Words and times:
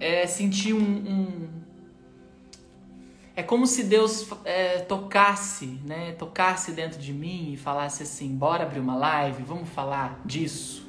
é 0.00 0.26
sentir 0.26 0.72
um, 0.72 0.80
um... 0.80 1.48
É 3.36 3.42
como 3.42 3.66
se 3.66 3.84
Deus 3.84 4.26
é, 4.44 4.80
tocasse, 4.80 5.80
né? 5.84 6.12
Tocasse 6.12 6.72
dentro 6.72 6.98
de 6.98 7.12
mim 7.12 7.52
e 7.52 7.56
falasse 7.56 8.02
assim: 8.02 8.34
bora 8.34 8.64
abrir 8.64 8.80
uma 8.80 8.96
live, 8.96 9.42
vamos 9.44 9.68
falar 9.68 10.20
disso. 10.24 10.88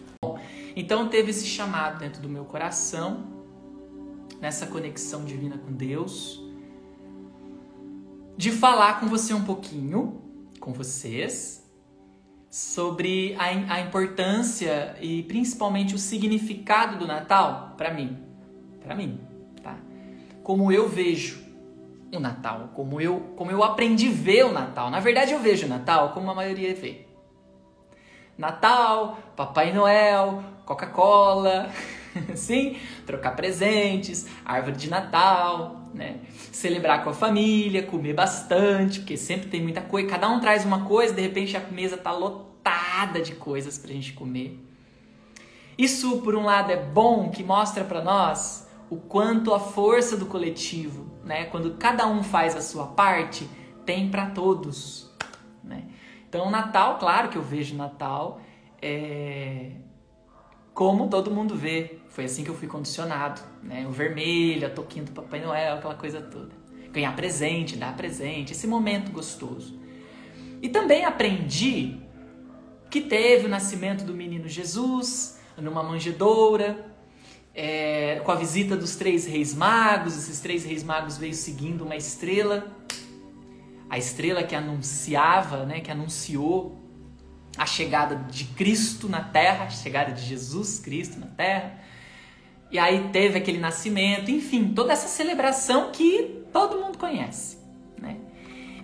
Então 0.76 1.08
teve 1.10 1.30
esse 1.32 1.46
chamado 1.46 2.00
dentro 2.00 2.22
do 2.22 2.30
meu 2.30 2.46
coração, 2.46 3.28
nessa 4.40 4.66
conexão 4.66 5.26
divina 5.26 5.58
com 5.58 5.72
Deus, 5.72 6.42
de 8.38 8.52
falar 8.52 9.00
com 9.00 9.08
você 9.08 9.34
um 9.34 9.44
pouquinho, 9.44 10.22
com 10.60 10.74
vocês, 10.74 11.70
sobre 12.50 13.36
a, 13.38 13.76
a 13.76 13.82
importância 13.82 14.96
e 15.02 15.24
principalmente 15.24 15.94
o 15.96 16.00
significado 16.00 16.98
do 16.98 17.08
Natal 17.08 17.76
para 17.78 17.94
mim, 17.94 18.31
para 18.82 18.96
mim, 18.96 19.20
tá? 19.64 19.78
Como 20.44 20.72
eu 20.72 20.88
vejo 20.90 21.42
o 22.14 22.20
Natal, 22.20 22.72
como 22.74 23.00
eu, 23.00 23.34
como 23.38 23.52
eu 23.52 23.64
aprendi 23.64 24.08
a 24.08 24.12
ver 24.12 24.46
o 24.46 24.52
Natal. 24.52 24.90
Na 24.90 25.00
verdade, 25.00 25.32
eu 25.32 25.40
vejo 25.40 25.66
o 25.66 25.70
Natal 25.70 26.10
como 26.10 26.30
a 26.30 26.36
maioria 26.36 26.76
vê. 26.76 27.06
Natal, 28.38 29.20
Papai 29.36 29.72
Noel, 29.72 30.44
Coca-Cola, 30.66 31.70
sim, 32.36 32.78
trocar 33.06 33.36
presentes, 33.36 34.28
árvore 34.44 34.76
de 34.76 34.90
Natal, 34.90 35.90
né? 35.94 36.20
Celebrar 36.52 37.04
com 37.04 37.12
a 37.12 37.14
família, 37.14 37.84
comer 37.84 38.14
bastante, 38.14 39.00
porque 39.00 39.16
sempre 39.16 39.48
tem 39.48 39.62
muita 39.62 39.82
coisa. 39.82 40.10
Cada 40.10 40.30
um 40.30 40.40
traz 40.40 40.66
uma 40.66 40.86
coisa, 40.86 41.14
de 41.14 41.22
repente 41.22 41.56
a 41.56 41.60
mesa 41.60 41.98
tá 41.98 42.12
lotada 42.12 43.22
de 43.22 43.36
coisas 43.36 43.78
pra 43.78 43.92
gente 43.92 44.14
comer. 44.14 44.60
Isso, 45.78 46.22
por 46.22 46.36
um 46.36 46.44
lado, 46.44 46.72
é 46.72 46.78
bom 46.78 47.30
que 47.30 47.44
mostra 47.44 47.84
para 47.84 48.02
nós 48.02 48.68
o 48.92 48.98
quanto 48.98 49.54
a 49.54 49.60
força 49.60 50.18
do 50.18 50.26
coletivo, 50.26 51.10
né? 51.24 51.46
Quando 51.46 51.76
cada 51.76 52.06
um 52.06 52.22
faz 52.22 52.58
a 52.58 52.62
sua 52.62 52.88
parte, 52.88 53.50
tem 53.86 54.12
para 54.12 54.32
todos, 54.32 55.10
né? 55.64 55.86
Então, 56.28 56.52
Natal, 56.52 57.00
claro 57.00 57.30
que 57.30 57.38
eu 57.38 57.42
vejo 57.42 57.74
Natal 57.74 58.42
é, 58.82 59.72
como 60.74 61.08
todo 61.08 61.32
mundo 61.32 61.56
vê. 61.56 62.00
Foi 62.10 62.26
assim 62.26 62.44
que 62.44 62.50
eu 62.50 62.54
fui 62.54 62.68
condicionado, 62.68 63.42
né? 63.64 63.88
O 63.88 63.92
vermelho, 63.92 64.68
a 64.68 64.70
toquinha 64.70 65.06
do 65.06 65.14
Papai 65.14 65.40
Noel, 65.40 65.76
aquela 65.76 65.96
coisa 65.96 66.22
toda. 66.22 66.52
Ganhar 66.92 67.16
presente, 67.16 67.78
dar 67.78 67.96
presente, 67.96 68.52
esse 68.52 68.68
momento 68.68 69.10
gostoso. 69.10 69.80
E 70.62 70.68
também 70.68 71.06
aprendi 71.06 71.98
que 72.90 73.00
teve 73.00 73.46
o 73.46 73.50
nascimento 73.50 74.04
do 74.04 74.14
menino 74.14 74.50
Jesus 74.50 75.40
numa 75.58 75.82
manjedoura, 75.82 76.91
é, 77.54 78.22
com 78.24 78.32
a 78.32 78.36
visita 78.36 78.76
dos 78.76 78.96
três 78.96 79.26
reis 79.26 79.54
magos. 79.54 80.18
Esses 80.18 80.40
três 80.40 80.66
reis 80.66 80.84
magos 80.84 81.18
veio 81.18 81.34
seguindo 81.34 81.84
uma 81.84 81.96
estrela 81.96 82.76
a 83.92 83.98
estrela 83.98 84.42
que 84.42 84.56
anunciava, 84.56 85.66
né, 85.66 85.82
que 85.82 85.92
anunciou 85.92 86.80
a 87.58 87.66
chegada 87.66 88.16
de 88.16 88.46
Cristo 88.46 89.10
na 89.10 89.22
terra, 89.22 89.66
a 89.66 89.70
chegada 89.70 90.14
de 90.14 90.22
Jesus 90.22 90.80
Cristo 90.80 91.20
na 91.20 91.28
terra. 91.28 91.78
E 92.72 92.80
aí 92.80 93.10
teve 93.10 93.38
aquele 93.38 93.60
nascimento, 93.60 94.32
enfim, 94.32 94.74
toda 94.74 94.94
essa 94.94 95.10
celebração 95.10 95.92
que 95.92 96.46
todo 96.54 96.80
mundo 96.80 96.98
conhece, 96.98 97.58
né? 98.02 98.16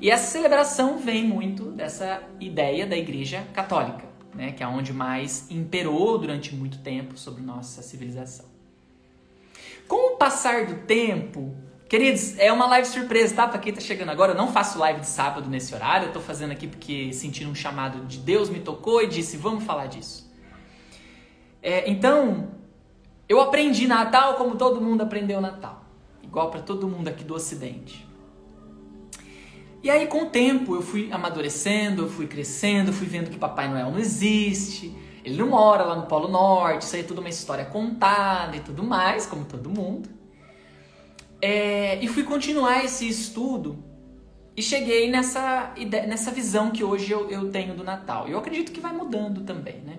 E 0.01 0.11
essa 0.11 0.29
celebração 0.29 0.97
vem 0.97 1.23
muito 1.23 1.71
dessa 1.71 2.21
ideia 2.37 2.85
da 2.85 2.97
Igreja 2.97 3.47
Católica, 3.53 4.03
né, 4.35 4.51
que 4.51 4.61
é 4.61 4.67
onde 4.67 4.91
mais 4.91 5.49
imperou 5.49 6.17
durante 6.17 6.53
muito 6.53 6.79
tempo 6.79 7.17
sobre 7.17 7.41
nossa 7.41 7.81
civilização. 7.81 8.56
Com 9.87 10.13
o 10.13 10.17
passar 10.17 10.65
do 10.65 10.85
tempo, 10.85 11.55
Queridos, 11.89 12.37
é 12.37 12.51
uma 12.51 12.65
live 12.67 12.85
surpresa, 12.85 13.33
tá? 13.33 13.47
Pra 13.47 13.59
quem 13.59 13.71
tá 13.71 13.79
chegando 13.79 14.09
agora, 14.09 14.33
eu 14.33 14.35
não 14.35 14.51
faço 14.51 14.77
live 14.77 14.99
de 14.99 15.07
sábado 15.07 15.49
nesse 15.49 15.73
horário, 15.73 16.07
eu 16.07 16.11
tô 16.11 16.19
fazendo 16.19 16.51
aqui 16.51 16.67
porque 16.67 17.13
senti 17.13 17.45
um 17.45 17.55
chamado 17.55 18.05
de 18.05 18.17
Deus, 18.17 18.49
me 18.49 18.59
tocou 18.59 19.01
e 19.01 19.07
disse, 19.07 19.37
vamos 19.37 19.63
falar 19.63 19.85
disso. 19.85 20.29
É, 21.63 21.89
então, 21.89 22.49
eu 23.29 23.39
aprendi 23.39 23.87
Natal 23.87 24.33
como 24.33 24.57
todo 24.57 24.81
mundo 24.81 25.01
aprendeu 25.01 25.39
Natal. 25.39 25.85
Igual 26.21 26.51
para 26.51 26.61
todo 26.61 26.89
mundo 26.89 27.07
aqui 27.07 27.23
do 27.23 27.33
Ocidente. 27.33 28.05
E 29.81 29.89
aí, 29.89 30.07
com 30.07 30.23
o 30.23 30.29
tempo, 30.29 30.75
eu 30.75 30.81
fui 30.81 31.09
amadurecendo, 31.09 32.01
eu 32.01 32.09
fui 32.09 32.27
crescendo, 32.27 32.91
fui 32.91 33.07
vendo 33.07 33.29
que 33.29 33.37
Papai 33.37 33.69
Noel 33.69 33.91
não 33.91 33.99
existe, 33.99 34.93
ele 35.27 35.37
não 35.37 35.49
mora 35.49 35.83
lá 35.83 35.93
no 35.93 36.03
Polo 36.03 36.29
Norte, 36.29 36.83
isso 36.83 36.95
aí 36.95 37.01
é 37.01 37.05
tudo 37.05 37.19
uma 37.19 37.27
história 37.27 37.65
contada 37.65 38.55
e 38.55 38.61
tudo 38.61 38.81
mais, 38.81 39.25
como 39.25 39.43
todo 39.43 39.69
mundo. 39.69 40.07
É, 41.41 42.01
e 42.01 42.07
fui 42.07 42.23
continuar 42.23 42.85
esse 42.85 43.05
estudo 43.09 43.83
e 44.55 44.61
cheguei 44.61 45.11
nessa, 45.11 45.73
nessa 46.07 46.31
visão 46.31 46.71
que 46.71 46.81
hoje 46.81 47.11
eu, 47.11 47.29
eu 47.29 47.51
tenho 47.51 47.75
do 47.75 47.83
Natal. 47.83 48.29
Eu 48.29 48.37
acredito 48.37 48.71
que 48.71 48.79
vai 48.79 48.93
mudando 48.93 49.41
também, 49.41 49.81
né? 49.81 49.97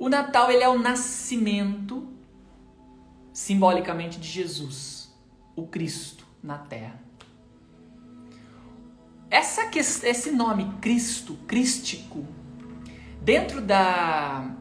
O 0.00 0.08
Natal 0.08 0.50
ele 0.50 0.64
é 0.64 0.68
o 0.68 0.76
nascimento 0.76 2.08
simbolicamente 3.32 4.18
de 4.18 4.28
Jesus, 4.28 5.14
o 5.54 5.64
Cristo 5.64 6.26
na 6.42 6.58
Terra. 6.58 7.00
Essa 9.30 9.70
esse 9.78 10.32
nome 10.32 10.72
Cristo, 10.80 11.34
crístico, 11.46 12.26
dentro 13.24 13.60
da 13.60 14.54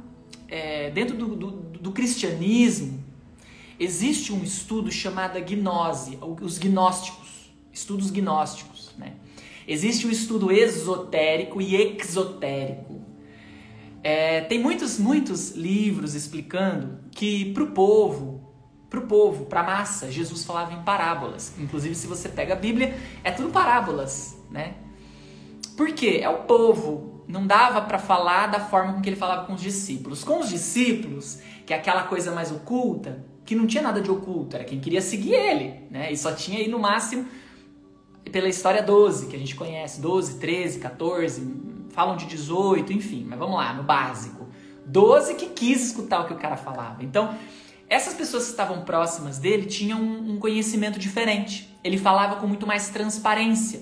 é, 0.48 0.90
dentro 0.90 1.16
do, 1.16 1.36
do, 1.36 1.52
do 1.52 1.92
cristianismo 1.92 3.04
Existe 3.80 4.32
um 4.32 4.44
estudo 4.44 4.92
chamado 4.92 5.40
gnose, 5.42 6.18
os 6.42 6.58
gnósticos, 6.58 7.52
estudos 7.72 8.12
gnósticos. 8.12 8.94
Né? 8.98 9.14
Existe 9.68 10.06
um 10.06 10.10
estudo 10.10 10.52
esotérico 10.52 11.62
e 11.62 11.76
exotérico. 11.76 13.02
É, 14.04 14.42
tem 14.42 14.60
muitos, 14.60 15.00
muitos 15.00 15.52
livros 15.52 16.14
explicando 16.14 17.00
que 17.12 17.52
para 17.54 17.64
o 17.64 17.72
povo, 17.72 18.42
para 18.90 19.00
o 19.00 19.08
povo, 19.08 19.46
para 19.46 19.62
a 19.62 19.64
massa, 19.64 20.12
Jesus 20.12 20.44
falava 20.44 20.74
em 20.74 20.84
parábolas. 20.84 21.54
Inclusive, 21.58 21.96
se 21.96 22.06
você 22.06 22.30
pega 22.30 22.54
a 22.54 22.58
Bíblia, 22.58 22.98
é 23.24 23.32
tudo 23.32 23.50
parábolas, 23.50 24.38
né? 24.52 24.76
Por 25.76 25.92
quê? 25.94 26.20
É 26.22 26.30
o 26.30 26.44
povo. 26.44 27.13
Não 27.28 27.46
dava 27.48 27.82
para 27.82 27.98
falar 27.98 28.48
da 28.48 28.60
forma 28.60 28.94
com 28.94 29.02
que 29.02 29.10
ele 29.10 29.16
falava 29.16 29.46
com 29.46 29.54
os 29.54 29.62
discípulos. 29.62 30.24
Com 30.24 30.40
os 30.40 30.50
discípulos, 30.50 31.40
que 31.66 31.74
é 31.74 31.78
aquela 31.78 32.04
coisa 32.04 32.32
mais 32.32 32.52
oculta, 32.52 33.24
que 33.46 33.56
não 33.56 33.68
tinha 33.68 33.84
nada 33.84 34.02
de 34.02 34.10
oculto, 34.10 34.56
era 34.56 34.66
quem 34.66 34.80
queria 34.80 35.02
seguir 35.02 35.34
ele, 35.34 35.88
né? 35.90 36.12
E 36.12 36.18
só 36.18 36.32
tinha 36.34 36.60
aí 36.60 36.68
no 36.68 36.80
máximo 36.80 37.28
pela 38.32 38.48
história 38.48 38.82
12, 38.82 39.28
que 39.28 39.36
a 39.36 39.40
gente 39.40 39.56
conhece, 39.56 40.02
12, 40.02 40.40
13, 40.40 40.80
14, 40.80 41.56
falam 41.90 42.16
de 42.16 42.26
18, 42.26 42.92
enfim, 42.94 43.26
mas 43.28 43.38
vamos 43.38 43.56
lá, 43.56 43.74
no 43.74 43.84
básico. 43.84 44.48
12 44.86 45.36
que 45.36 45.48
quis 45.48 45.88
escutar 45.88 46.22
o 46.22 46.26
que 46.26 46.34
o 46.34 46.38
cara 46.38 46.58
falava. 46.58 47.04
Então, 47.04 47.38
essas 47.90 48.14
pessoas 48.14 48.46
que 48.46 48.52
estavam 48.52 48.82
próximas 48.82 49.38
dele 49.38 49.66
tinham 49.66 50.02
um 50.02 50.38
conhecimento 50.40 50.98
diferente. 50.98 51.78
Ele 51.84 51.98
falava 51.98 52.38
com 52.38 52.48
muito 52.48 52.66
mais 52.66 52.90
transparência. 52.90 53.82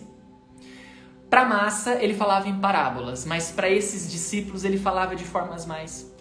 Para 1.31 1.46
massa, 1.46 1.94
ele 2.03 2.14
falava 2.14 2.50
em 2.50 2.59
parábolas, 2.59 3.25
mas 3.25 3.52
para 3.52 3.69
esses 3.69 4.12
discípulos 4.12 4.66
ele 4.66 4.78
falava 4.78 5.16
de 5.16 5.24
formas 5.24 5.66
mais 5.66 6.14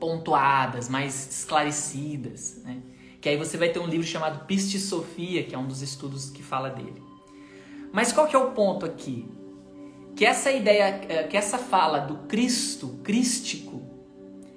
pontuadas, 0.00 0.88
mais 0.88 1.28
esclarecidas, 1.30 2.62
né? 2.64 2.82
Que 3.20 3.28
aí 3.28 3.36
você 3.36 3.58
vai 3.58 3.68
ter 3.68 3.78
um 3.78 3.86
livro 3.86 4.06
chamado 4.06 4.46
Piste 4.46 4.78
Sofia, 4.78 5.44
que 5.44 5.54
é 5.54 5.58
um 5.58 5.66
dos 5.66 5.82
estudos 5.82 6.30
que 6.30 6.42
fala 6.42 6.70
dele. 6.70 7.02
Mas 7.92 8.10
qual 8.10 8.26
que 8.26 8.34
é 8.34 8.38
o 8.38 8.52
ponto 8.52 8.86
aqui? 8.86 9.28
Que 10.16 10.24
essa 10.24 10.50
ideia, 10.50 11.04
eh, 11.10 11.24
que 11.24 11.36
essa 11.36 11.58
fala 11.58 11.98
do 11.98 12.26
Cristo, 12.26 13.00
crístico, 13.04 13.82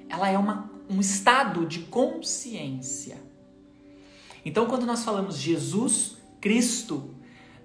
ela 0.08 0.30
é 0.30 0.38
uma, 0.38 0.72
um 0.90 1.02
estado 1.02 1.66
de 1.66 1.80
consciência. 1.80 3.18
Então, 4.46 4.68
quando 4.68 4.86
nós 4.86 5.04
falamos 5.04 5.38
Jesus, 5.38 6.16
Cristo, 6.40 7.15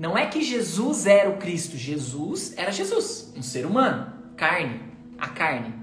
não 0.01 0.17
é 0.17 0.27
que 0.27 0.41
Jesus 0.41 1.05
era 1.05 1.29
o 1.29 1.37
Cristo, 1.37 1.77
Jesus 1.77 2.55
era 2.57 2.73
Jesus, 2.73 3.35
um 3.37 3.43
ser 3.43 3.67
humano, 3.67 4.11
carne, 4.35 4.81
a 5.19 5.29
carne. 5.29 5.75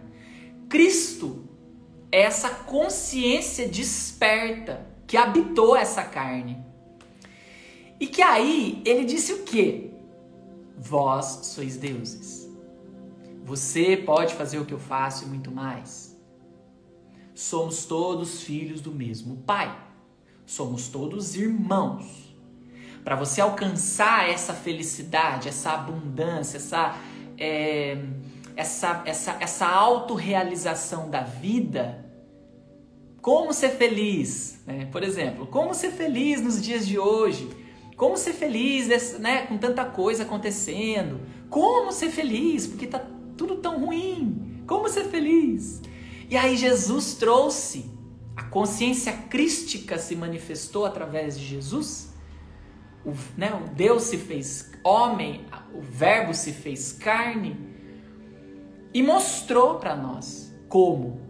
Cristo 0.68 1.48
é 2.12 2.22
essa 2.22 2.50
consciência 2.50 3.70
desperta 3.70 4.88
que 5.06 5.18
habitou 5.18 5.76
essa 5.76 6.02
carne. 6.02 6.58
E 8.00 8.08
que 8.08 8.24
aí 8.24 8.82
ele 8.84 9.06
disse 9.06 9.34
o 9.34 9.44
quê? 9.44 9.92
Vós 10.76 11.42
sois 11.44 11.78
deuses. 11.78 12.50
Você 13.44 13.98
pode 13.98 14.34
fazer 14.34 14.58
o 14.58 14.66
que 14.66 14.74
eu 14.74 14.80
faço 14.80 15.26
e 15.26 15.28
muito 15.28 15.52
mais. 15.52 16.18
Somos 17.36 17.86
todos 17.86 18.42
filhos 18.42 18.82
do 18.82 18.92
mesmo 18.92 19.38
Pai. 19.46 19.80
Somos 20.44 20.88
todos 20.88 21.36
irmãos. 21.36 22.27
Para 23.08 23.16
você 23.16 23.40
alcançar 23.40 24.30
essa 24.30 24.54
felicidade, 24.54 25.48
essa 25.48 25.72
abundância, 25.72 26.58
essa 26.58 26.94
é, 27.38 27.98
essa, 28.54 29.02
essa, 29.06 29.38
essa 29.40 29.66
autorrealização 29.66 31.10
da 31.10 31.22
vida, 31.22 32.06
como 33.22 33.54
ser 33.54 33.70
feliz, 33.70 34.60
né? 34.68 34.90
Por 34.92 35.04
exemplo, 35.04 35.48
como 35.48 35.74
ser 35.74 35.92
feliz 35.92 36.42
nos 36.42 36.62
dias 36.62 36.86
de 36.86 37.00
hoje? 37.00 37.50
Como 37.96 38.18
ser 38.18 38.34
feliz, 38.34 39.18
né, 39.20 39.46
com 39.48 39.58
tanta 39.58 39.86
coisa 39.86 40.24
acontecendo? 40.24 41.22
Como 41.50 41.94
ser 41.94 42.10
feliz? 42.10 42.68
Porque 42.68 42.88
tá 42.88 43.02
tudo 43.38 43.56
tão 43.56 43.86
ruim. 43.86 44.64
Como 44.68 44.90
ser 44.90 45.06
feliz? 45.06 45.82
E 46.30 46.36
aí 46.36 46.58
Jesus 46.58 47.14
trouxe 47.14 47.90
a 48.36 48.44
consciência 48.44 49.14
crística 49.14 49.98
se 49.98 50.14
manifestou 50.14 50.86
através 50.86 51.40
de 51.40 51.46
Jesus. 51.46 52.07
O, 53.08 53.14
né, 53.40 53.54
o 53.54 53.74
Deus 53.74 54.04
se 54.04 54.18
fez 54.18 54.70
homem, 54.84 55.46
o 55.74 55.80
Verbo 55.80 56.34
se 56.34 56.52
fez 56.52 56.92
carne 56.92 57.58
e 58.94 59.02
mostrou 59.02 59.80
para 59.80 59.96
nós 59.96 60.54
como 60.68 61.22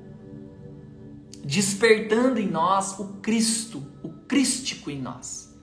despertando 1.46 2.40
em 2.40 2.48
nós 2.48 2.98
o 3.00 3.20
Cristo, 3.22 3.86
o 4.04 4.10
crístico 4.10 4.90
em 4.90 5.00
nós. 5.00 5.56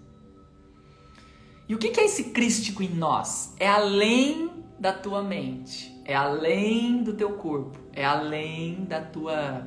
E 1.69 1.75
o 1.75 1.78
que 1.78 1.99
é 1.99 2.05
esse 2.05 2.31
crístico 2.31 2.82
em 2.82 2.94
nós? 2.94 3.52
É 3.58 3.69
além 3.69 4.50
da 4.78 4.93
tua 4.93 5.22
mente, 5.22 6.00
é 6.05 6.14
além 6.14 7.02
do 7.02 7.14
teu 7.14 7.32
corpo, 7.32 7.78
é 7.93 8.05
além 8.05 8.84
da 8.84 9.00
tua 9.00 9.66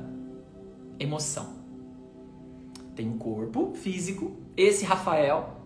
emoção. 0.98 1.58
Tem 2.96 3.08
o 3.08 3.18
corpo 3.18 3.74
físico, 3.74 4.36
esse 4.56 4.84
Rafael. 4.84 5.57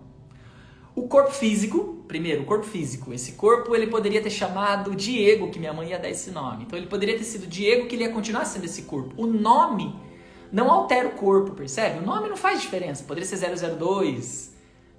O 0.94 1.09
corpo 1.09 1.33
físico, 1.33 2.05
primeiro, 2.06 2.43
o 2.43 2.44
corpo 2.44 2.67
físico. 2.67 3.12
Esse 3.15 3.33
corpo 3.33 3.75
ele 3.75 3.87
poderia 3.87 4.23
ter 4.23 4.31
chamado 4.31 4.94
Diego, 4.94 5.50
que 5.50 5.59
minha 5.59 5.73
mãe 5.73 5.91
ia 5.91 5.99
dar 5.99 6.11
esse 6.11 6.31
nome. 6.31 6.65
Então 6.65 6.79
ele 6.79 6.87
poderia 6.87 7.17
ter 7.17 7.25
sido 7.25 7.47
Diego, 7.47 7.87
que 7.87 7.97
ele 7.97 8.05
ia 8.05 8.12
continuar 8.12 8.44
sendo 8.44 8.65
esse 8.65 8.83
corpo. 8.83 9.15
O 9.17 9.27
nome 9.27 9.94
não 10.53 10.71
altera 10.71 11.09
o 11.09 11.12
corpo, 11.12 11.53
percebe? 11.53 12.00
O 12.00 12.06
nome 12.06 12.29
não 12.29 12.37
faz 12.37 12.61
diferença. 12.61 13.05
Poderia 13.05 13.27
ser 13.27 13.39
002, 13.39 14.55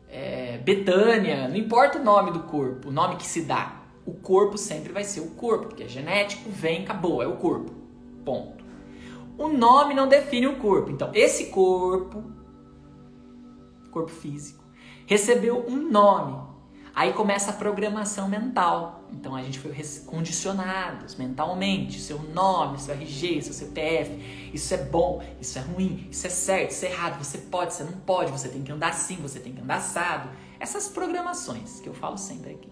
é, 0.10 0.58
Betânia, 0.60 1.48
não 1.48 1.56
importa 1.56 2.00
o 2.00 2.04
nome 2.04 2.32
do 2.32 2.42
corpo, 2.42 2.90
o 2.90 2.92
nome 2.92 3.16
que 3.18 3.26
se 3.26 3.42
dá. 3.42 3.84
O 4.06 4.14
corpo 4.14 4.58
sempre 4.58 4.92
vai 4.92 5.04
ser 5.04 5.22
o 5.22 5.32
corpo, 5.32 5.68
porque 5.68 5.84
é 5.84 5.88
genético, 5.88 6.50
vem, 6.50 6.84
acabou, 6.84 7.22
é 7.22 7.28
o 7.28 7.38
corpo. 7.38 7.72
Ponto. 8.26 8.64
O 9.38 9.48
nome 9.48 9.94
não 9.94 10.08
define 10.08 10.48
o 10.48 10.58
corpo. 10.58 10.92
Então, 10.92 11.12
esse 11.14 11.48
corpo, 11.48 12.24
corpo 13.92 14.12
físico, 14.12 14.63
recebeu 15.06 15.66
um 15.68 15.90
nome. 15.90 16.44
Aí 16.96 17.12
começa 17.12 17.50
a 17.50 17.54
programação 17.54 18.30
mental. 18.30 19.04
Então 19.12 19.36
a 19.36 19.42
gente 19.42 19.60
foi 19.60 19.74
condicionados 20.06 21.16
mentalmente. 21.16 22.00
Seu 22.00 22.20
nome, 22.22 22.80
seu 22.80 22.94
RG, 22.94 23.42
seu 23.42 23.54
CPF. 23.54 24.52
Isso 24.54 24.74
é 24.74 24.78
bom, 24.78 25.24
isso 25.42 25.58
é 25.58 25.62
ruim, 25.62 26.08
isso 26.12 26.28
é 26.28 26.30
certo, 26.30 26.72
isso 26.72 26.86
é 26.86 26.92
errado. 26.92 27.24
Você 27.24 27.40
pode, 27.40 27.74
você 27.74 27.84
não 27.84 27.94
pode, 27.94 28.32
você 28.32 28.48
tem 28.48 28.62
que 28.62 28.72
andar 28.72 28.90
assim, 28.90 29.16
você 29.16 29.40
tem 29.40 29.54
que 29.54 29.62
andar 29.62 29.78
assado. 29.78 30.30
Essas 30.60 30.88
programações 30.88 31.80
que 31.80 31.90
eu 31.90 31.94
falo 31.94 32.18
sempre 32.18 32.52
aqui. 32.52 32.70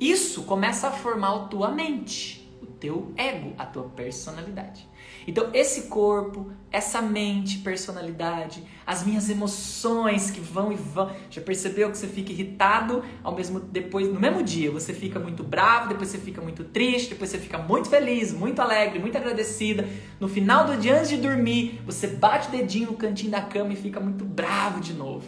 Isso 0.00 0.42
começa 0.42 0.88
a 0.88 0.90
formar 0.90 1.36
a 1.36 1.38
tua 1.44 1.70
mente, 1.70 2.52
o 2.60 2.66
teu 2.66 3.12
ego, 3.16 3.54
a 3.56 3.64
tua 3.64 3.84
personalidade. 3.84 4.88
Então, 5.26 5.50
esse 5.52 5.82
corpo, 5.82 6.50
essa 6.70 7.00
mente, 7.00 7.58
personalidade, 7.58 8.64
as 8.86 9.04
minhas 9.04 9.28
emoções 9.28 10.30
que 10.30 10.40
vão 10.40 10.72
e 10.72 10.76
vão. 10.76 11.10
Já 11.30 11.40
percebeu 11.40 11.90
que 11.90 11.98
você 11.98 12.06
fica 12.06 12.32
irritado, 12.32 13.04
ao 13.22 13.34
mesmo 13.34 13.60
depois 13.60 14.08
no 14.08 14.18
mesmo 14.18 14.42
dia 14.42 14.70
você 14.70 14.92
fica 14.92 15.18
muito 15.18 15.42
bravo, 15.42 15.88
depois 15.88 16.08
você 16.08 16.18
fica 16.18 16.40
muito 16.40 16.64
triste, 16.64 17.10
depois 17.10 17.30
você 17.30 17.38
fica 17.38 17.58
muito 17.58 17.88
feliz, 17.88 18.32
muito 18.32 18.60
alegre, 18.60 18.98
muito 18.98 19.16
agradecida. 19.16 19.88
No 20.18 20.28
final 20.28 20.66
do 20.66 20.76
dia 20.76 20.96
antes 20.96 21.10
de 21.10 21.18
dormir, 21.18 21.80
você 21.84 22.06
bate 22.06 22.48
o 22.48 22.50
dedinho 22.50 22.92
no 22.92 22.96
cantinho 22.96 23.30
da 23.30 23.42
cama 23.42 23.72
e 23.72 23.76
fica 23.76 24.00
muito 24.00 24.24
bravo 24.24 24.80
de 24.80 24.92
novo. 24.92 25.26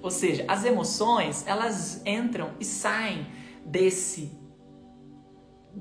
Ou 0.00 0.10
seja, 0.10 0.44
as 0.48 0.64
emoções, 0.64 1.44
elas 1.46 2.02
entram 2.06 2.50
e 2.60 2.64
saem 2.64 3.26
desse 3.64 4.37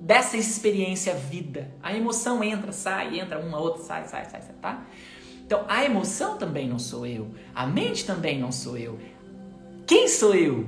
dessa 0.01 0.37
experiência 0.37 1.13
vida. 1.13 1.71
A 1.81 1.95
emoção 1.95 2.43
entra, 2.43 2.71
sai, 2.71 3.19
entra 3.19 3.39
uma, 3.39 3.59
outra, 3.59 3.83
sai, 3.83 4.07
sai, 4.07 4.25
sai, 4.25 4.41
sai, 4.41 4.55
tá? 4.61 4.85
Então, 5.45 5.65
a 5.67 5.83
emoção 5.83 6.37
também 6.37 6.67
não 6.67 6.77
sou 6.77 7.05
eu. 7.05 7.29
A 7.55 7.65
mente 7.65 8.05
também 8.05 8.39
não 8.39 8.51
sou 8.51 8.77
eu. 8.77 8.99
Quem 9.85 10.07
sou 10.07 10.35
eu? 10.35 10.67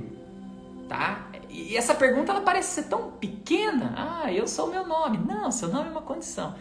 Tá? 0.88 1.30
E 1.50 1.76
essa 1.76 1.94
pergunta 1.94 2.32
ela 2.32 2.40
parece 2.40 2.74
ser 2.74 2.88
tão 2.88 3.12
pequena. 3.12 3.94
Ah, 3.96 4.32
eu 4.32 4.48
sou 4.48 4.68
o 4.68 4.70
meu 4.70 4.86
nome. 4.86 5.18
Não, 5.18 5.50
seu 5.50 5.68
nome 5.68 5.88
é 5.88 5.90
uma 5.90 6.02
condição. 6.02 6.54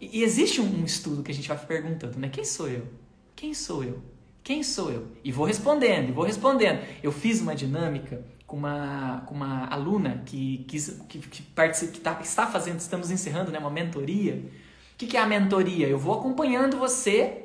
E, 0.00 0.22
existe 0.22 0.60
um 0.60 0.84
estudo 0.84 1.22
que 1.22 1.30
a 1.30 1.34
gente 1.34 1.48
vai 1.48 1.58
perguntando, 1.58 2.18
né? 2.18 2.28
Quem 2.28 2.44
sou 2.44 2.68
eu? 2.68 2.86
Quem 3.34 3.52
sou 3.52 3.82
eu? 3.82 4.00
Quem 4.42 4.62
sou 4.62 4.90
eu? 4.90 5.08
E 5.22 5.30
vou 5.30 5.44
respondendo, 5.44 6.08
e 6.08 6.12
vou 6.12 6.24
respondendo. 6.24 6.80
Eu 7.02 7.12
fiz 7.12 7.40
uma 7.40 7.54
dinâmica 7.54 8.24
com 8.50 8.56
uma, 8.56 9.22
com 9.26 9.34
uma 9.36 9.68
aluna 9.68 10.24
que, 10.26 10.64
que, 10.66 10.76
que, 11.08 11.18
que, 11.20 11.42
participa, 11.42 11.92
que 11.92 12.00
tá, 12.00 12.18
está 12.20 12.46
fazendo, 12.48 12.80
estamos 12.80 13.08
encerrando 13.08 13.52
né, 13.52 13.60
uma 13.60 13.70
mentoria. 13.70 14.44
O 14.92 14.98
que, 14.98 15.06
que 15.06 15.16
é 15.16 15.20
a 15.20 15.26
mentoria? 15.26 15.86
Eu 15.86 15.96
vou 15.96 16.18
acompanhando 16.18 16.76
você, 16.76 17.44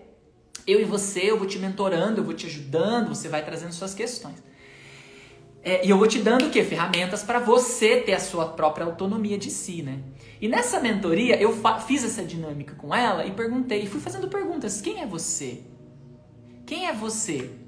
eu 0.65 0.81
e 0.81 0.83
você, 0.83 1.29
eu 1.29 1.37
vou 1.37 1.45
te 1.45 1.59
mentorando, 1.59 2.21
eu 2.21 2.23
vou 2.23 2.33
te 2.33 2.47
ajudando, 2.47 3.09
você 3.09 3.29
vai 3.29 3.45
trazendo 3.45 3.71
suas 3.71 3.93
questões. 3.93 4.43
É, 5.61 5.85
e 5.85 5.91
eu 5.91 5.97
vou 5.97 6.07
te 6.07 6.17
dando 6.17 6.47
o 6.47 6.49
quê? 6.49 6.63
Ferramentas 6.63 7.21
para 7.21 7.37
você 7.37 7.97
ter 7.97 8.13
a 8.13 8.19
sua 8.19 8.47
própria 8.47 8.87
autonomia 8.87 9.37
de 9.37 9.51
si, 9.51 9.83
né? 9.83 9.99
E 10.41 10.47
nessa 10.47 10.79
mentoria 10.79 11.39
eu 11.39 11.55
fiz 11.85 12.03
essa 12.03 12.23
dinâmica 12.23 12.73
com 12.73 12.93
ela 12.95 13.27
e 13.27 13.31
perguntei, 13.31 13.85
fui 13.85 13.99
fazendo 13.99 14.27
perguntas: 14.27 14.81
quem 14.81 15.01
é 15.01 15.05
você? 15.05 15.61
Quem 16.65 16.87
é 16.87 16.93
você? 16.93 17.64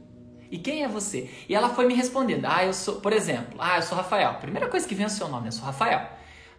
E 0.52 0.58
quem 0.58 0.84
é 0.84 0.88
você? 0.88 1.30
E 1.48 1.56
ela 1.56 1.70
foi 1.70 1.86
me 1.86 1.94
respondendo. 1.94 2.46
Ah, 2.46 2.64
eu 2.64 2.74
sou, 2.74 3.02
por 3.02 3.14
exemplo, 3.14 3.58
ah, 3.60 3.78
eu 3.78 3.82
sou 3.82 3.98
Rafael. 3.98 4.36
Primeira 4.36 4.68
coisa 4.68 4.88
que 4.88 4.96
vem 4.96 5.04
é 5.04 5.08
o 5.08 5.10
seu 5.10 5.28
nome, 5.28 5.48
eu 5.48 5.52
sou 5.52 5.66
Rafael. 5.66 6.10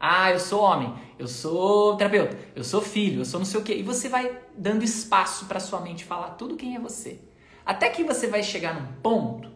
Ah, 0.01 0.31
eu 0.31 0.39
sou 0.39 0.63
homem, 0.63 0.95
eu 1.19 1.27
sou 1.27 1.97
terapeuta, 1.97 2.39
eu 2.55 2.63
sou 2.63 2.81
filho, 2.81 3.23
eu 3.23 3.25
sou 3.25 3.41
não 3.41 3.45
sei 3.45 3.61
o 3.61 3.65
quê. 3.65 3.75
E 3.75 3.83
você 3.83 4.09
vai 4.09 4.39
dando 4.57 4.85
espaço 4.85 5.47
para 5.47 5.59
sua 5.59 5.81
mente 5.81 6.05
falar 6.05 6.31
tudo 6.31 6.57
quem 6.57 6.77
é 6.77 6.79
você. 6.79 7.21
Até 7.67 7.91
que 7.91 8.05
você 8.05 8.29
vai 8.29 8.43
chegar 8.43 8.75
num 8.75 8.93
ponto 9.03 9.51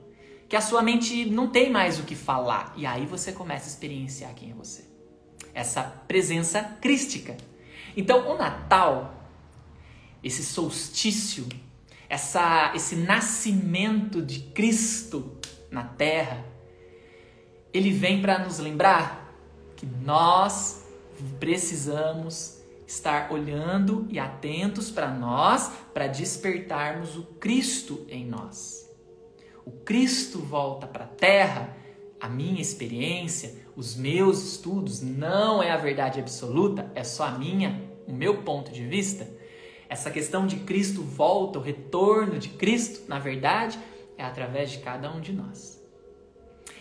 que 0.48 0.56
a 0.56 0.60
sua 0.60 0.82
mente 0.82 1.24
não 1.30 1.48
tem 1.48 1.70
mais 1.70 1.98
o 1.98 2.02
que 2.02 2.14
falar. 2.14 2.74
E 2.76 2.84
aí 2.84 3.06
você 3.06 3.32
começa 3.32 3.64
a 3.66 3.68
experienciar 3.68 4.34
quem 4.34 4.50
é 4.50 4.54
você. 4.54 4.84
Essa 5.54 5.82
presença 5.82 6.62
crística. 6.80 7.36
Então, 7.96 8.30
o 8.30 8.36
Natal, 8.36 9.14
esse 10.22 10.44
solstício 10.44 11.46
essa, 12.12 12.72
esse 12.74 12.94
nascimento 12.94 14.20
de 14.20 14.40
Cristo 14.40 15.34
na 15.70 15.82
terra, 15.82 16.44
ele 17.72 17.90
vem 17.90 18.20
para 18.20 18.38
nos 18.38 18.58
lembrar 18.58 19.34
que 19.74 19.86
nós 19.86 20.84
precisamos 21.40 22.62
estar 22.86 23.32
olhando 23.32 24.06
e 24.10 24.18
atentos 24.18 24.90
para 24.90 25.08
nós, 25.08 25.72
para 25.94 26.06
despertarmos 26.06 27.16
o 27.16 27.22
Cristo 27.22 28.04
em 28.10 28.26
nós. 28.26 28.86
O 29.64 29.70
Cristo 29.70 30.38
volta 30.38 30.86
para 30.86 31.04
a 31.04 31.08
terra, 31.08 31.74
a 32.20 32.28
minha 32.28 32.60
experiência, 32.60 33.54
os 33.74 33.96
meus 33.96 34.42
estudos 34.52 35.00
não 35.00 35.62
é 35.62 35.70
a 35.70 35.78
verdade 35.78 36.20
absoluta, 36.20 36.92
é 36.94 37.04
só 37.04 37.24
a 37.24 37.38
minha, 37.38 37.82
o 38.06 38.12
meu 38.12 38.42
ponto 38.42 38.70
de 38.70 38.84
vista 38.84 39.26
essa 39.92 40.10
questão 40.10 40.46
de 40.46 40.56
Cristo 40.56 41.02
volta, 41.02 41.58
o 41.58 41.62
retorno 41.62 42.38
de 42.38 42.48
Cristo, 42.48 43.02
na 43.08 43.18
verdade, 43.18 43.78
é 44.16 44.24
através 44.24 44.70
de 44.70 44.78
cada 44.78 45.12
um 45.12 45.20
de 45.20 45.34
nós. 45.34 45.82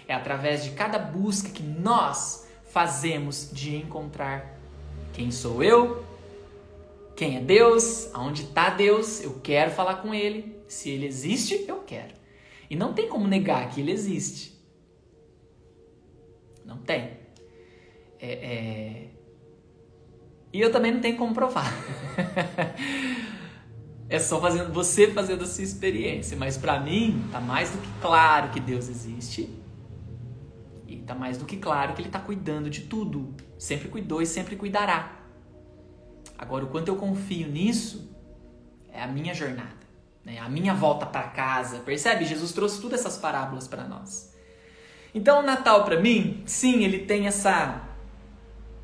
É 0.08 0.14
através 0.14 0.64
de 0.64 0.72
cada 0.72 0.98
busca 0.98 1.50
que 1.50 1.62
nós 1.62 2.48
fazemos 2.70 3.50
de 3.52 3.76
encontrar 3.76 4.58
quem 5.12 5.30
sou 5.30 5.62
eu, 5.62 6.06
quem 7.14 7.36
é 7.36 7.42
Deus, 7.42 8.10
aonde 8.14 8.44
está 8.44 8.70
Deus, 8.70 9.22
eu 9.22 9.42
quero 9.44 9.72
falar 9.72 9.96
com 9.96 10.14
Ele. 10.14 10.56
Se 10.70 10.90
Ele 10.90 11.06
existe, 11.06 11.66
eu 11.68 11.80
quero. 11.80 12.14
E 12.70 12.78
não 12.78 12.94
tem 12.94 13.10
como 13.10 13.28
negar 13.28 13.70
que 13.72 13.82
Ele 13.82 13.92
existe. 13.92 14.58
Não 16.64 16.78
tem. 16.78 17.20
É, 18.18 18.32
é, 18.32 19.10
e 20.54 20.60
eu 20.60 20.72
também 20.72 20.92
não 20.92 21.00
tenho 21.00 21.18
como 21.18 21.34
provar. 21.34 21.72
é 24.10 24.20
só 24.20 24.42
fazendo 24.42 24.74
você 24.74 25.08
fazendo 25.08 25.44
a 25.44 25.48
sua 25.48 25.64
experiência. 25.64 26.36
Mas 26.36 26.58
para 26.58 26.80
mim, 26.80 27.24
tá 27.32 27.40
mais 27.40 27.72
do 27.72 27.78
que 27.78 27.90
claro 28.02 28.50
que 28.50 28.60
Deus 28.60 28.90
existe. 28.90 29.50
E 30.86 30.98
tá 30.98 31.16
mais 31.16 31.38
do 31.38 31.46
que 31.46 31.56
claro 31.56 31.94
que 31.94 32.02
Ele 32.02 32.10
está 32.10 32.20
cuidando 32.20 32.70
de 32.70 32.82
tudo. 32.82 33.34
Sempre 33.58 33.88
cuidou 33.88 34.22
e 34.22 34.26
sempre 34.26 34.58
cuidará. 34.58 35.20
Agora, 36.38 36.66
o 36.66 36.68
quanto 36.68 36.90
eu 36.90 36.98
confio 36.98 37.48
nisso 37.48 38.12
é 38.92 39.02
a 39.02 39.08
minha 39.08 39.34
jornada, 39.34 39.88
né? 40.26 40.40
a 40.40 40.50
minha 40.50 40.74
volta 40.74 41.06
para 41.06 41.24
casa. 41.30 41.80
Percebe? 41.80 42.26
Jesus 42.26 42.52
trouxe 42.52 42.82
todas 42.82 43.00
essas 43.00 43.18
parábolas 43.18 43.68
para 43.68 43.86
nós. 43.88 44.36
Então, 45.14 45.40
o 45.40 45.44
Natal 45.44 45.86
para 45.86 46.02
mim, 46.02 46.44
sim, 46.46 46.84
ele 46.84 47.00
tem 47.00 47.28
essa 47.28 47.91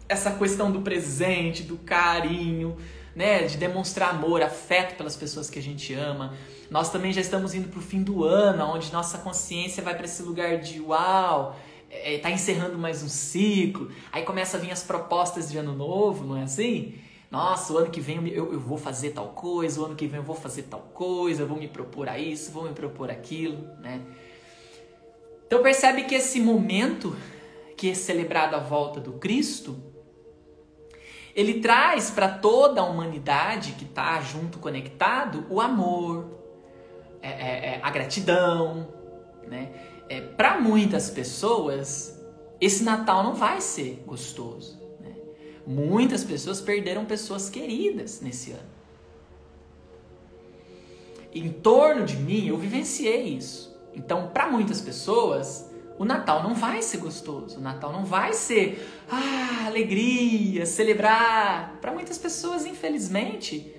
essa 0.09 0.31
questão 0.31 0.71
do 0.71 0.81
presente, 0.81 1.63
do 1.63 1.77
carinho, 1.77 2.77
né, 3.15 3.43
de 3.43 3.57
demonstrar 3.57 4.11
amor, 4.11 4.41
afeto 4.41 4.95
pelas 4.95 5.15
pessoas 5.15 5.49
que 5.49 5.57
a 5.57 5.61
gente 5.61 5.93
ama. 5.93 6.33
Nós 6.69 6.91
também 6.91 7.11
já 7.11 7.21
estamos 7.21 7.53
indo 7.55 7.67
para 7.67 7.79
o 7.79 7.81
fim 7.81 8.03
do 8.03 8.23
ano, 8.23 8.63
onde 8.65 8.91
nossa 8.93 9.17
consciência 9.17 9.81
vai 9.81 9.95
para 9.95 10.05
esse 10.05 10.21
lugar 10.21 10.59
de 10.59 10.79
uau, 10.79 11.57
está 11.89 12.29
é, 12.29 12.33
encerrando 12.33 12.77
mais 12.77 13.01
um 13.01 13.09
ciclo. 13.09 13.91
Aí 14.11 14.23
começa 14.23 14.57
a 14.57 14.59
vir 14.59 14.71
as 14.71 14.83
propostas 14.83 15.49
de 15.49 15.57
ano 15.57 15.73
novo, 15.73 16.25
não 16.25 16.37
é 16.37 16.43
assim? 16.43 16.95
Nossa, 17.29 17.73
o 17.73 17.77
ano 17.77 17.89
que 17.89 17.99
vem 17.99 18.25
eu, 18.29 18.53
eu 18.53 18.59
vou 18.59 18.77
fazer 18.77 19.09
tal 19.11 19.29
coisa, 19.29 19.81
o 19.81 19.85
ano 19.85 19.95
que 19.95 20.07
vem 20.07 20.19
eu 20.19 20.23
vou 20.25 20.35
fazer 20.35 20.63
tal 20.63 20.79
coisa, 20.79 21.41
eu 21.41 21.47
vou 21.47 21.57
me 21.57 21.67
propor 21.67 22.07
a 22.07 22.17
isso, 22.17 22.51
vou 22.51 22.63
me 22.63 22.73
propor 22.73 23.09
aquilo, 23.09 23.67
né? 23.81 24.01
Então 25.45 25.61
percebe 25.61 26.03
que 26.03 26.15
esse 26.15 26.39
momento 26.39 27.15
que 27.75 27.89
é 27.89 27.93
celebrado 27.93 28.55
à 28.55 28.59
volta 28.59 28.99
do 28.99 29.13
Cristo, 29.13 29.77
ele 31.37 31.61
traz 31.61 32.09
para 32.09 32.27
toda 32.27 32.81
a 32.81 32.83
humanidade 32.83 33.73
que 33.73 33.85
está 33.85 34.19
junto 34.21 34.57
conectado 34.57 35.45
o 35.51 35.61
amor, 35.61 36.25
é, 37.21 37.29
é, 37.29 37.75
é, 37.75 37.79
a 37.83 37.91
gratidão, 37.91 38.87
né? 39.47 39.69
É, 40.09 40.19
para 40.19 40.59
muitas 40.59 41.11
pessoas 41.11 42.19
esse 42.59 42.83
Natal 42.83 43.23
não 43.23 43.35
vai 43.35 43.61
ser 43.61 44.03
gostoso. 44.07 44.81
Né? 44.99 45.13
Muitas 45.65 46.23
pessoas 46.23 46.59
perderam 46.59 47.05
pessoas 47.05 47.49
queridas 47.49 48.19
nesse 48.19 48.51
ano. 48.51 48.77
Em 51.31 51.51
torno 51.51 52.03
de 52.03 52.17
mim 52.17 52.47
eu 52.47 52.57
vivenciei 52.57 53.25
isso. 53.25 53.77
Então, 53.93 54.29
para 54.29 54.49
muitas 54.49 54.81
pessoas, 54.81 55.69
o 55.97 56.05
Natal 56.05 56.43
não 56.43 56.53
vai 56.53 56.81
ser 56.81 56.97
gostoso, 56.97 57.57
o 57.57 57.61
Natal 57.61 57.91
não 57.91 58.05
vai 58.05 58.33
ser 58.33 58.87
ah, 59.09 59.65
alegria, 59.65 60.65
celebrar. 60.65 61.79
Para 61.81 61.91
muitas 61.91 62.17
pessoas, 62.17 62.65
infelizmente, 62.65 63.73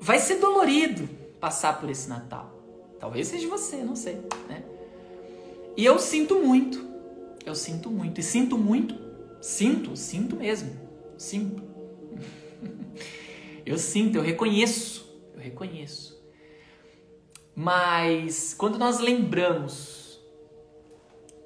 vai 0.00 0.18
ser 0.18 0.36
dolorido 0.36 1.08
passar 1.38 1.78
por 1.78 1.88
esse 1.88 2.08
Natal. 2.08 2.52
Talvez 2.98 3.28
seja 3.28 3.48
você, 3.48 3.76
não 3.76 3.94
sei, 3.94 4.20
né? 4.48 4.64
E 5.76 5.84
eu 5.84 5.98
sinto 5.98 6.40
muito. 6.40 6.84
Eu 7.46 7.54
sinto 7.54 7.88
muito 7.88 8.20
e 8.20 8.22
sinto 8.22 8.58
muito. 8.58 8.94
Sinto, 9.40 9.96
sinto 9.96 10.36
mesmo. 10.36 10.72
Sinto. 11.16 11.62
eu 13.64 13.78
sinto, 13.78 14.16
eu 14.16 14.22
reconheço. 14.22 15.08
Eu 15.34 15.40
reconheço. 15.40 16.20
Mas 17.54 18.54
quando 18.54 18.78
nós 18.78 18.98
lembramos 18.98 19.99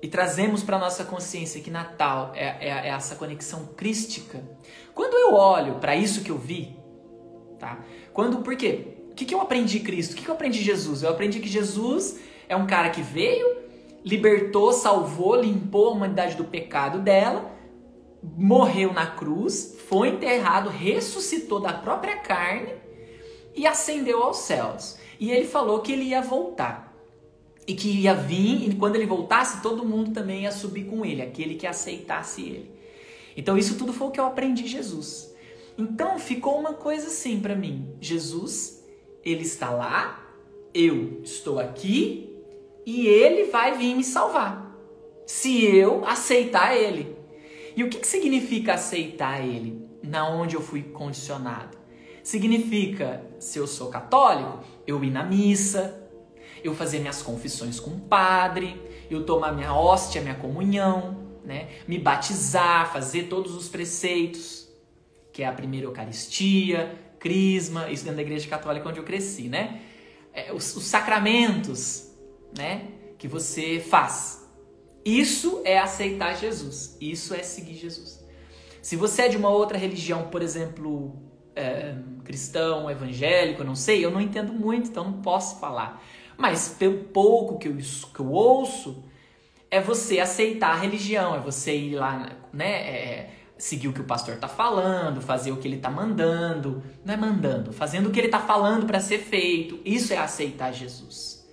e 0.05 0.07
trazemos 0.07 0.63
para 0.63 0.79
nossa 0.79 1.03
consciência 1.03 1.63
que 1.63 1.71
Natal 1.71 2.31
é, 2.35 2.45
é, 2.45 2.69
é, 2.69 2.89
essa 2.89 3.17
conexão 3.17 3.71
crística, 3.75 4.45
quando 4.95 5.15
eu 5.15 5.33
olho 5.33 5.77
para 5.77 5.97
isso 5.97 6.23
que 6.23 6.31
eu 6.31 6.37
vi, 6.37 6.77
tá? 7.59 7.79
Quando, 8.13 8.43
por 8.43 8.55
quê? 8.55 8.99
O 9.11 9.15
que, 9.15 9.25
que 9.25 9.35
eu 9.35 9.41
aprendi 9.41 9.81
Cristo? 9.81 10.13
O 10.13 10.17
que, 10.17 10.23
que 10.23 10.29
eu 10.29 10.35
aprendi 10.35 10.63
Jesus? 10.63 11.03
Eu 11.03 11.09
aprendi 11.09 11.41
que 11.41 11.49
Jesus 11.49 12.21
é 12.47 12.55
um 12.55 12.67
cara 12.67 12.91
que 12.91 13.01
veio, 13.01 13.63
libertou, 14.05 14.75
salvou, 14.75 15.37
limpou 15.37 15.87
a 15.87 15.93
humanidade 15.93 16.37
do 16.37 16.45
pecado 16.45 16.99
dela, 16.99 17.51
morreu 18.23 18.93
na 18.93 19.07
cruz, 19.07 19.79
foi 19.89 20.09
enterrado, 20.09 20.69
ressuscitou 20.69 21.61
da 21.61 21.73
própria 21.73 22.19
carne 22.19 22.75
e 23.55 23.67
ascendeu 23.67 24.23
aos 24.23 24.37
céus. 24.37 24.99
E 25.19 25.31
ele 25.31 25.47
falou 25.47 25.81
que 25.81 25.93
ele 25.95 26.05
ia 26.05 26.21
voltar 26.21 26.94
e 27.67 27.75
que 27.75 27.89
ia 27.89 28.15
vir, 28.15 28.69
e 28.69 28.75
quando 28.75 28.97
ele 28.97 29.07
voltasse, 29.07 29.63
todo 29.63 29.87
mundo 29.87 30.13
também 30.13 30.43
ia 30.43 30.53
subir 30.53 30.85
com 30.85 31.05
ele, 31.05 31.23
aquele 31.23 31.55
que 31.55 31.67
aceitasse 31.67 32.43
ele. 32.43 32.71
Então, 33.37 33.57
isso 33.57 33.77
tudo 33.77 33.93
foi 33.93 34.09
o 34.09 34.11
que 34.11 34.21
eu 34.21 34.27
aprendi 34.27 34.63
de 34.63 34.69
Jesus. 34.69 35.35
Então, 35.77 36.19
ficou 36.19 36.59
uma 36.59 36.75
coisa 36.75 37.09
assim 37.09 37.41
para 37.41 37.57
mim: 37.57 37.89
Jesus, 38.01 38.85
ele 39.25 39.43
está 39.43 39.71
lá, 39.71 40.25
eu 40.73 41.21
estou 41.25 41.59
aqui, 41.59 42.37
e 42.85 43.07
ele 43.07 43.45
vai 43.45 43.77
vir 43.77 43.95
me 43.95 44.05
salvar, 44.05 44.77
se 45.27 45.65
eu 45.65 46.05
aceitar 46.05 46.77
ele. 46.77 47.17
E 47.77 47.83
o 47.83 47.89
que, 47.89 47.99
que 47.99 48.07
significa 48.07 48.75
aceitar 48.75 49.45
ele? 49.45 49.83
Na 50.03 50.29
onde 50.29 50.55
eu 50.55 50.61
fui 50.61 50.83
condicionado? 50.83 51.77
Significa, 52.23 53.25
se 53.39 53.59
eu 53.59 53.67
sou 53.67 53.89
católico, 53.89 54.61
eu 54.87 55.03
ir 55.03 55.11
na 55.11 55.25
missa, 55.25 56.04
eu 56.65 56.75
fazer 56.75 56.99
minhas 56.99 57.21
confissões 57.21 57.79
com 57.79 57.91
o 57.91 58.01
padre, 58.01 58.81
eu 59.11 59.25
tomar 59.25 59.53
minha 59.53 59.75
hóstia, 59.75 60.23
minha 60.23 60.35
comunhão, 60.35 61.39
né? 61.45 61.69
me 61.87 61.99
batizar, 61.99 62.91
fazer 62.91 63.25
todos 63.25 63.55
os 63.55 63.69
preceitos, 63.69 64.67
que 65.31 65.43
é 65.43 65.47
a 65.47 65.53
primeira 65.53 65.87
Eucaristia, 65.87 66.99
Crisma, 67.19 67.91
isso 67.91 68.05
dentro 68.05 68.17
da 68.17 68.23
Igreja 68.23 68.49
Católica 68.49 68.89
onde 68.89 68.99
eu 68.99 69.05
cresci, 69.05 69.49
né? 69.49 69.81
É, 70.33 70.53
os, 70.53 70.77
os 70.77 70.85
sacramentos, 70.85 72.11
né? 72.57 72.89
Que 73.19 73.27
você 73.29 73.81
faz. 73.81 74.47
Isso 75.05 75.63
é 75.65 75.79
aceitar 75.79 76.35
Jesus. 76.37 76.97
Isso 77.01 77.35
é 77.35 77.43
seguir 77.43 77.75
Jesus. 77.75 78.25
Se 78.83 78.97
você 78.97 79.23
é 79.23 79.29
de 79.29 79.37
uma 79.37 79.49
outra 79.49 79.79
religião, 79.79 80.25
por 80.25 80.43
exemplo, 80.43 81.17
é, 81.57 81.95
cristão, 82.25 82.91
evangélico, 82.91 83.65
não 83.65 83.75
sei, 83.75 84.05
eu 84.05 84.11
não 84.11 84.21
entendo 84.21 84.53
muito, 84.53 84.91
então 84.91 85.05
não 85.05 85.23
posso 85.23 85.59
falar. 85.59 86.03
Mas 86.37 86.69
pelo 86.79 87.05
pouco 87.05 87.59
que 87.59 87.69
eu, 87.69 87.77
que 87.77 88.21
eu 88.21 88.31
ouço, 88.31 89.05
é 89.71 89.81
você 89.81 90.21
aceitar 90.21 90.73
a 90.73 90.77
religião, 90.77 91.35
é 91.35 91.41
você 91.41 91.77
ir 91.77 91.97
lá, 91.97 92.33
né? 92.53 92.71
É, 92.71 93.15
é, 93.15 93.31
seguir 93.57 93.89
o 93.89 93.93
que 93.93 94.01
o 94.01 94.05
pastor 94.05 94.37
tá 94.37 94.49
falando, 94.49 95.21
fazer 95.21 95.53
o 95.53 95.57
que 95.57 95.67
ele 95.67 95.79
tá 95.79 95.91
mandando, 95.91 96.83
não 97.05 97.15
é 97.15 97.17
mandando, 97.17 97.73
fazendo 97.73 98.09
o 98.09 98.11
que 98.11 98.19
ele 98.19 98.29
tá 98.29 98.41
falando 98.41 98.87
para 98.87 99.01
ser 99.01 99.19
feito. 99.19 99.81
Isso 99.85 100.13
é 100.13 100.17
aceitar 100.17 100.73
Jesus. 100.73 101.45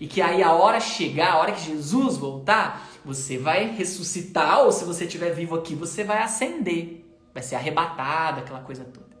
E 0.00 0.06
que 0.06 0.20
aí 0.20 0.42
a 0.42 0.52
hora 0.52 0.80
chegar, 0.80 1.32
a 1.32 1.38
hora 1.38 1.52
que 1.52 1.62
Jesus 1.62 2.16
voltar, 2.16 2.88
você 3.04 3.38
vai 3.38 3.70
ressuscitar, 3.74 4.60
ou 4.60 4.72
se 4.72 4.84
você 4.84 5.04
estiver 5.04 5.30
vivo 5.30 5.54
aqui, 5.54 5.74
você 5.74 6.02
vai 6.02 6.18
ascender, 6.18 7.04
vai 7.32 7.42
ser 7.42 7.54
arrebatado, 7.54 8.40
aquela 8.40 8.60
coisa 8.60 8.84
toda. 8.84 9.14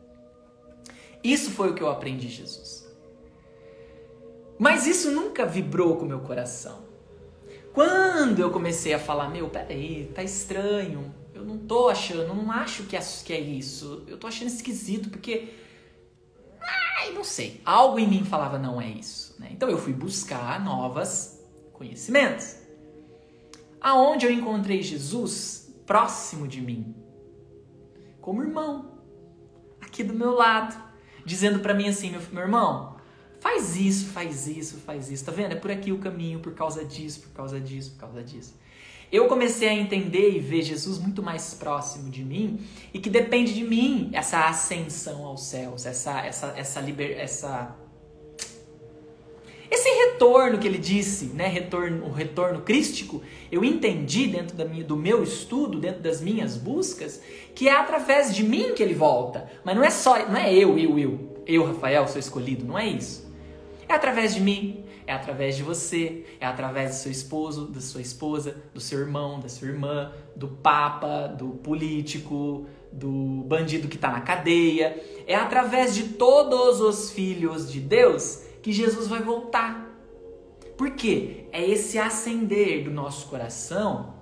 Isso 1.22 1.50
foi 1.50 1.70
o 1.70 1.74
que 1.74 1.82
eu 1.82 1.88
aprendi 1.88 2.26
de 2.26 2.34
Jesus. 2.34 2.83
Mas 4.58 4.86
isso 4.86 5.10
nunca 5.10 5.44
vibrou 5.44 5.96
com 5.96 6.04
o 6.04 6.08
meu 6.08 6.20
coração. 6.20 6.84
Quando 7.72 8.38
eu 8.40 8.50
comecei 8.50 8.94
a 8.94 8.98
falar, 8.98 9.28
meu, 9.28 9.48
peraí, 9.48 10.10
tá 10.14 10.22
estranho, 10.22 11.12
eu 11.34 11.44
não 11.44 11.58
tô 11.58 11.88
achando, 11.88 12.32
não 12.32 12.50
acho 12.52 12.84
que 12.84 12.96
é, 12.96 13.00
que 13.24 13.32
é 13.32 13.40
isso, 13.40 14.04
eu 14.06 14.16
tô 14.16 14.26
achando 14.26 14.48
esquisito, 14.48 15.10
porque. 15.10 15.52
Ai, 16.60 17.12
não 17.12 17.24
sei. 17.24 17.60
Algo 17.64 17.98
em 17.98 18.06
mim 18.06 18.24
falava, 18.24 18.58
não 18.58 18.80
é 18.80 18.88
isso. 18.88 19.34
Né? 19.40 19.48
Então 19.50 19.68
eu 19.68 19.76
fui 19.76 19.92
buscar 19.92 20.62
novas 20.64 21.44
conhecimentos. 21.72 22.56
Aonde 23.80 24.24
eu 24.24 24.32
encontrei 24.32 24.82
Jesus 24.82 25.74
próximo 25.84 26.48
de 26.48 26.60
mim, 26.60 26.94
como 28.20 28.42
irmão, 28.42 28.98
aqui 29.80 30.02
do 30.02 30.14
meu 30.14 30.32
lado, 30.32 30.74
dizendo 31.26 31.58
para 31.58 31.74
mim 31.74 31.88
assim, 31.88 32.10
meu, 32.10 32.22
meu 32.32 32.42
irmão, 32.42 32.96
Faz 33.44 33.76
isso, 33.76 34.06
faz 34.06 34.46
isso, 34.46 34.78
faz 34.86 35.10
isso. 35.10 35.22
Tá 35.22 35.30
vendo? 35.30 35.52
É 35.52 35.54
por 35.54 35.70
aqui 35.70 35.92
o 35.92 35.98
caminho, 35.98 36.40
por 36.40 36.54
causa 36.54 36.82
disso, 36.82 37.20
por 37.20 37.32
causa 37.32 37.60
disso, 37.60 37.90
por 37.90 37.98
causa 37.98 38.22
disso. 38.22 38.58
Eu 39.12 39.28
comecei 39.28 39.68
a 39.68 39.74
entender 39.74 40.30
e 40.30 40.38
ver 40.38 40.62
Jesus 40.62 40.98
muito 40.98 41.22
mais 41.22 41.52
próximo 41.52 42.08
de 42.08 42.24
mim 42.24 42.58
e 42.94 42.98
que 42.98 43.10
depende 43.10 43.52
de 43.52 43.62
mim 43.62 44.08
essa 44.14 44.48
ascensão 44.48 45.26
aos 45.26 45.44
céus, 45.44 45.84
essa 45.84 46.24
essa 46.24 46.54
essa 46.56 46.80
liber, 46.80 47.18
essa 47.18 47.76
esse 49.70 49.90
retorno 49.90 50.58
que 50.58 50.66
ele 50.66 50.78
disse, 50.78 51.26
né, 51.26 51.46
retorno, 51.46 52.06
o 52.06 52.12
retorno 52.12 52.62
crístico, 52.62 53.22
eu 53.52 53.62
entendi 53.62 54.26
dentro 54.26 54.56
da 54.56 54.64
minha, 54.64 54.84
do 54.84 54.96
meu 54.96 55.22
estudo, 55.22 55.78
dentro 55.78 56.00
das 56.00 56.22
minhas 56.22 56.56
buscas, 56.56 57.20
que 57.54 57.68
é 57.68 57.72
através 57.72 58.34
de 58.34 58.42
mim 58.42 58.72
que 58.74 58.82
ele 58.82 58.94
volta. 58.94 59.50
Mas 59.62 59.76
não 59.76 59.84
é 59.84 59.90
só, 59.90 60.26
não 60.30 60.36
é 60.38 60.54
eu, 60.54 60.78
eu, 60.78 60.98
eu, 60.98 61.42
eu, 61.46 61.66
Rafael, 61.66 62.08
sou 62.08 62.18
escolhido, 62.18 62.64
não 62.64 62.78
é 62.78 62.88
isso. 62.88 63.23
É 63.88 63.94
através 63.94 64.34
de 64.34 64.40
mim, 64.40 64.84
é 65.06 65.12
através 65.12 65.56
de 65.56 65.62
você, 65.62 66.24
é 66.40 66.46
através 66.46 66.90
do 66.90 66.96
seu 66.96 67.12
esposo, 67.12 67.66
da 67.66 67.80
sua 67.80 68.00
esposa, 68.00 68.56
do 68.72 68.80
seu 68.80 69.00
irmão, 69.00 69.40
da 69.40 69.48
sua 69.48 69.68
irmã, 69.68 70.12
do 70.34 70.48
papa, 70.48 71.26
do 71.26 71.48
político, 71.48 72.66
do 72.90 73.44
bandido 73.46 73.88
que 73.88 73.96
está 73.96 74.10
na 74.10 74.20
cadeia. 74.20 75.02
É 75.26 75.34
através 75.34 75.94
de 75.94 76.10
todos 76.10 76.80
os 76.80 77.10
filhos 77.10 77.70
de 77.70 77.80
Deus 77.80 78.42
que 78.62 78.72
Jesus 78.72 79.06
vai 79.06 79.20
voltar. 79.20 79.90
Por 80.76 80.90
quê? 80.92 81.46
É 81.52 81.64
esse 81.64 81.98
acender 81.98 82.84
do 82.84 82.90
nosso 82.90 83.28
coração. 83.28 84.14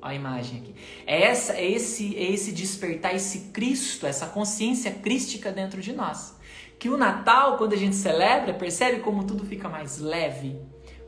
Olha 0.00 0.12
a 0.12 0.14
imagem 0.14 0.60
aqui. 0.60 0.74
É, 1.04 1.24
essa, 1.24 1.54
é, 1.54 1.68
esse, 1.68 2.16
é 2.16 2.30
esse 2.30 2.52
despertar, 2.52 3.14
esse 3.14 3.50
Cristo, 3.50 4.06
essa 4.06 4.26
consciência 4.26 4.92
crística 4.92 5.50
dentro 5.50 5.80
de 5.80 5.92
nós 5.92 6.37
que 6.78 6.88
o 6.88 6.96
Natal, 6.96 7.56
quando 7.56 7.72
a 7.72 7.76
gente 7.76 7.96
celebra, 7.96 8.54
percebe 8.54 9.00
como 9.00 9.24
tudo 9.24 9.44
fica 9.44 9.68
mais 9.68 9.98
leve, 9.98 10.60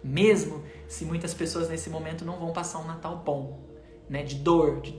mesmo 0.03 0.65
se 0.89 1.05
muitas 1.05 1.33
pessoas 1.33 1.69
nesse 1.69 1.89
momento 1.89 2.25
não 2.25 2.39
vão 2.39 2.53
passar 2.53 2.81
um 2.81 2.87
Natal 2.87 3.23
bom, 3.25 3.69
né, 4.09 4.23
de 4.23 4.37
dor, 4.37 4.81
de 4.81 4.93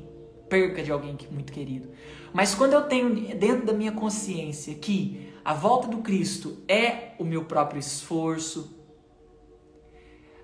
perca 0.47 0.81
de 0.83 0.91
alguém 0.91 1.17
muito 1.29 1.51
querido. 1.51 1.89
Mas 2.33 2.55
quando 2.55 2.73
eu 2.73 2.83
tenho 2.83 3.35
dentro 3.35 3.65
da 3.65 3.73
minha 3.73 3.91
consciência 3.91 4.75
que 4.75 5.33
a 5.43 5.53
volta 5.53 5.87
do 5.87 5.97
Cristo 5.99 6.57
é 6.67 7.13
o 7.19 7.23
meu 7.23 7.45
próprio 7.45 7.79
esforço, 7.79 8.77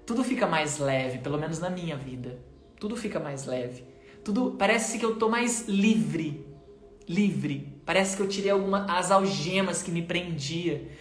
tudo 0.05 0.24
fica 0.24 0.48
mais 0.48 0.79
leve, 0.79 1.19
pelo 1.19 1.38
menos 1.38 1.60
na 1.60 1.69
minha 1.69 1.98
vida. 1.98 2.39
Tudo 2.79 2.96
fica 2.96 3.19
mais 3.19 3.46
leve. 3.46 3.84
Tudo 4.24 4.55
parece 4.57 4.98
que 4.98 5.05
eu 5.05 5.17
tô 5.17 5.29
mais 5.29 5.67
livre. 5.67 6.46
Livre. 7.07 7.76
Parece 7.88 8.17
que 8.17 8.22
eu 8.22 8.27
tirei 8.27 8.51
algumas 8.51 8.88
as 8.89 9.10
algemas 9.10 9.82
que 9.82 9.89
me 9.89 10.01
prendia. 10.01 10.91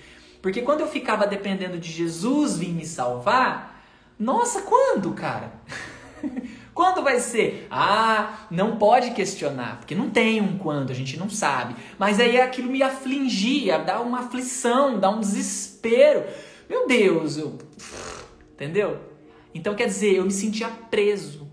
Porque 0.41 0.63
quando 0.63 0.81
eu 0.81 0.87
ficava 0.87 1.27
dependendo 1.27 1.77
de 1.79 1.91
Jesus 1.91 2.57
vir 2.57 2.69
me 2.69 2.87
salvar, 2.87 3.83
nossa, 4.19 4.63
quando, 4.63 5.13
cara? 5.13 5.53
Quando 6.73 7.03
vai 7.03 7.21
ser? 7.21 7.67
Ah, 7.71 8.41
não 8.51 8.77
pode 8.77 9.13
questionar, 9.13 9.79
porque 9.79 9.95
não 9.95 10.11
tem 10.11 10.43
um 10.43 10.59
quando, 10.59 10.91
a 10.91 10.95
gente 10.95 11.19
não 11.19 11.31
sabe. 11.31 11.75
Mas 11.99 12.21
aí 12.21 12.39
aquilo 12.39 12.71
me 12.71 12.83
afligia, 12.83 13.79
dá 13.79 13.99
uma 14.03 14.21
aflição, 14.21 14.99
dá 15.01 15.09
um 15.09 15.21
desespero. 15.21 16.23
Meu 16.69 16.87
Deus, 16.87 17.39
eu 17.39 17.57
Entendeu? 18.53 19.01
Então 19.55 19.75
quer 19.75 19.87
dizer, 19.87 20.17
eu 20.17 20.25
me 20.25 20.31
sentia 20.31 20.69
preso. 20.69 21.46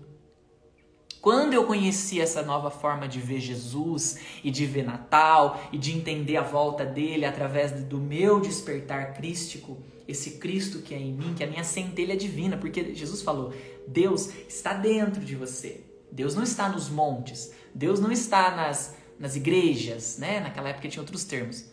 Quando 1.24 1.54
eu 1.54 1.64
conheci 1.64 2.20
essa 2.20 2.42
nova 2.42 2.70
forma 2.70 3.08
de 3.08 3.18
ver 3.18 3.40
Jesus 3.40 4.18
e 4.44 4.50
de 4.50 4.66
ver 4.66 4.84
Natal 4.84 5.58
e 5.72 5.78
de 5.78 5.96
entender 5.96 6.36
a 6.36 6.42
volta 6.42 6.84
dele 6.84 7.24
através 7.24 7.72
do 7.84 7.96
meu 7.96 8.40
despertar 8.40 9.14
crístico, 9.14 9.78
esse 10.06 10.32
Cristo 10.32 10.82
que 10.82 10.94
é 10.94 10.98
em 10.98 11.14
mim, 11.14 11.32
que 11.34 11.42
é 11.42 11.46
a 11.46 11.48
minha 11.48 11.64
centelha 11.64 12.14
divina, 12.14 12.58
porque 12.58 12.94
Jesus 12.94 13.22
falou: 13.22 13.54
Deus 13.88 14.28
está 14.46 14.74
dentro 14.74 15.24
de 15.24 15.34
você. 15.34 15.80
Deus 16.12 16.34
não 16.34 16.42
está 16.42 16.68
nos 16.68 16.90
montes, 16.90 17.54
Deus 17.74 17.98
não 17.98 18.12
está 18.12 18.54
nas, 18.54 18.94
nas 19.18 19.34
igrejas, 19.34 20.18
né? 20.18 20.40
Naquela 20.40 20.68
época 20.68 20.90
tinha 20.90 21.00
outros 21.00 21.24
termos. 21.24 21.64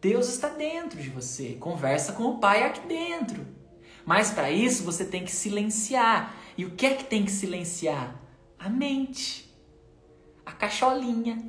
Deus 0.00 0.28
está 0.28 0.48
dentro 0.48 1.00
de 1.00 1.10
você. 1.10 1.56
Conversa 1.60 2.12
com 2.12 2.24
o 2.24 2.38
Pai 2.38 2.64
aqui 2.64 2.84
dentro. 2.88 3.46
Mas 4.04 4.32
para 4.32 4.50
isso 4.50 4.82
você 4.82 5.04
tem 5.04 5.24
que 5.24 5.30
silenciar. 5.30 6.34
E 6.58 6.64
o 6.64 6.72
que 6.72 6.86
é 6.86 6.94
que 6.96 7.04
tem 7.04 7.24
que 7.24 7.30
silenciar? 7.30 8.19
A 8.60 8.68
mente. 8.68 9.50
A 10.44 10.52
cacholinha. 10.52 11.42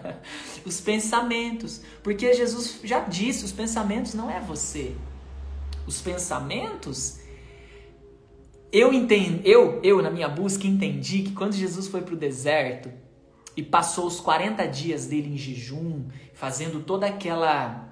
os 0.64 0.80
pensamentos. 0.80 1.82
Porque 2.02 2.32
Jesus 2.32 2.80
já 2.82 3.00
disse: 3.00 3.44
os 3.44 3.52
pensamentos 3.52 4.14
não 4.14 4.30
é 4.30 4.40
você. 4.40 4.96
Os 5.86 6.00
pensamentos. 6.00 7.20
Eu 8.72 8.92
entendo, 8.92 9.40
eu, 9.44 9.80
eu 9.82 10.02
na 10.02 10.10
minha 10.10 10.28
busca 10.28 10.66
entendi 10.66 11.22
que 11.22 11.32
quando 11.32 11.52
Jesus 11.52 11.86
foi 11.86 12.02
para 12.02 12.14
o 12.14 12.16
deserto 12.16 12.90
e 13.56 13.62
passou 13.62 14.06
os 14.06 14.20
40 14.20 14.66
dias 14.66 15.06
dele 15.06 15.32
em 15.32 15.36
jejum, 15.36 16.08
fazendo 16.34 16.82
toda 16.82 17.06
aquela 17.06 17.86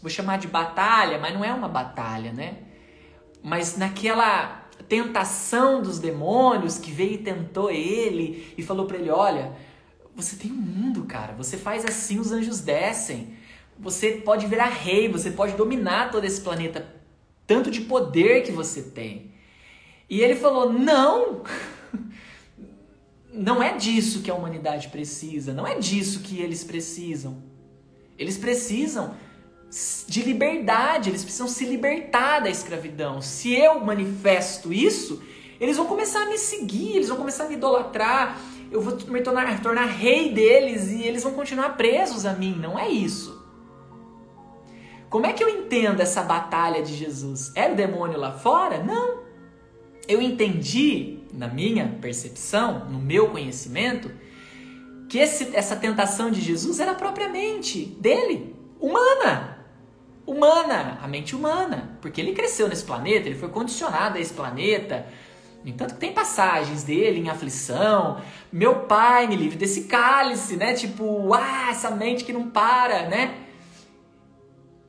vou 0.00 0.10
chamar 0.10 0.38
de 0.38 0.48
batalha, 0.48 1.18
mas 1.18 1.34
não 1.34 1.44
é 1.44 1.52
uma 1.52 1.68
batalha, 1.68 2.32
né? 2.32 2.58
Mas 3.42 3.76
naquela 3.76 4.57
tentação 4.88 5.82
dos 5.82 5.98
demônios 5.98 6.78
que 6.78 6.90
veio 6.90 7.12
e 7.12 7.18
tentou 7.18 7.70
ele 7.70 8.52
e 8.56 8.62
falou 8.62 8.86
para 8.86 8.96
ele: 8.96 9.10
Olha, 9.10 9.52
você 10.14 10.36
tem 10.36 10.50
um 10.50 10.56
mundo, 10.56 11.04
cara. 11.04 11.34
Você 11.34 11.56
faz 11.56 11.84
assim, 11.84 12.18
os 12.18 12.32
anjos 12.32 12.60
descem. 12.60 13.36
Você 13.78 14.12
pode 14.12 14.46
virar 14.46 14.68
rei, 14.68 15.08
você 15.08 15.30
pode 15.30 15.54
dominar 15.54 16.10
todo 16.10 16.24
esse 16.24 16.40
planeta. 16.40 16.92
Tanto 17.46 17.70
de 17.70 17.82
poder 17.82 18.42
que 18.42 18.50
você 18.50 18.82
tem. 18.82 19.32
E 20.08 20.20
ele 20.20 20.34
falou: 20.34 20.72
Não! 20.72 21.42
Não 23.32 23.62
é 23.62 23.76
disso 23.76 24.22
que 24.22 24.30
a 24.30 24.34
humanidade 24.34 24.88
precisa. 24.88 25.52
Não 25.52 25.66
é 25.66 25.78
disso 25.78 26.20
que 26.20 26.40
eles 26.40 26.64
precisam. 26.64 27.40
Eles 28.18 28.36
precisam 28.36 29.14
de 30.06 30.22
liberdade, 30.22 31.10
eles 31.10 31.22
precisam 31.22 31.46
se 31.46 31.64
libertar 31.64 32.40
da 32.40 32.48
escravidão. 32.48 33.20
Se 33.20 33.54
eu 33.54 33.80
manifesto 33.80 34.72
isso, 34.72 35.22
eles 35.60 35.76
vão 35.76 35.86
começar 35.86 36.22
a 36.22 36.26
me 36.26 36.38
seguir, 36.38 36.96
eles 36.96 37.08
vão 37.08 37.18
começar 37.18 37.44
a 37.44 37.48
me 37.48 37.54
idolatrar, 37.54 38.38
eu 38.70 38.80
vou 38.80 38.96
me 39.08 39.20
tornar, 39.20 39.62
tornar 39.62 39.86
rei 39.86 40.32
deles 40.32 40.90
e 40.90 41.02
eles 41.02 41.22
vão 41.22 41.32
continuar 41.32 41.76
presos 41.76 42.24
a 42.24 42.32
mim. 42.32 42.56
Não 42.58 42.78
é 42.78 42.88
isso. 42.88 43.36
Como 45.10 45.26
é 45.26 45.32
que 45.32 45.42
eu 45.42 45.48
entendo 45.48 46.00
essa 46.00 46.22
batalha 46.22 46.82
de 46.82 46.94
Jesus? 46.94 47.52
Era 47.54 47.72
o 47.72 47.76
demônio 47.76 48.18
lá 48.18 48.32
fora? 48.32 48.82
Não. 48.82 49.22
Eu 50.06 50.20
entendi, 50.22 51.20
na 51.32 51.48
minha 51.48 51.98
percepção, 52.00 52.88
no 52.90 52.98
meu 52.98 53.28
conhecimento, 53.30 54.10
que 55.08 55.18
esse, 55.18 55.54
essa 55.54 55.76
tentação 55.76 56.30
de 56.30 56.40
Jesus 56.40 56.80
era 56.80 56.94
propriamente 56.94 57.84
dele, 57.84 58.54
humana 58.78 59.57
humana, 60.28 60.98
a 61.02 61.08
mente 61.08 61.34
humana, 61.34 61.98
porque 62.02 62.20
ele 62.20 62.32
cresceu 62.32 62.68
nesse 62.68 62.84
planeta, 62.84 63.26
ele 63.26 63.38
foi 63.38 63.48
condicionado 63.48 64.18
a 64.18 64.20
esse 64.20 64.34
planeta. 64.34 65.06
No 65.64 65.70
entanto, 65.70 65.96
tem 65.96 66.12
passagens 66.12 66.84
dele 66.84 67.18
em 67.18 67.30
aflição. 67.30 68.20
Meu 68.52 68.80
pai 68.80 69.26
me 69.26 69.34
livre 69.34 69.56
desse 69.56 69.84
cálice, 69.84 70.56
né? 70.56 70.74
Tipo, 70.74 71.32
ah, 71.32 71.70
essa 71.70 71.90
mente 71.90 72.24
que 72.24 72.32
não 72.32 72.50
para, 72.50 73.08
né? 73.08 73.46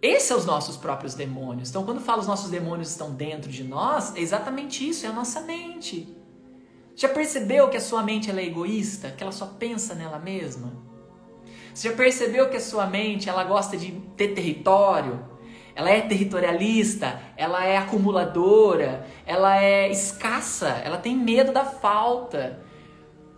Esses 0.01 0.27
são 0.27 0.37
os 0.37 0.45
nossos 0.45 0.77
próprios 0.77 1.13
demônios. 1.13 1.69
Então, 1.69 1.83
quando 1.83 2.01
falo 2.01 2.21
os 2.21 2.27
nossos 2.27 2.49
demônios 2.49 2.89
estão 2.89 3.11
dentro 3.11 3.49
de 3.49 3.63
nós, 3.63 4.15
é 4.15 4.19
exatamente 4.19 4.87
isso, 4.87 5.05
é 5.05 5.09
a 5.09 5.13
nossa 5.13 5.41
mente. 5.41 6.15
Já 6.95 7.07
percebeu 7.07 7.69
que 7.69 7.77
a 7.77 7.81
sua 7.81 8.03
mente 8.03 8.29
é 8.29 8.43
egoísta? 8.43 9.09
Que 9.09 9.23
ela 9.23 9.31
só 9.31 9.45
pensa 9.45 9.95
nela 9.95 10.19
mesma? 10.19 10.88
Você 11.79 11.91
já 11.91 11.95
percebeu 11.95 12.49
que 12.49 12.57
a 12.57 12.59
sua 12.59 12.85
mente 12.87 13.29
ela 13.29 13.41
gosta 13.45 13.77
de 13.77 13.89
ter 14.17 14.33
território? 14.33 15.25
Ela 15.73 15.89
é 15.89 16.01
territorialista, 16.01 17.21
ela 17.37 17.63
é 17.65 17.77
acumuladora, 17.77 19.07
ela 19.25 19.63
é 19.63 19.89
escassa, 19.89 20.67
ela 20.83 20.97
tem 20.97 21.15
medo 21.15 21.53
da 21.53 21.63
falta, 21.63 22.61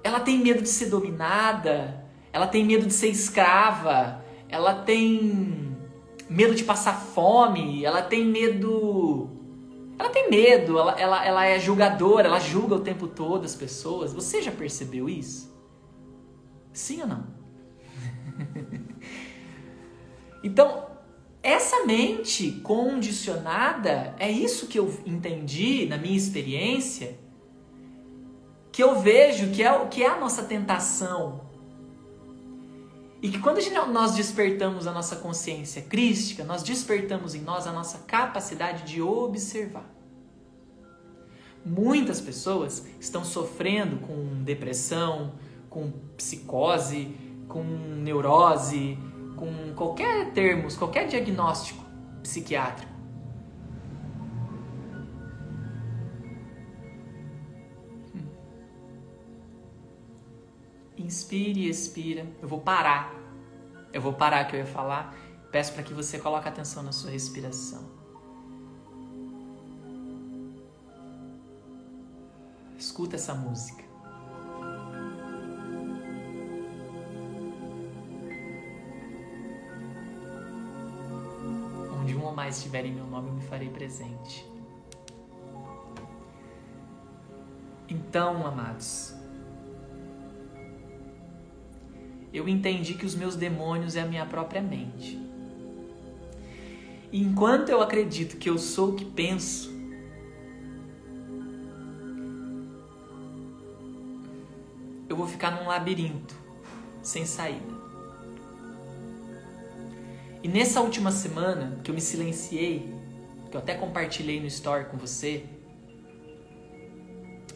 ela 0.04 0.19
tem 0.19 0.39
medo 0.39 0.63
de 0.63 0.69
ser 0.69 0.88
dominada, 0.88 2.04
ela 2.34 2.47
tem 2.47 2.65
medo 2.65 2.88
de 2.88 2.93
ser 2.93 3.10
escrava, 3.10 4.25
ela 4.49 4.73
tem 4.73 5.77
medo 6.27 6.56
de 6.56 6.63
passar 6.63 6.93
fome, 6.93 7.86
ela 7.86 8.01
tem 8.01 8.25
medo. 8.25 9.30
Ela 9.99 10.10
tem 10.10 10.32
medo, 10.32 10.80
ela, 10.80 10.99
ela, 10.99 11.23
ela 11.23 11.45
é 11.45 11.60
julgadora, 11.60 12.27
ela 12.27 12.39
julga 12.39 12.73
o 12.73 12.80
tempo 12.80 13.06
todo 13.06 13.45
as 13.45 13.56
pessoas. 13.56 14.12
Você 14.12 14.41
já 14.41 14.51
percebeu 14.51 15.08
isso? 15.08 15.56
Sim 16.73 17.01
ou 17.01 17.08
não? 17.08 17.40
então, 20.43 20.91
essa 21.43 21.86
mente 21.86 22.51
condicionada, 22.63 24.15
é 24.19 24.30
isso 24.30 24.67
que 24.67 24.77
eu 24.77 24.93
entendi 25.06 25.88
na 25.88 25.97
minha 25.97 26.15
experiência, 26.15 27.17
que 28.71 28.84
eu 28.84 28.99
vejo 28.99 29.51
que 29.51 29.63
é, 29.63 29.71
o 29.71 29.88
que 29.88 30.04
é 30.04 30.08
a 30.08 30.19
nossa 30.19 30.43
tentação. 30.43 31.49
E 33.21 33.30
que 33.30 33.39
quando 33.39 33.60
nós 33.91 34.15
despertamos 34.15 34.88
a 34.88 34.91
nossa 34.91 35.17
consciência 35.17 35.82
crística, 35.82 36.43
nós 36.43 36.63
despertamos 36.63 37.36
em 37.36 37.41
nós 37.41 37.67
a 37.67 37.71
nossa 37.71 37.99
capacidade 37.99 38.84
de 38.84 39.01
observar. 39.01 39.89
Muitas 41.63 42.19
pessoas 42.19 42.86
estão 42.99 43.23
sofrendo 43.23 43.97
com 43.97 44.43
depressão, 44.43 45.34
com 45.69 45.91
psicose, 46.17 47.15
com 47.51 47.63
neurose, 47.63 48.97
com 49.35 49.73
qualquer 49.75 50.31
termos, 50.31 50.77
qualquer 50.77 51.07
diagnóstico 51.07 51.83
psiquiátrico. 52.23 52.91
Hum. 58.15 58.27
Inspire 60.97 61.65
e 61.65 61.69
expira. 61.69 62.25
Eu 62.41 62.47
vou 62.47 62.61
parar. 62.61 63.13
Eu 63.91 64.01
vou 64.01 64.13
parar 64.13 64.45
que 64.45 64.55
eu 64.55 64.61
ia 64.61 64.65
falar. 64.65 65.13
Peço 65.51 65.73
para 65.73 65.83
que 65.83 65.93
você 65.93 66.17
coloque 66.17 66.47
atenção 66.47 66.81
na 66.81 66.93
sua 66.93 67.11
respiração. 67.11 67.83
Escuta 72.77 73.17
essa 73.17 73.33
música. 73.35 73.80
Mais 82.41 82.63
tiverem 82.63 82.91
meu 82.91 83.06
nome, 83.06 83.27
eu 83.27 83.34
me 83.36 83.41
farei 83.43 83.69
presente. 83.69 84.43
Então, 87.88 88.47
amados, 88.47 89.13
eu 92.34 92.49
entendi 92.49 92.95
que 92.95 93.06
os 93.06 93.13
meus 93.13 93.36
demônios 93.36 93.95
é 93.95 94.01
a 94.01 94.08
minha 94.08 94.25
própria 94.25 94.60
mente. 94.60 95.21
E 97.12 97.21
enquanto 97.21 97.69
eu 97.69 97.80
acredito 97.80 98.38
que 98.38 98.49
eu 98.49 98.58
sou 98.58 98.93
o 98.93 98.95
que 98.95 99.06
penso, 99.06 99.69
eu 105.08 105.15
vou 105.15 105.27
ficar 105.27 105.51
num 105.51 105.67
labirinto 105.67 106.34
sem 107.04 107.23
saída. 107.23 107.80
E 110.43 110.47
nessa 110.47 110.82
última 110.82 111.12
semana 111.12 111.80
que 111.84 111.91
eu 111.91 111.95
me 111.95 112.01
silenciei, 112.01 112.91
que 113.51 113.56
eu 113.56 113.62
até 113.62 113.75
compartilhei 113.75 114.39
no 114.39 114.47
story 114.47 114.86
com 114.86 114.97
você, 114.97 115.45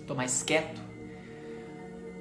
tô 0.06 0.14
mais 0.14 0.44
quieto, 0.44 0.80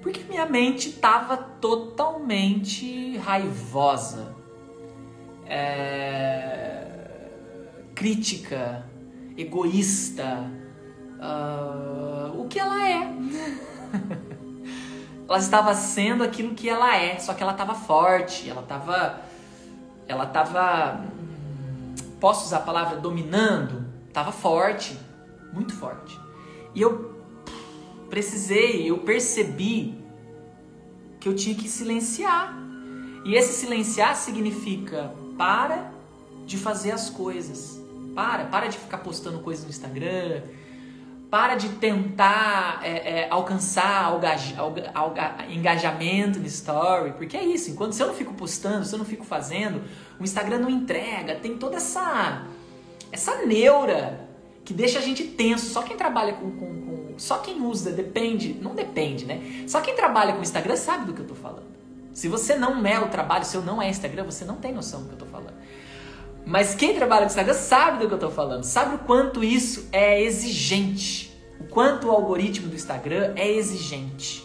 porque 0.01 0.25
minha 0.25 0.47
mente 0.47 0.93
tava 0.93 1.37
totalmente 1.37 3.19
raivosa, 3.19 4.35
é... 5.45 6.87
crítica, 7.95 8.87
egoísta, 9.37 10.51
uh... 11.19 12.41
o 12.41 12.49
que 12.49 12.59
ela 12.59 12.89
é. 12.89 13.03
ela 15.29 15.39
estava 15.39 15.75
sendo 15.75 16.25
aquilo 16.25 16.55
que 16.55 16.71
ela 16.71 16.97
é, 16.97 17.19
só 17.19 17.35
que 17.35 17.43
ela 17.43 17.53
estava 17.53 17.75
forte, 17.75 18.49
ela 18.49 18.63
estava 18.63 19.34
ela 20.07 20.25
estava 20.25 21.05
posso 22.21 22.47
usar 22.47 22.59
a 22.59 22.61
palavra 22.61 22.97
dominando, 22.97 23.85
estava 24.09 24.33
forte, 24.33 24.99
muito 25.53 25.75
forte. 25.75 26.19
E 26.75 26.81
eu 26.81 27.15
precisei, 28.09 28.89
eu 28.89 28.99
percebi 28.99 30.03
que 31.21 31.29
eu 31.29 31.35
tinha 31.35 31.55
que 31.55 31.69
silenciar. 31.69 32.57
E 33.25 33.35
esse 33.35 33.53
silenciar 33.53 34.17
significa 34.17 35.13
para 35.37 35.93
de 36.47 36.57
fazer 36.57 36.93
as 36.93 37.11
coisas. 37.11 37.81
Para, 38.15 38.45
para 38.47 38.69
de 38.69 38.79
ficar 38.79 38.99
postando 38.99 39.41
coisas 39.41 39.65
no 39.65 39.71
Instagram, 39.71 40.43
para 41.35 41.57
de 41.57 41.69
tentar 41.71 42.79
é, 42.85 43.23
é, 43.23 43.29
alcançar 43.29 44.05
alga, 44.05 44.37
alga, 44.57 44.91
alga, 44.95 45.35
engajamento 45.51 46.39
no 46.39 46.47
story, 46.47 47.11
porque 47.15 47.37
é 47.37 47.43
isso. 47.43 47.73
Enquanto 47.73 47.93
se 47.93 48.01
eu 48.01 48.07
não 48.07 48.15
fico 48.15 48.33
postando, 48.35 48.85
se 48.85 48.95
eu 48.95 49.01
não 49.01 49.05
fico 49.05 49.25
fazendo, 49.25 49.83
o 50.21 50.23
Instagram 50.23 50.59
não 50.59 50.71
entrega. 50.71 51.35
Tem 51.35 51.57
toda 51.59 51.79
essa 51.79 52.47
essa 53.11 53.45
neura 53.45 54.29
que 54.65 54.73
deixa 54.73 55.01
a 55.01 55.03
gente 55.03 55.25
tenso. 55.25 55.73
Só 55.73 55.83
quem 55.83 55.97
trabalha 55.97 56.35
com, 56.35 56.53
com, 56.53 56.83
com 56.83 57.19
só 57.19 57.39
quem 57.39 57.61
usa 57.63 57.91
depende, 57.91 58.55
não 58.63 58.73
depende, 58.73 59.25
né? 59.25 59.65
Só 59.67 59.81
quem 59.81 59.97
trabalha 59.97 60.35
com 60.35 60.41
Instagram 60.41 60.77
sabe 60.77 61.07
do 61.07 61.13
que 61.13 61.21
eu 61.21 61.27
tô 61.27 61.35
falando. 61.35 61.67
Se 62.13 62.29
você 62.29 62.55
não 62.55 62.87
é 62.87 63.01
o 63.01 63.09
trabalho, 63.09 63.45
se 63.45 63.57
eu 63.57 63.63
não 63.63 63.83
é 63.83 63.91
Instagram, 63.91 64.23
você 64.23 64.45
não 64.45 64.55
tem 64.55 64.73
noção 64.73 65.03
do 65.03 65.09
que 65.09 65.15
eu 65.15 65.19
tô 65.19 65.27
falando. 65.27 65.55
Mas 66.47 66.75
quem 66.75 66.95
trabalha 66.95 67.23
com 67.23 67.29
Instagram 67.29 67.55
sabe 67.55 67.99
do 67.99 68.07
que 68.07 68.13
eu 68.13 68.17
estou 68.17 68.31
falando, 68.31 68.65
sabe 68.65 68.97
o 68.97 68.99
quanto 68.99 69.43
isso 69.43 69.89
é 69.91 70.23
exigente, 70.23 71.35
o 71.59 71.65
quanto 71.65 72.09
o 72.09 72.11
algoritmo 72.11 72.69
do 72.69 72.77
Instagram 72.77 73.33
é 73.35 73.51
exigente 73.51 74.45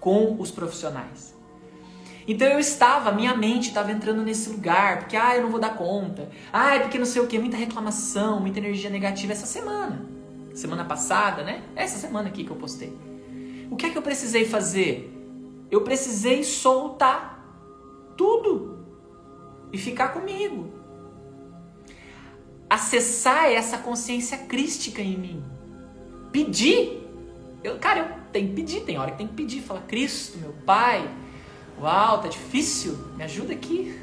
com 0.00 0.36
os 0.38 0.50
profissionais. 0.50 1.36
Então 2.26 2.46
eu 2.46 2.58
estava, 2.58 3.12
minha 3.12 3.34
mente 3.36 3.68
estava 3.68 3.92
entrando 3.92 4.22
nesse 4.22 4.50
lugar, 4.50 4.98
porque 4.98 5.16
ah, 5.16 5.36
eu 5.36 5.44
não 5.44 5.50
vou 5.50 5.60
dar 5.60 5.76
conta, 5.76 6.28
ah, 6.52 6.74
é 6.74 6.80
porque 6.80 6.98
não 6.98 7.06
sei 7.06 7.22
o 7.22 7.26
que, 7.26 7.38
muita 7.38 7.56
reclamação, 7.56 8.40
muita 8.40 8.58
energia 8.58 8.90
negativa 8.90 9.32
essa 9.32 9.46
semana, 9.46 10.04
semana 10.54 10.84
passada, 10.84 11.42
né? 11.42 11.62
Essa 11.76 11.98
semana 11.98 12.28
aqui 12.28 12.44
que 12.44 12.50
eu 12.50 12.56
postei. 12.56 12.92
O 13.70 13.76
que 13.76 13.86
é 13.86 13.90
que 13.90 13.96
eu 13.96 14.02
precisei 14.02 14.44
fazer? 14.44 15.14
Eu 15.70 15.82
precisei 15.82 16.42
soltar 16.42 17.42
tudo 18.16 18.78
e 19.72 19.78
ficar 19.78 20.08
comigo 20.08 20.77
acessar 22.68 23.50
essa 23.50 23.78
consciência 23.78 24.36
crística 24.36 25.00
em 25.00 25.16
mim. 25.16 25.44
Pedir. 26.30 27.06
Eu, 27.62 27.78
cara, 27.78 28.00
eu 28.00 28.32
tenho 28.32 28.48
que 28.48 28.54
pedir, 28.54 28.80
tem 28.82 28.98
hora 28.98 29.10
que 29.10 29.18
tem 29.18 29.26
que 29.26 29.34
pedir. 29.34 29.62
Fala, 29.62 29.80
Cristo, 29.80 30.38
meu 30.38 30.52
Pai, 30.64 31.08
uau, 31.80 32.20
tá 32.20 32.28
difícil, 32.28 32.96
me 33.16 33.24
ajuda 33.24 33.52
aqui. 33.52 33.98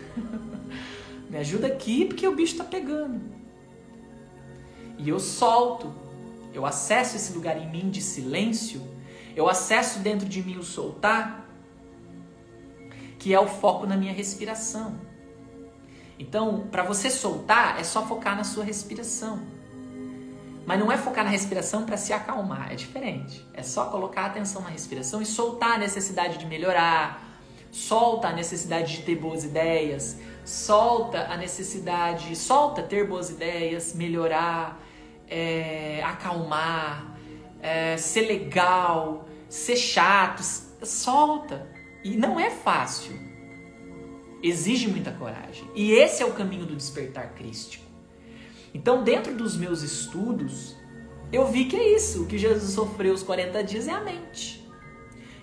me 1.30 1.38
ajuda 1.38 1.68
aqui 1.68 2.06
porque 2.06 2.28
o 2.28 2.36
bicho 2.36 2.58
tá 2.58 2.64
pegando. 2.64 3.22
E 4.98 5.10
eu 5.10 5.20
solto, 5.20 5.94
eu 6.54 6.66
acesso 6.66 7.16
esse 7.16 7.34
lugar 7.34 7.58
em 7.62 7.70
mim 7.70 7.90
de 7.90 8.02
silêncio, 8.02 8.82
eu 9.36 9.48
acesso 9.50 10.00
dentro 10.00 10.28
de 10.28 10.42
mim 10.42 10.58
o 10.58 10.64
soltar, 10.64 11.46
que 13.20 13.34
é 13.34 13.40
o 13.40 13.48
foco 13.48 13.86
na 13.86 13.98
minha 13.98 14.14
respiração. 14.14 14.96
Então, 16.18 16.68
para 16.72 16.84
você 16.84 17.10
soltar, 17.10 17.80
é 17.80 17.84
só 17.84 18.06
focar 18.06 18.36
na 18.36 18.44
sua 18.44 18.64
respiração. 18.64 19.40
Mas 20.66 20.80
não 20.80 20.92
é 20.92 20.98
focar 20.98 21.24
na 21.24 21.30
respiração 21.30 21.86
para 21.86 21.98
se 21.98 22.12
acalmar, 22.12 22.72
é 22.72 22.76
diferente. 22.76 23.46
É 23.54 23.62
só 23.62 23.86
colocar 23.86 24.26
atenção 24.26 24.62
na 24.64 24.70
respiração 24.70 25.22
e 25.22 25.26
soltar 25.26 25.74
a 25.74 25.78
necessidade 25.78 26.38
de 26.38 26.46
melhorar, 26.46 27.22
solta 27.72 28.30
a 28.30 28.34
necessidade 28.34 28.98
de 28.98 29.04
ter 29.04 29.16
boas 29.16 29.44
ideias, 29.44 30.18
solta 30.44 31.28
a 31.28 31.38
necessidade, 31.38 32.36
solta 32.36 32.82
ter 32.82 33.06
boas 33.06 33.30
ideias, 33.30 33.94
melhorar, 33.94 34.82
é, 35.28 36.02
acalmar, 36.04 37.16
é, 37.62 37.96
ser 37.98 38.22
legal, 38.22 39.28
ser 39.48 39.76
chato, 39.76 40.42
solta. 40.84 41.68
E 42.04 42.16
não 42.16 42.40
é 42.40 42.50
fácil 42.50 43.25
exige 44.48 44.88
muita 44.88 45.12
coragem. 45.12 45.68
E 45.76 45.92
esse 45.92 46.22
é 46.22 46.26
o 46.26 46.34
caminho 46.34 46.66
do 46.66 46.76
despertar 46.76 47.34
crístico. 47.34 47.84
Então, 48.74 49.04
dentro 49.04 49.34
dos 49.34 49.56
meus 49.56 49.82
estudos, 49.82 50.76
eu 51.32 51.48
vi 51.48 51.66
que 51.66 51.76
é 51.76 51.96
isso, 51.96 52.24
o 52.24 52.26
que 52.26 52.38
Jesus 52.38 52.74
sofreu 52.74 53.14
os 53.14 53.24
40 53.24 53.64
dias 53.64 53.88
é 53.88 53.92
a 53.92 54.02
mente. 54.02 54.66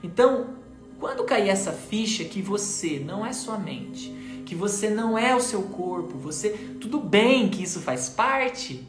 Então, 0.02 0.54
quando 0.98 1.24
cair 1.24 1.48
essa 1.48 1.72
ficha 1.72 2.24
que 2.24 2.40
você 2.40 3.02
não 3.04 3.24
é 3.24 3.32
sua 3.32 3.58
mente, 3.58 4.10
que 4.44 4.54
você 4.54 4.90
não 4.90 5.16
é 5.16 5.34
o 5.34 5.40
seu 5.40 5.62
corpo, 5.62 6.18
você 6.18 6.50
tudo 6.80 7.00
bem 7.00 7.48
que 7.48 7.62
isso 7.62 7.80
faz 7.80 8.08
parte, 8.08 8.86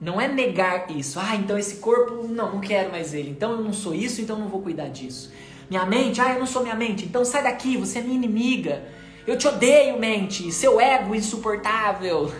não 0.00 0.20
é 0.20 0.28
negar 0.28 0.90
isso. 0.90 1.18
Ah, 1.18 1.34
então 1.34 1.58
esse 1.58 1.76
corpo, 1.76 2.28
não, 2.28 2.54
não 2.54 2.60
quero 2.60 2.90
mais 2.90 3.12
ele. 3.12 3.30
Então 3.30 3.52
eu 3.52 3.60
não 3.62 3.72
sou 3.72 3.94
isso, 3.94 4.20
então 4.20 4.38
não 4.38 4.48
vou 4.48 4.62
cuidar 4.62 4.88
disso. 4.88 5.32
Minha 5.68 5.84
mente, 5.84 6.20
ah, 6.20 6.34
eu 6.34 6.38
não 6.38 6.46
sou 6.46 6.62
minha 6.62 6.74
mente. 6.74 7.04
Então 7.04 7.24
sai 7.24 7.42
daqui, 7.42 7.76
você 7.76 7.98
é 7.98 8.02
minha 8.02 8.14
inimiga. 8.14 8.82
Eu 9.26 9.36
te 9.36 9.46
odeio, 9.46 9.98
mente, 9.98 10.50
seu 10.50 10.80
ego 10.80 11.14
insuportável. 11.14 12.32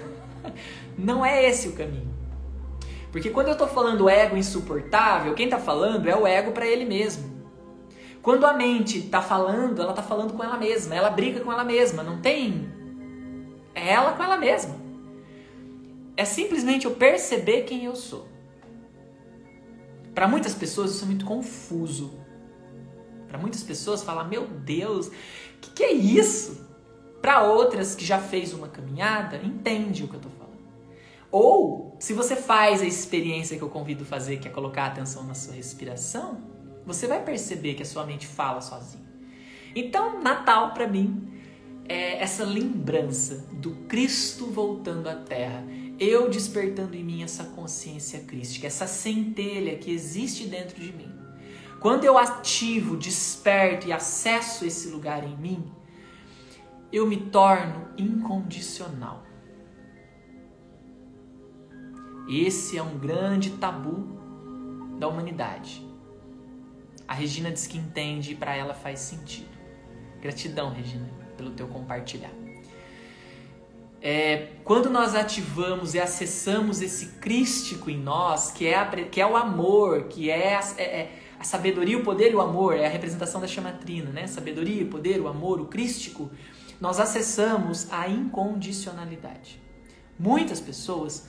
Não 0.96 1.24
é 1.24 1.48
esse 1.48 1.68
o 1.68 1.72
caminho. 1.72 2.10
Porque 3.12 3.30
quando 3.30 3.48
eu 3.48 3.54
estou 3.54 3.68
falando 3.68 4.08
ego 4.08 4.36
insuportável, 4.36 5.34
quem 5.34 5.46
está 5.46 5.58
falando 5.58 6.08
é 6.08 6.16
o 6.16 6.26
ego 6.26 6.52
para 6.52 6.66
ele 6.66 6.84
mesmo. 6.84 7.40
Quando 8.22 8.44
a 8.44 8.52
mente 8.52 8.98
está 8.98 9.22
falando, 9.22 9.80
ela 9.80 9.90
está 9.90 10.02
falando 10.02 10.34
com 10.34 10.44
ela 10.44 10.58
mesma, 10.58 10.94
ela 10.94 11.10
briga 11.10 11.40
com 11.40 11.50
ela 11.50 11.64
mesma, 11.64 12.02
não 12.02 12.20
tem. 12.20 12.70
É 13.74 13.92
ela 13.92 14.12
com 14.12 14.22
ela 14.22 14.36
mesma. 14.36 14.76
É 16.16 16.24
simplesmente 16.24 16.84
eu 16.84 16.92
perceber 16.92 17.62
quem 17.62 17.84
eu 17.84 17.96
sou. 17.96 18.28
Para 20.14 20.28
muitas 20.28 20.54
pessoas 20.54 20.92
isso 20.92 21.04
é 21.04 21.06
muito 21.06 21.24
confuso. 21.24 22.12
Para 23.26 23.38
muitas 23.38 23.62
pessoas 23.62 24.02
falar, 24.02 24.24
meu 24.24 24.46
Deus, 24.46 25.06
o 25.06 25.12
que, 25.60 25.70
que 25.70 25.82
é 25.82 25.92
isso? 25.92 26.68
Para 27.20 27.42
outras 27.42 27.94
que 27.94 28.04
já 28.04 28.18
fez 28.18 28.54
uma 28.54 28.68
caminhada, 28.68 29.36
entende 29.36 30.04
o 30.04 30.08
que 30.08 30.14
eu 30.14 30.20
estou 30.20 30.32
falando. 30.32 30.58
Ou, 31.30 31.96
se 32.00 32.12
você 32.12 32.34
faz 32.34 32.80
a 32.80 32.86
experiência 32.86 33.56
que 33.56 33.62
eu 33.62 33.68
convido 33.68 34.04
a 34.04 34.06
fazer, 34.06 34.38
que 34.38 34.48
é 34.48 34.50
colocar 34.50 34.86
atenção 34.86 35.24
na 35.24 35.34
sua 35.34 35.54
respiração, 35.54 36.40
você 36.84 37.06
vai 37.06 37.22
perceber 37.22 37.74
que 37.74 37.82
a 37.82 37.86
sua 37.86 38.04
mente 38.04 38.26
fala 38.26 38.60
sozinha. 38.60 39.04
Então, 39.74 40.20
Natal 40.20 40.72
para 40.72 40.88
mim 40.88 41.28
é 41.88 42.22
essa 42.22 42.44
lembrança 42.44 43.46
do 43.52 43.72
Cristo 43.86 44.46
voltando 44.46 45.08
à 45.08 45.14
Terra, 45.14 45.64
eu 45.98 46.30
despertando 46.30 46.96
em 46.96 47.04
mim 47.04 47.22
essa 47.22 47.44
consciência 47.44 48.20
crística, 48.20 48.66
essa 48.66 48.86
centelha 48.86 49.76
que 49.76 49.90
existe 49.90 50.46
dentro 50.46 50.80
de 50.80 50.92
mim. 50.92 51.12
Quando 51.80 52.04
eu 52.04 52.16
ativo, 52.16 52.96
desperto 52.96 53.86
e 53.86 53.92
acesso 53.92 54.64
esse 54.64 54.88
lugar 54.88 55.24
em 55.24 55.36
mim, 55.36 55.64
eu 56.92 57.06
me 57.06 57.16
torno 57.16 57.88
incondicional. 57.96 59.22
Esse 62.28 62.78
é 62.78 62.82
um 62.82 62.98
grande 62.98 63.50
tabu 63.50 64.18
da 64.98 65.08
humanidade. 65.08 65.84
A 67.06 67.14
Regina 67.14 67.50
diz 67.50 67.66
que 67.66 67.76
entende 67.76 68.32
e 68.32 68.34
para 68.36 68.54
ela 68.54 68.74
faz 68.74 69.00
sentido. 69.00 69.48
Gratidão, 70.20 70.72
Regina, 70.72 71.08
pelo 71.36 71.50
teu 71.50 71.66
compartilhar. 71.66 72.30
É, 74.02 74.48
quando 74.64 74.88
nós 74.88 75.14
ativamos 75.14 75.94
e 75.94 76.00
acessamos 76.00 76.80
esse 76.80 77.18
crístico 77.18 77.90
em 77.90 77.98
nós, 77.98 78.50
que 78.50 78.66
é, 78.66 78.78
a, 78.78 78.86
que 78.86 79.20
é 79.20 79.26
o 79.26 79.36
amor, 79.36 80.04
que 80.04 80.30
é 80.30 80.54
a, 80.54 80.60
é, 80.78 80.82
é 80.82 81.18
a 81.38 81.44
sabedoria, 81.44 81.98
o 81.98 82.02
poder 82.02 82.30
e 82.30 82.34
o 82.34 82.40
amor, 82.40 82.76
é 82.76 82.86
a 82.86 82.88
representação 82.88 83.40
da 83.40 83.46
chamatrina, 83.46 84.10
né? 84.10 84.26
Sabedoria, 84.26 84.86
poder, 84.86 85.20
o 85.20 85.28
amor, 85.28 85.60
o 85.60 85.66
crístico 85.66 86.30
nós 86.80 86.98
acessamos 86.98 87.92
a 87.92 88.08
incondicionalidade. 88.08 89.60
Muitas 90.18 90.60
pessoas 90.60 91.28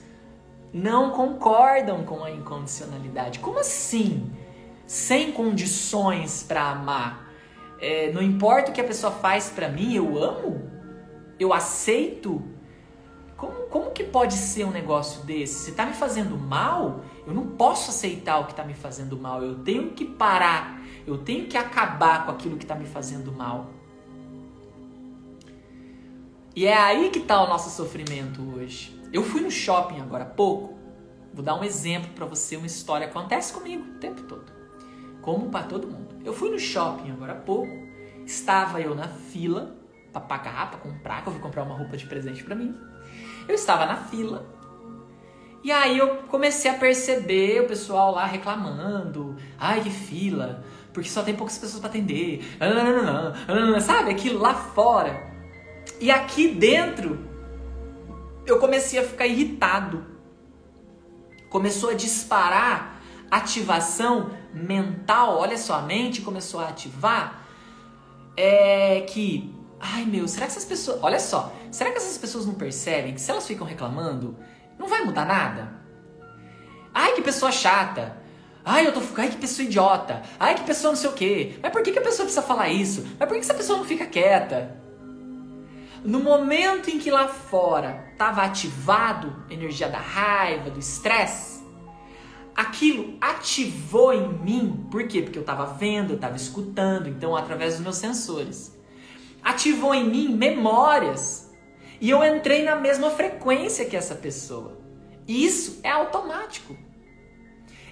não 0.72 1.10
concordam 1.10 2.04
com 2.04 2.24
a 2.24 2.30
incondicionalidade. 2.30 3.38
Como 3.38 3.58
assim? 3.58 4.30
sem 4.92 5.32
condições 5.32 6.42
para 6.42 6.70
amar. 6.70 7.32
É, 7.80 8.12
não 8.12 8.22
importa 8.22 8.70
o 8.70 8.74
que 8.74 8.80
a 8.80 8.84
pessoa 8.84 9.10
faz 9.10 9.48
para 9.48 9.68
mim, 9.68 9.94
eu 9.94 10.22
amo? 10.22 10.70
Eu 11.40 11.52
aceito? 11.54 12.42
Como, 13.36 13.52
como 13.68 13.90
que 13.90 14.04
pode 14.04 14.34
ser 14.34 14.64
um 14.64 14.70
negócio 14.70 15.24
desse? 15.24 15.64
Se 15.64 15.72
tá 15.72 15.86
me 15.86 15.94
fazendo 15.94 16.36
mal, 16.36 17.00
eu 17.26 17.32
não 17.32 17.46
posso 17.46 17.90
aceitar 17.90 18.38
o 18.38 18.46
que 18.46 18.54
tá 18.54 18.64
me 18.64 18.74
fazendo 18.74 19.16
mal. 19.16 19.42
Eu 19.42 19.60
tenho 19.60 19.92
que 19.92 20.04
parar. 20.04 20.80
Eu 21.06 21.16
tenho 21.16 21.46
que 21.46 21.56
acabar 21.56 22.26
com 22.26 22.30
aquilo 22.30 22.58
que 22.58 22.66
tá 22.66 22.74
me 22.74 22.84
fazendo 22.84 23.32
mal. 23.32 23.70
E 26.54 26.66
é 26.66 26.76
aí 26.76 27.08
que 27.08 27.20
tá 27.20 27.42
o 27.42 27.48
nosso 27.48 27.70
sofrimento 27.70 28.42
hoje. 28.54 29.00
Eu 29.10 29.22
fui 29.22 29.40
no 29.40 29.50
shopping 29.50 30.00
agora 30.00 30.24
há 30.24 30.26
pouco. 30.26 30.78
Vou 31.32 31.42
dar 31.42 31.54
um 31.54 31.64
exemplo 31.64 32.10
para 32.14 32.26
você, 32.26 32.56
uma 32.56 32.66
história 32.66 33.06
acontece 33.06 33.54
comigo 33.54 33.82
o 33.82 33.98
tempo 33.98 34.22
todo. 34.24 34.52
Como 35.22 35.48
para 35.48 35.64
todo 35.64 35.86
mundo. 35.86 36.14
Eu 36.22 36.34
fui 36.34 36.50
no 36.50 36.58
shopping 36.58 37.10
agora 37.10 37.32
há 37.32 37.36
pouco. 37.36 37.72
Estava 38.26 38.80
eu 38.82 38.94
na 38.94 39.08
fila 39.08 39.74
para 40.12 40.20
pagar, 40.20 40.70
para 40.70 40.78
comprar, 40.78 41.22
que 41.22 41.28
eu 41.28 41.32
vou 41.32 41.40
comprar 41.40 41.62
uma 41.62 41.74
roupa 41.74 41.96
de 41.96 42.04
presente 42.04 42.44
para 42.44 42.54
mim. 42.54 42.76
Eu 43.48 43.54
estava 43.54 43.86
na 43.86 43.96
fila. 43.96 44.46
E 45.64 45.72
aí 45.72 45.96
eu 45.96 46.16
comecei 46.28 46.70
a 46.70 46.74
perceber 46.74 47.62
o 47.62 47.66
pessoal 47.66 48.12
lá 48.12 48.26
reclamando. 48.26 49.36
Ai, 49.58 49.80
que 49.80 49.90
fila, 49.90 50.62
porque 50.92 51.08
só 51.08 51.22
tem 51.22 51.34
poucas 51.34 51.56
pessoas 51.56 51.80
para 51.80 51.88
atender. 51.88 52.44
Sabe, 53.80 54.10
aquilo 54.10 54.38
lá 54.38 54.54
fora. 54.54 55.31
E 56.00 56.10
aqui 56.10 56.48
dentro 56.48 57.28
eu 58.46 58.58
comecei 58.58 58.98
a 58.98 59.04
ficar 59.04 59.26
irritado. 59.26 60.04
Começou 61.48 61.90
a 61.90 61.94
disparar 61.94 63.00
ativação 63.30 64.30
mental, 64.52 65.38
olha 65.38 65.56
só, 65.56 65.74
a 65.74 65.82
mente 65.82 66.20
começou 66.20 66.60
a 66.60 66.68
ativar 66.68 67.42
é 68.36 69.00
que 69.02 69.54
Ai 69.84 70.04
meu, 70.04 70.28
será 70.28 70.46
que 70.46 70.52
essas 70.52 70.64
pessoas. 70.64 71.00
Olha 71.02 71.18
só, 71.18 71.52
será 71.72 71.90
que 71.90 71.96
essas 71.96 72.16
pessoas 72.16 72.46
não 72.46 72.54
percebem 72.54 73.14
que 73.14 73.20
se 73.20 73.28
elas 73.32 73.44
ficam 73.44 73.66
reclamando, 73.66 74.36
não 74.78 74.86
vai 74.86 75.02
mudar 75.04 75.24
nada? 75.24 75.72
Ai, 76.94 77.14
que 77.14 77.22
pessoa 77.22 77.50
chata. 77.50 78.16
Ai, 78.64 78.86
eu 78.86 78.92
tô. 78.92 79.00
Ai, 79.16 79.28
que 79.28 79.36
pessoa 79.38 79.66
idiota. 79.66 80.22
Ai, 80.38 80.54
que 80.54 80.62
pessoa 80.62 80.92
não 80.92 80.96
sei 80.96 81.10
o 81.10 81.12
quê. 81.14 81.58
Mas 81.60 81.72
por 81.72 81.82
que, 81.82 81.90
que 81.90 81.98
a 81.98 82.02
pessoa 82.02 82.24
precisa 82.26 82.42
falar 82.42 82.68
isso? 82.68 83.04
Mas 83.18 83.28
por 83.28 83.34
que, 83.34 83.40
que 83.40 83.44
essa 83.44 83.54
pessoa 83.54 83.78
não 83.78 83.84
fica 83.84 84.06
quieta? 84.06 84.76
No 86.04 86.20
momento 86.20 86.90
em 86.90 86.98
que 86.98 87.10
lá 87.10 87.28
fora 87.28 88.08
estava 88.12 88.42
ativado 88.42 89.44
a 89.48 89.52
energia 89.52 89.88
da 89.88 89.98
raiva, 89.98 90.70
do 90.70 90.80
estresse, 90.80 91.62
aquilo 92.54 93.16
ativou 93.20 94.12
em 94.12 94.28
mim. 94.28 94.86
Por 94.90 95.06
quê? 95.06 95.22
Porque 95.22 95.38
eu 95.38 95.42
estava 95.42 95.66
vendo, 95.66 96.10
eu 96.10 96.16
estava 96.16 96.36
escutando, 96.36 97.08
então 97.08 97.36
através 97.36 97.74
dos 97.74 97.82
meus 97.82 97.96
sensores 97.96 98.76
ativou 99.42 99.94
em 99.94 100.08
mim 100.08 100.28
memórias. 100.34 101.50
E 102.00 102.10
eu 102.10 102.24
entrei 102.24 102.64
na 102.64 102.76
mesma 102.76 103.10
frequência 103.10 103.84
que 103.84 103.96
essa 103.96 104.14
pessoa. 104.14 104.78
E 105.26 105.44
isso 105.44 105.80
é 105.82 105.90
automático. 105.90 106.76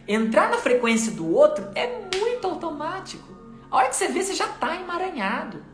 Entrar 0.06 0.50
na 0.50 0.58
frequência 0.58 1.12
do 1.12 1.32
outro 1.32 1.68
é 1.74 1.86
muito 2.16 2.46
automático. 2.46 3.28
A 3.70 3.76
hora 3.76 3.88
que 3.88 3.96
você 3.96 4.08
vê, 4.08 4.22
você 4.22 4.34
já 4.34 4.46
está 4.46 4.74
emaranhado. 4.74 5.64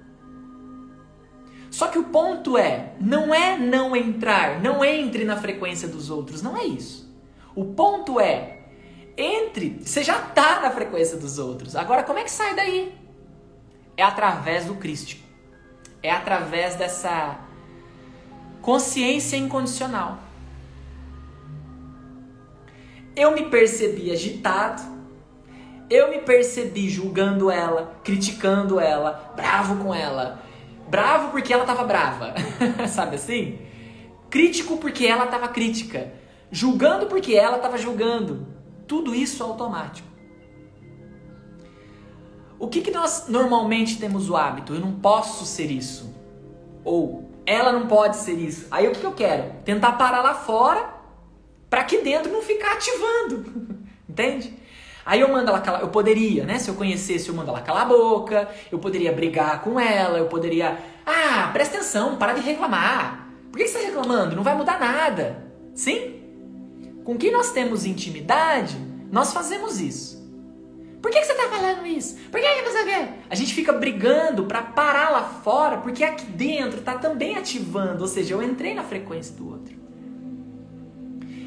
Só 1.76 1.88
que 1.88 1.98
o 1.98 2.04
ponto 2.04 2.56
é, 2.56 2.94
não 2.98 3.34
é 3.34 3.58
não 3.58 3.94
entrar, 3.94 4.60
não 4.62 4.82
entre 4.82 5.24
na 5.24 5.36
frequência 5.36 5.86
dos 5.86 6.08
outros, 6.08 6.40
não 6.40 6.56
é 6.56 6.64
isso. 6.64 7.06
O 7.54 7.66
ponto 7.66 8.18
é, 8.18 8.60
entre, 9.16 9.80
você 9.82 10.02
já 10.02 10.18
está 10.18 10.60
na 10.60 10.70
frequência 10.70 11.18
dos 11.18 11.38
outros. 11.38 11.76
Agora, 11.76 12.02
como 12.02 12.18
é 12.18 12.24
que 12.24 12.30
sai 12.30 12.54
daí? 12.54 12.94
É 13.94 14.02
através 14.02 14.64
do 14.64 14.76
Cristo 14.76 15.26
é 16.02 16.10
através 16.10 16.76
dessa 16.76 17.38
consciência 18.62 19.36
incondicional. 19.36 20.18
Eu 23.14 23.32
me 23.32 23.50
percebi 23.50 24.12
agitado, 24.12 24.82
eu 25.90 26.10
me 26.10 26.18
percebi 26.18 26.88
julgando 26.88 27.50
ela, 27.50 27.98
criticando 28.04 28.78
ela, 28.78 29.32
bravo 29.34 29.82
com 29.82 29.94
ela. 29.94 30.45
Bravo 30.88 31.31
porque 31.31 31.53
ela 31.53 31.62
estava 31.62 31.85
brava, 31.85 32.35
sabe 32.88 33.16
assim? 33.16 33.59
Crítico 34.31 34.77
porque 34.77 35.07
ela 35.07 35.25
estava 35.25 35.49
crítica, 35.49 36.12
julgando 36.51 37.07
porque 37.07 37.35
ela 37.35 37.57
estava 37.57 37.79
julgando. 37.79 38.46
Tudo 38.87 39.14
isso 39.14 39.42
automático. 39.42 40.07
O 42.59 42.68
que, 42.68 42.81
que 42.81 42.90
nós 42.90 43.27
normalmente 43.29 43.99
temos 43.99 44.31
o 44.31 44.37
hábito? 44.37 44.75
Eu 44.75 44.81
não 44.81 44.92
posso 44.92 45.44
ser 45.44 45.70
isso. 45.70 46.14
Ou 46.85 47.31
ela 47.44 47.72
não 47.72 47.87
pode 47.87 48.16
ser 48.16 48.35
isso. 48.35 48.66
Aí 48.70 48.88
o 48.88 48.92
que, 48.92 49.01
que 49.01 49.07
eu 49.07 49.12
quero? 49.12 49.53
Tentar 49.64 49.92
parar 49.92 50.22
lá 50.22 50.35
fora 50.35 50.94
para 51.68 51.85
que 51.85 51.99
dentro 51.99 52.33
não 52.33 52.42
ficar 52.42 52.72
ativando. 52.72 53.77
Entende? 54.09 54.57
Aí 55.07 55.21
eu 55.21 55.29
mando 55.29 55.49
ela 55.51 55.61
calar, 55.61 55.83
eu 55.83 55.88
poderia, 55.88 56.45
né? 56.45 56.59
Se 56.59 56.69
eu 56.69 56.75
conhecesse, 56.75 57.29
eu 57.29 57.35
mando 57.35 57.51
ela 57.51 57.61
calar 57.61 57.83
a 57.83 57.85
boca, 57.85 58.49
eu 58.73 58.79
poderia 58.81 59.12
brigar 59.12 59.62
com 59.62 59.79
ela, 59.79 60.19
eu 60.19 60.27
poderia. 60.27 60.77
Ah, 61.07 61.49
presta 61.53 61.77
atenção, 61.77 62.16
para 62.16 62.33
de 62.33 62.40
reclamar. 62.40 63.29
Por 63.53 63.57
que 63.57 63.69
você 63.69 63.79
está 63.79 63.88
reclamando? 63.88 64.35
Não 64.35 64.42
vai 64.42 64.57
mudar 64.57 64.81
nada. 64.81 65.47
Sim? 65.77 66.16
Com 67.05 67.16
quem 67.16 67.31
nós 67.31 67.53
temos 67.53 67.87
intimidade, 67.87 68.77
nós 69.12 69.33
fazemos 69.33 69.81
isso. 69.81 70.16
Por 71.01 71.12
que, 71.12 71.25
você 71.25 71.33
está 71.33 71.49
falando 71.49 71.87
isso? 71.87 72.16
Por 72.33 72.40
que, 72.40 72.62
que 72.62 72.69
você 72.69 72.85
quer? 72.85 73.21
A 73.31 73.35
gente 73.37 73.55
fica 73.55 73.73
brigando 73.73 74.47
para 74.47 74.61
parar 74.61 75.11
lá 75.11 75.23
fora, 75.23 75.77
porque 75.77 76.03
aqui 76.03 76.27
dentro 76.27 76.81
está 76.81 76.99
também 76.99 77.37
ativando, 77.37 78.03
ou 78.03 78.09
seja, 78.09 78.35
eu 78.35 78.42
entrei 78.42 78.75
na 78.75 78.83
frequência 78.83 79.37
do 79.37 79.49
outro. 79.49 79.77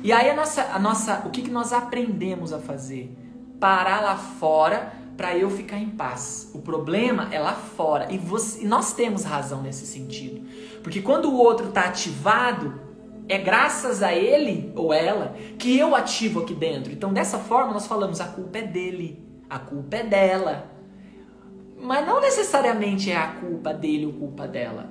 E 0.01 0.13
aí 0.13 0.29
a 0.29 0.33
nossa, 0.33 0.63
a 0.63 0.79
nossa, 0.79 1.23
o 1.25 1.29
que, 1.29 1.41
que 1.41 1.51
nós 1.51 1.73
aprendemos 1.73 2.53
a 2.53 2.59
fazer? 2.59 3.13
Parar 3.59 4.01
lá 4.01 4.15
fora 4.15 4.93
para 5.17 5.35
eu 5.35 5.49
ficar 5.49 5.77
em 5.77 5.89
paz. 5.89 6.49
O 6.53 6.59
problema 6.59 7.27
é 7.31 7.39
lá 7.39 7.53
fora 7.53 8.07
e, 8.09 8.17
você, 8.17 8.63
e 8.63 8.65
nós 8.65 8.93
temos 8.93 9.25
razão 9.25 9.61
nesse 9.61 9.85
sentido, 9.85 10.47
porque 10.81 11.01
quando 11.01 11.25
o 11.25 11.37
outro 11.37 11.67
está 11.67 11.81
ativado, 11.81 12.79
é 13.27 13.37
graças 13.37 14.01
a 14.01 14.13
ele 14.13 14.73
ou 14.75 14.91
ela 14.91 15.35
que 15.57 15.77
eu 15.77 15.95
ativo 15.95 16.39
aqui 16.39 16.55
dentro. 16.55 16.91
Então, 16.91 17.13
dessa 17.13 17.37
forma, 17.37 17.73
nós 17.73 17.85
falamos: 17.85 18.19
a 18.19 18.25
culpa 18.25 18.57
é 18.57 18.63
dele. 18.63 19.23
A 19.47 19.59
culpa 19.59 19.97
é 19.97 20.03
dela. 20.03 20.71
Mas 21.79 22.05
não 22.05 22.19
necessariamente 22.19 23.11
é 23.11 23.17
a 23.17 23.27
culpa 23.27 23.73
dele 23.73 24.07
ou 24.07 24.13
culpa 24.13 24.47
dela. 24.47 24.89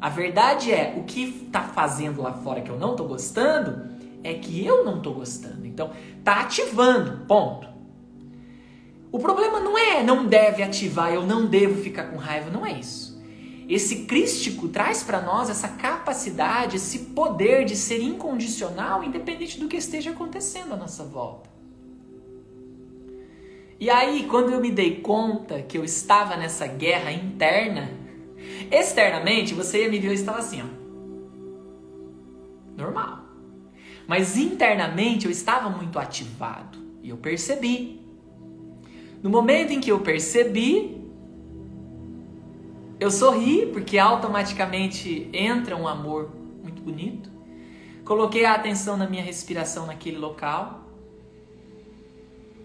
A 0.00 0.08
verdade 0.08 0.72
é, 0.72 0.94
o 0.96 1.04
que 1.04 1.44
está 1.46 1.62
fazendo 1.62 2.22
lá 2.22 2.32
fora 2.32 2.60
que 2.60 2.70
eu 2.70 2.78
não 2.78 2.92
estou 2.92 3.06
gostando 3.06 3.88
é 4.22 4.34
que 4.34 4.64
eu 4.64 4.84
não 4.84 4.98
estou 4.98 5.14
gostando. 5.14 5.66
Então, 5.66 5.90
tá 6.22 6.40
ativando, 6.40 7.24
ponto. 7.26 7.73
O 9.14 9.18
problema 9.20 9.60
não 9.60 9.78
é 9.78 10.02
não 10.02 10.26
deve 10.26 10.60
ativar, 10.60 11.14
eu 11.14 11.24
não 11.24 11.46
devo 11.46 11.80
ficar 11.80 12.10
com 12.10 12.16
raiva, 12.16 12.50
não 12.50 12.66
é 12.66 12.72
isso. 12.72 13.16
Esse 13.68 14.06
crístico 14.06 14.66
traz 14.66 15.04
para 15.04 15.20
nós 15.22 15.48
essa 15.48 15.68
capacidade, 15.68 16.74
esse 16.74 16.98
poder 17.14 17.64
de 17.64 17.76
ser 17.76 18.02
incondicional, 18.02 19.04
independente 19.04 19.60
do 19.60 19.68
que 19.68 19.76
esteja 19.76 20.10
acontecendo 20.10 20.74
à 20.74 20.76
nossa 20.76 21.04
volta. 21.04 21.48
E 23.78 23.88
aí, 23.88 24.26
quando 24.28 24.50
eu 24.50 24.60
me 24.60 24.72
dei 24.72 25.00
conta 25.00 25.62
que 25.62 25.78
eu 25.78 25.84
estava 25.84 26.36
nessa 26.36 26.66
guerra 26.66 27.12
interna, 27.12 27.92
externamente 28.68 29.54
você 29.54 29.84
ia 29.84 29.88
me 29.88 30.00
ver 30.00 30.08
eu 30.08 30.14
estava 30.14 30.38
assim, 30.38 30.60
ó. 30.60 30.66
Normal. 32.76 33.20
Mas 34.08 34.36
internamente 34.36 35.26
eu 35.26 35.30
estava 35.30 35.70
muito 35.70 36.00
ativado 36.00 36.80
e 37.00 37.10
eu 37.10 37.16
percebi. 37.16 38.03
No 39.24 39.30
momento 39.30 39.72
em 39.72 39.80
que 39.80 39.90
eu 39.90 40.00
percebi, 40.00 41.02
eu 43.00 43.10
sorri 43.10 43.64
porque 43.72 43.96
automaticamente 43.96 45.30
entra 45.32 45.74
um 45.74 45.88
amor 45.88 46.30
muito 46.62 46.82
bonito. 46.82 47.30
Coloquei 48.04 48.44
a 48.44 48.52
atenção 48.52 48.98
na 48.98 49.08
minha 49.08 49.22
respiração 49.22 49.86
naquele 49.86 50.18
local 50.18 50.84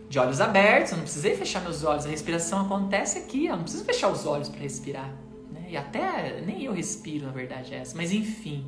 de 0.09 0.19
olhos 0.19 0.41
abertos, 0.41 0.91
eu 0.91 0.97
não 0.97 1.05
precisei 1.05 1.33
fechar 1.37 1.61
meus 1.61 1.85
olhos, 1.85 2.05
a 2.05 2.09
respiração 2.09 2.65
acontece 2.65 3.19
aqui, 3.19 3.45
eu 3.45 3.55
não 3.55 3.63
preciso 3.63 3.85
fechar 3.85 4.11
os 4.11 4.25
olhos 4.25 4.49
para 4.49 4.59
respirar. 4.59 5.15
Né? 5.53 5.67
E 5.69 5.77
até 5.77 6.41
nem 6.41 6.65
eu 6.65 6.73
respiro, 6.73 7.27
na 7.27 7.31
verdade, 7.31 7.73
é 7.73 7.77
essa, 7.77 7.95
mas 7.95 8.11
enfim. 8.11 8.67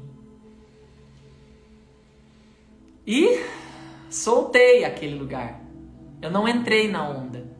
E 3.05 3.43
soltei 4.09 4.85
aquele 4.85 5.15
lugar. 5.15 5.59
Eu 6.21 6.31
não 6.31 6.47
entrei 6.47 6.87
na 6.87 7.09
onda. 7.09 7.50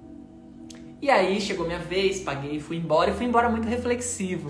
E 1.02 1.10
aí 1.10 1.42
chegou 1.42 1.66
minha 1.66 1.80
vez, 1.80 2.20
paguei, 2.20 2.60
fui 2.60 2.78
embora 2.78 3.10
e 3.10 3.14
fui 3.14 3.26
embora 3.26 3.50
muito 3.50 3.68
reflexivo. 3.68 4.48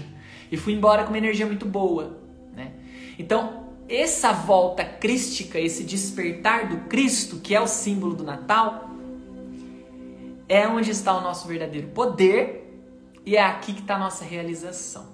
E 0.51 0.57
fui 0.57 0.73
embora 0.73 1.03
com 1.03 1.09
uma 1.09 1.17
energia 1.17 1.45
muito 1.45 1.65
boa, 1.65 2.17
né? 2.53 2.73
Então, 3.17 3.67
essa 3.87 4.33
volta 4.33 4.83
crística, 4.83 5.59
esse 5.59 5.83
despertar 5.83 6.67
do 6.67 6.89
Cristo, 6.89 7.37
que 7.37 7.55
é 7.55 7.61
o 7.61 7.67
símbolo 7.67 8.13
do 8.13 8.23
Natal, 8.23 8.89
é 10.49 10.67
onde 10.67 10.91
está 10.91 11.17
o 11.17 11.21
nosso 11.21 11.47
verdadeiro 11.47 11.87
poder 11.87 12.61
e 13.25 13.37
é 13.37 13.43
aqui 13.43 13.73
que 13.73 13.81
está 13.81 13.95
a 13.95 13.99
nossa 13.99 14.25
realização. 14.25 15.05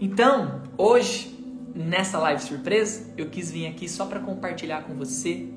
Então, 0.00 0.62
hoje, 0.76 1.38
nessa 1.74 2.18
live 2.18 2.42
surpresa, 2.42 3.12
eu 3.16 3.28
quis 3.28 3.50
vir 3.50 3.66
aqui 3.66 3.88
só 3.88 4.06
para 4.06 4.18
compartilhar 4.18 4.82
com 4.82 4.94
você 4.94 5.48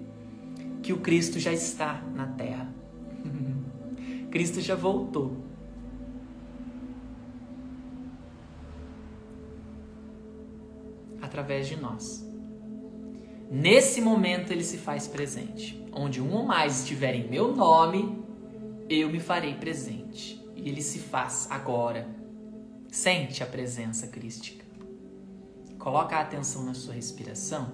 que 0.84 0.94
o 0.94 0.98
Cristo 0.98 1.40
já 1.40 1.52
está 1.52 2.04
na 2.14 2.28
terra. 2.28 2.63
Cristo 4.34 4.60
já 4.62 4.74
voltou. 4.74 5.38
Através 11.22 11.68
de 11.68 11.76
nós. 11.76 12.28
Nesse 13.52 14.02
momento 14.02 14.52
ele 14.52 14.64
se 14.64 14.80
faz 14.80 15.08
presente. 15.08 15.80
Onde 15.94 16.20
um 16.20 16.34
ou 16.34 16.44
mais 16.44 16.80
estiver 16.80 17.14
em 17.14 17.30
meu 17.30 17.56
nome, 17.56 18.26
eu 18.90 19.08
me 19.08 19.20
farei 19.20 19.54
presente. 19.54 20.44
E 20.56 20.68
ele 20.68 20.82
se 20.82 20.98
faz 20.98 21.46
agora. 21.52 22.10
Sente 22.92 23.44
a 23.44 23.46
presença 23.46 24.08
crística. 24.08 24.66
Coloca 25.78 26.16
a 26.16 26.22
atenção 26.22 26.66
na 26.66 26.74
sua 26.74 26.96
respiração. 26.96 27.72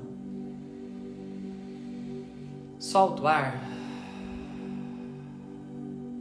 Solta 2.77 3.21
o 3.21 3.27
ar. 3.27 3.78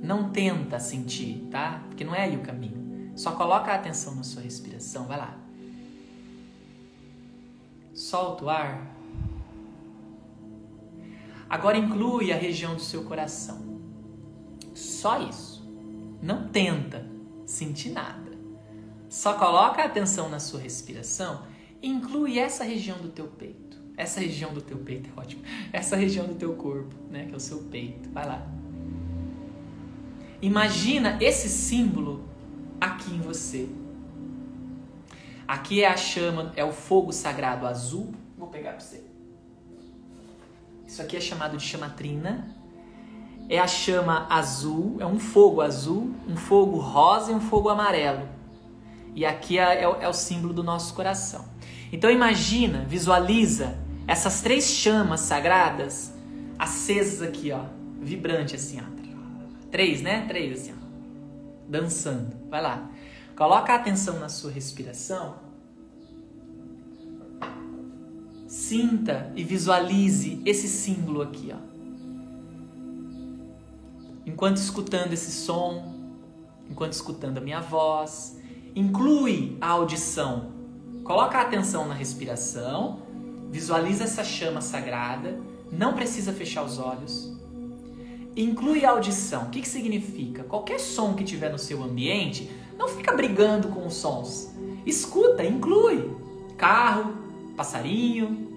Não 0.09 0.31
tenta 0.31 0.81
sentir, 0.81 1.47
tá? 1.51 1.83
Porque 1.87 2.03
não 2.03 2.15
é 2.15 2.23
aí 2.23 2.35
o 2.35 2.41
caminho. 2.41 3.13
Só 3.15 3.33
coloca 3.33 3.71
a 3.71 3.75
atenção 3.75 4.15
na 4.15 4.23
sua 4.23 4.41
respiração. 4.41 5.05
Vai 5.05 5.19
lá. 5.19 5.37
Solta 7.93 8.45
o 8.47 8.49
ar. 8.49 8.87
Agora 11.47 11.77
inclui 11.77 12.33
a 12.33 12.37
região 12.37 12.75
do 12.75 12.81
seu 12.81 13.05
coração. 13.05 13.83
Só 14.75 15.21
isso. 15.21 15.63
Não 16.23 16.49
tenta 16.49 17.07
sentir 17.45 17.91
nada. 17.91 18.33
Só 19.11 19.35
coloca 19.35 19.83
a 19.83 19.85
atenção 19.85 20.31
na 20.31 20.41
sua 20.41 20.61
respiração 20.61 21.43
e 21.83 21.87
inclui 21.87 22.39
essa 22.39 22.65
região 22.65 22.97
do 22.97 23.11
teu 23.11 23.27
peito. 23.27 23.77
Essa 23.95 24.21
região 24.21 24.55
do 24.55 24.63
teu 24.63 24.79
peito 24.79 25.11
é 25.15 25.21
ótimo. 25.21 25.43
Essa 25.71 25.97
região 25.97 26.27
do 26.27 26.35
teu 26.35 26.55
corpo, 26.55 26.97
né, 27.11 27.27
que 27.27 27.35
é 27.35 27.37
o 27.37 27.41
seu 27.41 27.59
peito. 27.65 28.09
Vai 28.09 28.27
lá. 28.27 28.58
Imagina 30.41 31.19
esse 31.21 31.49
símbolo 31.49 32.25
aqui 32.81 33.13
em 33.13 33.21
você. 33.21 33.69
Aqui 35.47 35.83
é 35.83 35.89
a 35.89 35.97
chama, 35.97 36.53
é 36.55 36.65
o 36.65 36.73
fogo 36.73 37.13
sagrado 37.13 37.67
azul. 37.67 38.15
Vou 38.37 38.49
pegar 38.49 38.73
para 38.73 38.81
você. 38.81 39.03
Isso 40.87 41.03
aqui 41.03 41.17
é 41.17 41.21
chamado 41.21 41.57
de 41.57 41.65
chamatrina. 41.65 42.55
É 43.49 43.59
a 43.59 43.67
chama 43.67 44.27
azul, 44.29 44.97
é 45.01 45.07
um 45.07 45.19
fogo 45.19 45.63
azul, 45.63 46.15
um 46.29 46.37
fogo 46.37 46.79
rosa 46.79 47.33
e 47.33 47.35
um 47.35 47.41
fogo 47.41 47.71
amarelo. 47.71 48.29
E 49.15 49.25
aqui 49.25 49.59
é, 49.59 49.83
é, 49.83 49.83
é 49.83 50.09
o 50.09 50.13
símbolo 50.13 50.53
do 50.53 50.63
nosso 50.63 50.95
coração. 50.95 51.47
Então 51.91 52.11
imagina, 52.11 52.85
visualiza 52.87 53.79
essas 54.07 54.43
três 54.43 54.67
chamas 54.67 55.21
sagradas 55.21 56.13
acesas 56.59 57.23
aqui, 57.23 57.51
ó, 57.51 57.65
vibrante 58.01 58.55
assim, 58.55 58.81
ó. 58.81 58.98
Três, 59.71 60.03
né? 60.03 60.27
Três 60.27 60.61
assim, 60.61 60.73
ó. 60.73 61.69
Dançando. 61.69 62.37
Vai 62.49 62.63
lá. 62.63 62.91
Coloca 63.37 63.73
a 63.73 63.77
atenção 63.77 64.19
na 64.19 64.29
sua 64.29 64.51
respiração 64.51 65.49
Sinta 68.49 69.31
e 69.37 69.45
visualize 69.45 70.41
esse 70.47 70.67
símbolo 70.69 71.21
aqui, 71.21 71.53
ó. 71.53 71.59
Enquanto 74.25 74.57
escutando 74.57 75.13
esse 75.13 75.31
som, 75.31 75.95
enquanto 76.71 76.95
escutando 76.95 77.37
a 77.37 77.41
minha 77.43 77.61
voz, 77.61 78.39
inclui 78.75 79.59
a 79.61 79.69
audição. 79.69 80.51
Coloca 81.05 81.37
a 81.37 81.43
atenção 81.43 81.87
na 81.87 81.93
respiração, 81.93 83.03
visualiza 83.51 84.05
essa 84.05 84.25
chama 84.25 84.63
sagrada, 84.63 85.39
não 85.71 85.93
precisa 85.93 86.33
fechar 86.33 86.65
os 86.65 86.79
olhos. 86.79 87.31
Inclui 88.39 88.85
a 88.85 88.91
audição. 88.91 89.47
O 89.47 89.51
que, 89.51 89.61
que 89.61 89.69
significa? 89.69 90.45
Qualquer 90.45 90.79
som 90.79 91.15
que 91.15 91.25
tiver 91.25 91.51
no 91.51 91.59
seu 91.59 91.83
ambiente, 91.83 92.49
não 92.79 92.87
fica 92.87 93.13
brigando 93.13 93.67
com 93.67 93.85
os 93.85 93.95
sons. 93.95 94.55
Escuta, 94.87 95.45
inclui. 95.45 96.09
Carro, 96.57 97.15
passarinho, 97.57 98.49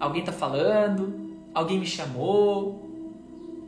alguém 0.00 0.20
está 0.20 0.32
falando, 0.32 1.12
alguém 1.52 1.78
me 1.78 1.84
chamou. 1.84 2.88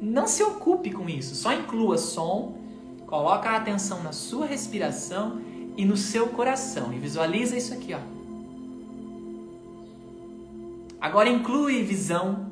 Não 0.01 0.27
se 0.27 0.43
ocupe 0.43 0.91
com 0.93 1.07
isso, 1.11 1.35
só 1.35 1.53
inclua 1.53 1.99
som, 1.99 2.57
coloca 3.07 3.51
a 3.51 3.57
atenção 3.59 4.03
na 4.03 4.13
sua 4.13 4.47
respiração 4.47 5.43
e 5.77 5.85
no 5.85 5.97
seu 5.97 6.29
coração 6.29 6.91
e 6.91 6.99
visualiza 6.99 7.55
isso 7.55 7.75
aqui, 7.75 7.93
ó. 7.93 8.01
Agora 10.99 11.29
inclui 11.29 11.83
visão. 11.83 12.50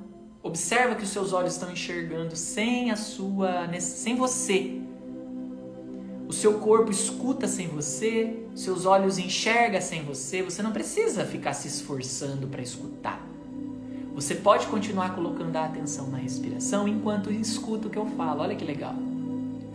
Observa 0.48 0.94
que 0.94 1.04
os 1.04 1.10
seus 1.10 1.34
olhos 1.34 1.52
estão 1.52 1.70
enxergando 1.70 2.34
sem 2.34 2.90
a 2.90 2.96
sua, 2.96 3.68
sem 3.80 4.16
você. 4.16 4.80
O 6.26 6.32
seu 6.32 6.54
corpo 6.54 6.90
escuta 6.90 7.46
sem 7.46 7.68
você, 7.68 8.44
seus 8.54 8.86
olhos 8.86 9.18
enxergam 9.18 9.78
sem 9.82 10.02
você, 10.02 10.42
você 10.42 10.62
não 10.62 10.72
precisa 10.72 11.26
ficar 11.26 11.52
se 11.52 11.68
esforçando 11.68 12.46
para 12.48 12.62
escutar. 12.62 13.22
Você 14.14 14.36
pode 14.36 14.66
continuar 14.68 15.14
colocando 15.14 15.54
a 15.54 15.66
atenção 15.66 16.08
na 16.08 16.16
respiração 16.16 16.88
enquanto 16.88 17.30
escuta 17.30 17.86
o 17.86 17.90
que 17.90 17.98
eu 17.98 18.06
falo. 18.06 18.40
Olha 18.40 18.56
que 18.56 18.64
legal. 18.64 18.94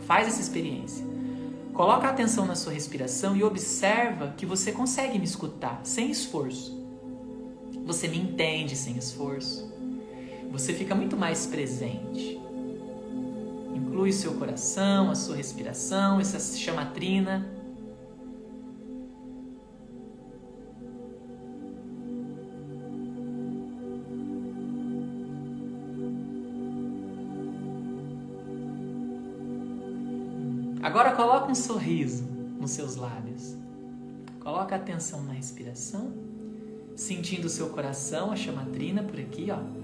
Faz 0.07 0.27
essa 0.27 0.41
experiência. 0.41 1.05
Coloca 1.71 2.07
a 2.07 2.09
atenção 2.09 2.47
na 2.47 2.55
sua 2.55 2.73
respiração 2.73 3.37
e 3.37 3.43
observa 3.43 4.33
que 4.35 4.43
você 4.43 4.71
consegue 4.71 5.19
me 5.19 5.25
escutar 5.25 5.81
sem 5.83 6.09
esforço. 6.09 6.75
Você 7.85 8.07
me 8.07 8.17
entende 8.17 8.75
sem 8.75 8.97
esforço. 8.97 9.72
Você 10.53 10.71
fica 10.71 10.93
muito 10.93 11.17
mais 11.17 11.47
presente. 11.47 12.39
Inclui 13.73 14.11
seu 14.11 14.35
coração, 14.35 15.09
a 15.09 15.15
sua 15.15 15.35
respiração, 15.35 16.19
essa 16.19 16.39
chamatrina. 16.55 17.43
Agora 30.83 31.15
coloca 31.15 31.51
um 31.51 31.55
sorriso 31.55 32.25
nos 32.59 32.69
seus 32.69 32.95
lábios. 32.95 33.55
Coloca 34.39 34.75
atenção 34.75 35.23
na 35.23 35.33
respiração, 35.33 36.13
sentindo 36.95 37.45
o 37.45 37.49
seu 37.49 37.69
coração, 37.69 38.31
a 38.31 38.35
chamatrina 38.35 39.01
por 39.01 39.19
aqui, 39.19 39.47
ó. 39.49 39.82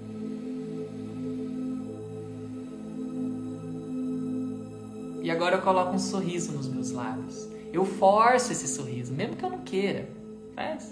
E 5.29 5.31
agora 5.31 5.57
eu 5.57 5.61
coloco 5.61 5.93
um 5.93 5.99
sorriso 5.99 6.53
nos 6.53 6.67
meus 6.67 6.89
lábios. 6.89 7.47
Eu 7.71 7.85
forço 7.85 8.51
esse 8.51 8.67
sorriso, 8.67 9.13
mesmo 9.13 9.35
que 9.35 9.45
eu 9.45 9.51
não 9.51 9.59
queira. 9.59 10.09
Faz. 10.55 10.91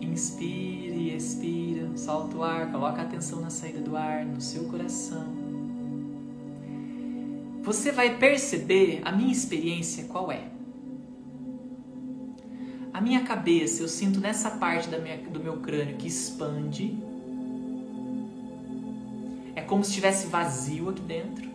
Inspire 0.00 0.94
e 0.94 1.16
expira, 1.16 1.96
solta 1.96 2.36
o 2.36 2.44
ar, 2.44 2.70
coloca 2.70 3.02
a 3.02 3.04
atenção 3.04 3.40
na 3.40 3.50
saída 3.50 3.80
do 3.80 3.96
ar, 3.96 4.24
no 4.24 4.40
seu 4.40 4.68
coração. 4.68 5.26
Você 7.64 7.90
vai 7.90 8.16
perceber 8.16 9.00
a 9.04 9.10
minha 9.10 9.32
experiência 9.32 10.04
qual 10.04 10.30
é. 10.30 10.44
A 12.92 13.00
minha 13.00 13.24
cabeça, 13.24 13.82
eu 13.82 13.88
sinto 13.88 14.20
nessa 14.20 14.52
parte 14.52 14.88
minha, 15.00 15.18
do 15.28 15.40
meu 15.40 15.56
crânio 15.56 15.96
que 15.96 16.06
expande 16.06 16.96
como 19.64 19.82
se 19.82 19.90
estivesse 19.90 20.26
vazio 20.26 20.90
aqui 20.90 21.02
dentro. 21.02 21.48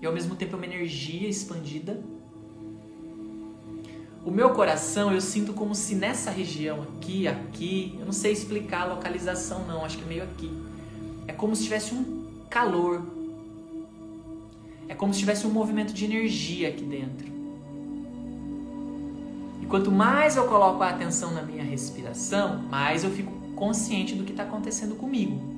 E 0.00 0.06
ao 0.06 0.12
mesmo 0.12 0.36
tempo 0.36 0.54
é 0.54 0.56
uma 0.56 0.66
energia 0.66 1.28
expandida. 1.28 2.00
O 4.24 4.30
meu 4.30 4.50
coração 4.50 5.12
eu 5.12 5.20
sinto 5.20 5.52
como 5.52 5.74
se 5.74 5.94
nessa 5.94 6.30
região 6.30 6.82
aqui, 6.82 7.26
aqui, 7.26 7.96
eu 7.98 8.04
não 8.04 8.12
sei 8.12 8.32
explicar 8.32 8.82
a 8.82 8.94
localização 8.94 9.66
não, 9.66 9.84
acho 9.84 9.96
que 9.96 10.04
é 10.04 10.06
meio 10.06 10.22
aqui. 10.22 10.50
É 11.26 11.32
como 11.32 11.56
se 11.56 11.64
tivesse 11.64 11.94
um 11.94 12.26
calor. 12.48 13.02
É 14.88 14.94
como 14.94 15.12
se 15.12 15.20
tivesse 15.20 15.46
um 15.46 15.50
movimento 15.50 15.92
de 15.92 16.04
energia 16.04 16.68
aqui 16.68 16.84
dentro. 16.84 17.26
E 19.62 19.66
quanto 19.66 19.90
mais 19.90 20.36
eu 20.36 20.46
coloco 20.46 20.82
a 20.82 20.90
atenção 20.90 21.32
na 21.32 21.42
minha 21.42 21.64
respiração, 21.64 22.62
mais 22.62 23.04
eu 23.04 23.10
fico 23.10 23.32
consciente 23.54 24.14
do 24.14 24.24
que 24.24 24.30
está 24.30 24.44
acontecendo 24.44 24.94
comigo. 24.94 25.57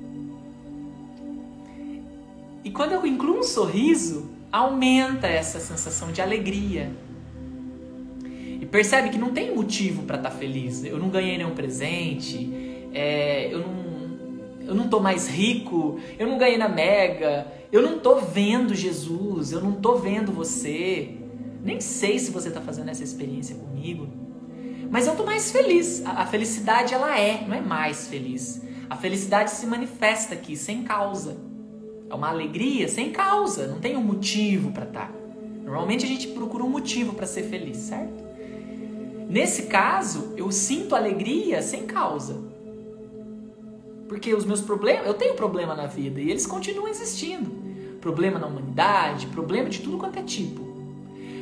E 2.63 2.69
quando 2.69 2.91
eu 2.91 3.05
incluo 3.05 3.39
um 3.39 3.43
sorriso, 3.43 4.29
aumenta 4.51 5.27
essa 5.27 5.59
sensação 5.59 6.11
de 6.11 6.21
alegria. 6.21 6.91
E 8.59 8.65
percebe 8.65 9.09
que 9.09 9.17
não 9.17 9.31
tem 9.31 9.55
motivo 9.55 10.03
para 10.03 10.17
estar 10.17 10.29
tá 10.29 10.35
feliz. 10.35 10.83
Eu 10.83 10.99
não 10.99 11.09
ganhei 11.09 11.37
nenhum 11.37 11.55
presente, 11.55 12.51
é, 12.93 13.51
eu, 13.51 13.59
não, 13.59 14.67
eu 14.67 14.75
não 14.75 14.87
tô 14.87 14.99
mais 14.99 15.27
rico, 15.27 15.99
eu 16.19 16.27
não 16.27 16.37
ganhei 16.37 16.57
na 16.57 16.69
Mega, 16.69 17.47
eu 17.71 17.81
não 17.81 17.99
tô 17.99 18.17
vendo 18.17 18.75
Jesus, 18.75 19.51
eu 19.51 19.61
não 19.61 19.73
tô 19.73 19.95
vendo 19.95 20.31
você. 20.31 21.17
Nem 21.63 21.79
sei 21.79 22.19
se 22.19 22.31
você 22.31 22.51
tá 22.51 22.61
fazendo 22.61 22.89
essa 22.89 23.03
experiência 23.03 23.55
comigo. 23.55 24.07
Mas 24.89 25.07
eu 25.07 25.15
tô 25.15 25.23
mais 25.23 25.51
feliz. 25.51 26.03
A 26.05 26.25
felicidade 26.25 26.93
ela 26.93 27.17
é, 27.17 27.45
não 27.47 27.55
é 27.55 27.61
mais 27.61 28.07
feliz. 28.07 28.61
A 28.89 28.95
felicidade 28.95 29.51
se 29.51 29.65
manifesta 29.65 30.33
aqui 30.33 30.57
sem 30.57 30.83
causa. 30.83 31.37
É 32.11 32.13
uma 32.13 32.27
alegria 32.27 32.89
sem 32.89 33.09
causa, 33.09 33.67
não 33.67 33.79
tem 33.79 33.95
um 33.95 34.03
motivo 34.03 34.71
para 34.71 34.83
estar. 34.83 35.07
Tá. 35.07 35.13
Normalmente 35.63 36.03
a 36.03 36.07
gente 36.07 36.27
procura 36.27 36.61
um 36.61 36.69
motivo 36.69 37.13
para 37.13 37.25
ser 37.25 37.43
feliz, 37.43 37.77
certo? 37.77 38.21
Nesse 39.29 39.67
caso, 39.67 40.33
eu 40.35 40.51
sinto 40.51 40.93
alegria 40.93 41.61
sem 41.61 41.85
causa. 41.85 42.35
Porque 44.09 44.33
os 44.33 44.43
meus 44.43 44.59
problemas, 44.59 45.07
eu 45.07 45.13
tenho 45.13 45.35
problema 45.35 45.73
na 45.73 45.87
vida 45.87 46.19
e 46.19 46.29
eles 46.29 46.45
continuam 46.45 46.89
existindo. 46.89 47.49
Problema 48.01 48.37
na 48.37 48.47
humanidade, 48.47 49.27
problema 49.27 49.69
de 49.69 49.79
tudo 49.79 49.97
quanto 49.97 50.19
é 50.19 50.21
tipo. 50.21 50.61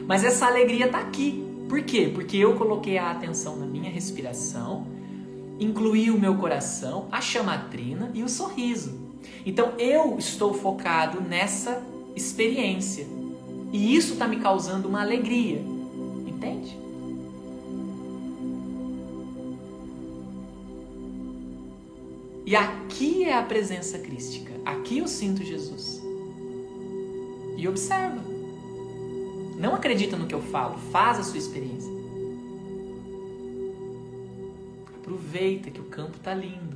Mas 0.05 0.24
essa 0.24 0.45
alegria 0.45 0.86
está 0.86 0.99
aqui. 0.99 1.43
Por 1.67 1.82
quê? 1.82 2.11
Porque 2.13 2.38
eu 2.38 2.53
coloquei 2.53 2.99
a 2.99 3.09
atenção 3.09 3.55
na 3.55 3.65
minha 3.65 3.89
respiração, 3.89 4.86
incluí 5.59 6.11
o 6.11 6.20
meu 6.20 6.36
coração, 6.36 7.07
a 7.11 7.20
chamatrina 7.20 8.11
e 8.13 8.22
o 8.22 8.30
sorriso. 8.30 9.09
Então 9.45 9.74
eu 9.78 10.17
estou 10.17 10.53
focado 10.53 11.22
nessa 11.22 11.84
experiência. 12.15 13.07
E 13.72 13.95
isso 13.95 14.13
está 14.13 14.28
me 14.28 14.38
causando 14.38 14.88
uma 14.88 15.01
alegria. 15.01 15.61
Entende? 16.28 16.78
E 22.45 22.55
aqui 22.55 23.26
é 23.26 23.38
a 23.38 23.43
presença 23.43 23.99
crística. 23.99 24.51
Aqui 24.65 24.97
eu 24.97 25.07
sinto 25.07 25.43
Jesus. 25.43 26.01
E 27.55 27.67
observa. 27.67 28.20
Não 29.59 29.76
acredita 29.76 30.15
no 30.15 30.26
que 30.26 30.34
eu 30.34 30.41
falo, 30.41 30.78
faz 30.91 31.20
a 31.20 31.24
sua 31.24 31.38
experiência. 31.38 31.91
Aproveita 34.97 35.70
que 35.70 35.82
o 35.82 35.84
campo 35.84 36.17
está 36.17 36.34
lindo. 36.34 36.68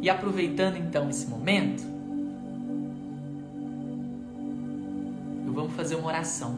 E 0.00 0.08
aproveitando 0.08 0.76
então 0.76 1.08
esse 1.10 1.26
momento, 1.26 1.98
vamos 5.58 5.72
fazer 5.72 5.96
uma 5.96 6.06
oração. 6.06 6.56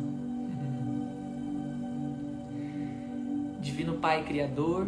Divino 3.60 3.94
Pai 3.94 4.24
Criador, 4.24 4.86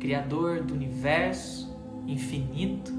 Criador 0.00 0.62
do 0.62 0.72
universo 0.72 1.76
infinito, 2.06 2.92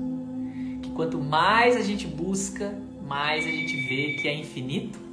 que 0.83 0.91
quanto 0.91 1.19
mais 1.19 1.75
a 1.75 1.81
gente 1.81 2.05
busca, 2.05 2.77
mais 3.03 3.43
a 3.43 3.49
gente 3.49 3.75
vê 3.87 4.13
que 4.21 4.27
é 4.27 4.35
infinito. 4.35 5.06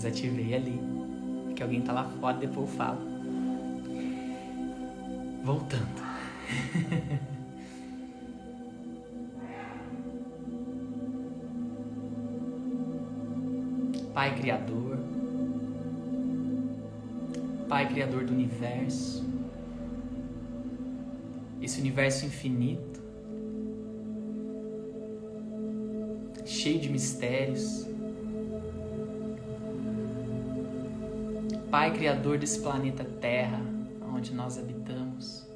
Desativei 0.00 0.54
ali. 0.54 0.80
Que 1.54 1.62
alguém 1.62 1.82
tá 1.82 1.92
lá 1.92 2.04
fora, 2.04 2.38
depois 2.38 2.70
eu 2.70 2.74
falo. 2.74 3.00
Voltando. 5.44 6.00
Pai 14.14 14.34
Criador, 14.36 14.98
Pai 17.68 17.86
Criador 17.88 18.24
do 18.24 18.32
universo, 18.32 19.24
esse 21.62 21.80
universo 21.80 22.26
infinito, 22.26 23.00
cheio 26.44 26.80
de 26.80 26.90
mistérios. 26.90 27.86
Pai 31.70 31.92
Criador 31.92 32.36
desse 32.36 32.58
planeta 32.60 33.04
Terra, 33.04 33.60
onde 34.12 34.34
nós 34.34 34.58
habitamos, 34.58 35.46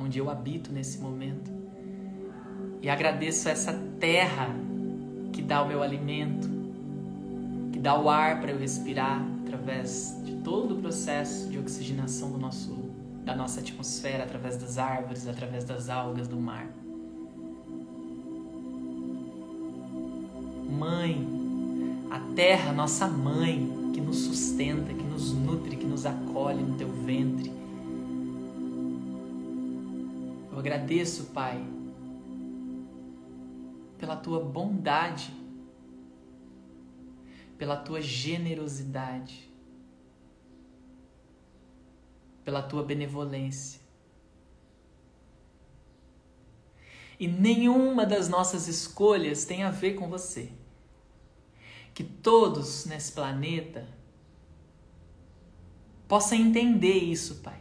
onde 0.00 0.16
eu 0.16 0.30
habito 0.30 0.72
nesse 0.72 0.98
momento. 0.98 1.50
E 2.80 2.88
agradeço 2.88 3.48
essa 3.48 3.72
terra 3.98 4.48
que 5.32 5.42
dá 5.42 5.62
o 5.62 5.66
meu 5.66 5.82
alimento, 5.82 6.48
que 7.72 7.80
dá 7.80 7.98
o 7.98 8.08
ar 8.08 8.40
para 8.40 8.52
eu 8.52 8.58
respirar 8.58 9.20
através 9.44 10.16
de 10.24 10.36
todo 10.36 10.76
o 10.76 10.80
processo 10.80 11.48
de 11.48 11.58
oxigenação 11.58 12.30
do 12.30 12.38
nosso, 12.38 12.72
da 13.24 13.34
nossa 13.34 13.58
atmosfera, 13.58 14.22
através 14.22 14.56
das 14.56 14.78
árvores, 14.78 15.26
através 15.26 15.64
das 15.64 15.88
algas 15.88 16.28
do 16.28 16.36
mar. 16.36 16.68
Mãe, 20.78 21.26
a 22.08 22.20
terra, 22.36 22.72
nossa 22.72 23.08
mãe, 23.08 23.90
que 23.92 24.00
nos 24.00 24.18
sustenta, 24.18 24.92
que 24.92 25.05
nos 25.16 25.32
nutre, 25.32 25.76
que 25.76 25.86
nos 25.86 26.04
acolhe 26.04 26.62
no 26.62 26.76
teu 26.76 26.92
ventre. 26.92 27.50
Eu 30.52 30.58
agradeço, 30.58 31.24
Pai, 31.32 31.64
pela 33.98 34.16
tua 34.16 34.40
bondade 34.40 35.32
pela 37.58 37.76
tua 37.76 38.00
generosidade, 38.00 39.50
pela 42.44 42.62
tua 42.62 42.82
benevolência. 42.82 43.80
E 47.18 47.26
nenhuma 47.26 48.04
das 48.04 48.28
nossas 48.28 48.68
escolhas 48.68 49.44
tem 49.46 49.62
a 49.62 49.70
ver 49.70 49.94
com 49.94 50.08
você. 50.08 50.52
Que 51.94 52.04
todos 52.04 52.84
nesse 52.84 53.12
planeta 53.12 53.88
possam 56.08 56.38
entender 56.38 56.94
isso, 56.94 57.36
Pai. 57.36 57.60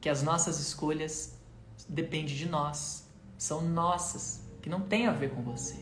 Que 0.00 0.08
as 0.08 0.22
nossas 0.22 0.60
escolhas 0.60 1.34
dependem 1.88 2.34
de 2.34 2.48
nós, 2.48 3.08
são 3.36 3.62
nossas, 3.62 4.42
que 4.60 4.68
não 4.68 4.80
tem 4.80 5.06
a 5.06 5.12
ver 5.12 5.30
com 5.30 5.42
você. 5.42 5.76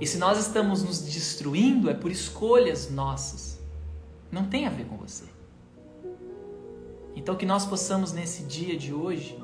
E 0.00 0.06
se 0.06 0.18
nós 0.18 0.38
estamos 0.38 0.82
nos 0.82 1.00
destruindo, 1.00 1.88
é 1.88 1.94
por 1.94 2.10
escolhas 2.10 2.90
nossas. 2.90 3.58
Não 4.30 4.46
tem 4.46 4.66
a 4.66 4.70
ver 4.70 4.86
com 4.86 4.96
você. 4.96 5.24
Então, 7.14 7.34
que 7.34 7.46
nós 7.46 7.64
possamos, 7.64 8.12
nesse 8.12 8.42
dia 8.42 8.76
de 8.76 8.92
hoje, 8.92 9.38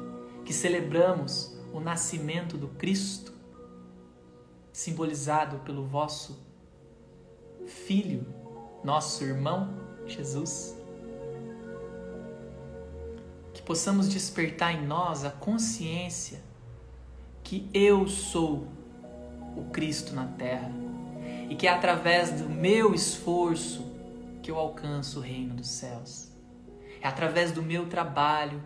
que 0.45 0.53
celebramos 0.53 1.57
o 1.73 1.81
nascimento 1.81 2.59
do 2.59 2.69
Cristo, 2.69 3.33
simbolizado 4.73 5.59
pelo 5.61 5.87
vosso 5.87 6.39
Filho, 7.67 8.27
nosso 8.85 9.23
irmão 9.25 9.75
Jesus, 10.07 10.77
que 13.55 13.63
possamos 13.63 14.09
despertar 14.09 14.75
em 14.75 14.87
nós 14.87 15.25
a 15.25 15.31
consciência 15.31 16.43
que 17.43 17.69
eu 17.73 18.09
sou 18.09 18.67
o 19.57 19.65
Cristo 19.73 20.15
na 20.15 20.27
terra 20.27 20.73
e 21.49 21.55
que 21.55 21.67
é 21.67 21.71
através 21.71 22.31
do 22.31 22.49
meu 22.49 22.95
esforço 22.95 23.93
que 24.43 24.51
eu 24.51 24.59
alcanço 24.59 25.21
o 25.21 25.23
reino 25.23 25.55
dos 25.55 25.69
céus. 25.69 26.29
É 27.01 27.07
através 27.07 27.53
do 27.53 27.63
meu 27.63 27.87
trabalho, 27.87 28.63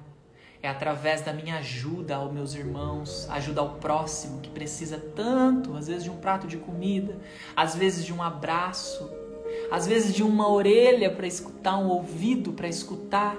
é 0.63 0.69
através 0.69 1.21
da 1.21 1.33
minha 1.33 1.59
ajuda 1.59 2.17
aos 2.17 2.33
meus 2.33 2.55
irmãos, 2.55 3.29
ajuda 3.31 3.61
ao 3.61 3.75
próximo 3.75 4.41
que 4.41 4.51
precisa 4.51 4.99
tanto, 4.99 5.77
às 5.77 5.87
vezes 5.87 6.05
de 6.05 6.11
um 6.11 6.17
prato 6.17 6.47
de 6.47 6.57
comida, 6.57 7.19
às 7.55 7.75
vezes 7.75 8.05
de 8.05 8.13
um 8.13 8.23
abraço, 8.23 9.11
às 9.71 9.87
vezes 9.87 10.15
de 10.15 10.23
uma 10.23 10.49
orelha 10.49 11.11
para 11.11 11.27
escutar, 11.27 11.77
um 11.79 11.89
ouvido 11.89 12.53
para 12.53 12.69
escutar, 12.69 13.37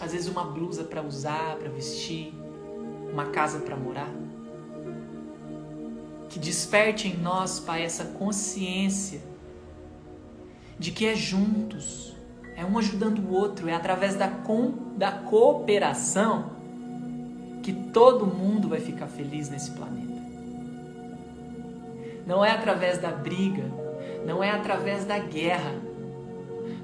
às 0.00 0.12
vezes 0.12 0.28
uma 0.28 0.44
blusa 0.44 0.84
para 0.84 1.02
usar, 1.02 1.56
para 1.56 1.70
vestir 1.70 2.34
uma 3.12 3.26
casa 3.26 3.60
para 3.60 3.76
morar. 3.76 4.10
Que 6.28 6.38
desperte 6.38 7.08
em 7.08 7.16
nós, 7.16 7.60
Pai, 7.60 7.82
essa 7.82 8.04
consciência 8.04 9.20
de 10.78 10.90
que 10.90 11.06
é 11.06 11.14
juntos, 11.14 12.16
é 12.56 12.64
um 12.64 12.78
ajudando 12.78 13.20
o 13.20 13.32
outro, 13.32 13.68
é 13.68 13.74
através 13.74 14.16
da, 14.16 14.28
com, 14.28 14.72
da 14.96 15.12
cooperação 15.12 16.50
que 17.62 17.72
todo 17.72 18.26
mundo 18.26 18.68
vai 18.68 18.80
ficar 18.80 19.06
feliz 19.06 19.48
nesse 19.48 19.70
planeta. 19.70 20.11
Não 22.26 22.44
é 22.44 22.50
através 22.50 22.98
da 22.98 23.10
briga, 23.10 23.64
não 24.24 24.42
é 24.42 24.50
através 24.50 25.04
da 25.04 25.18
guerra, 25.18 25.74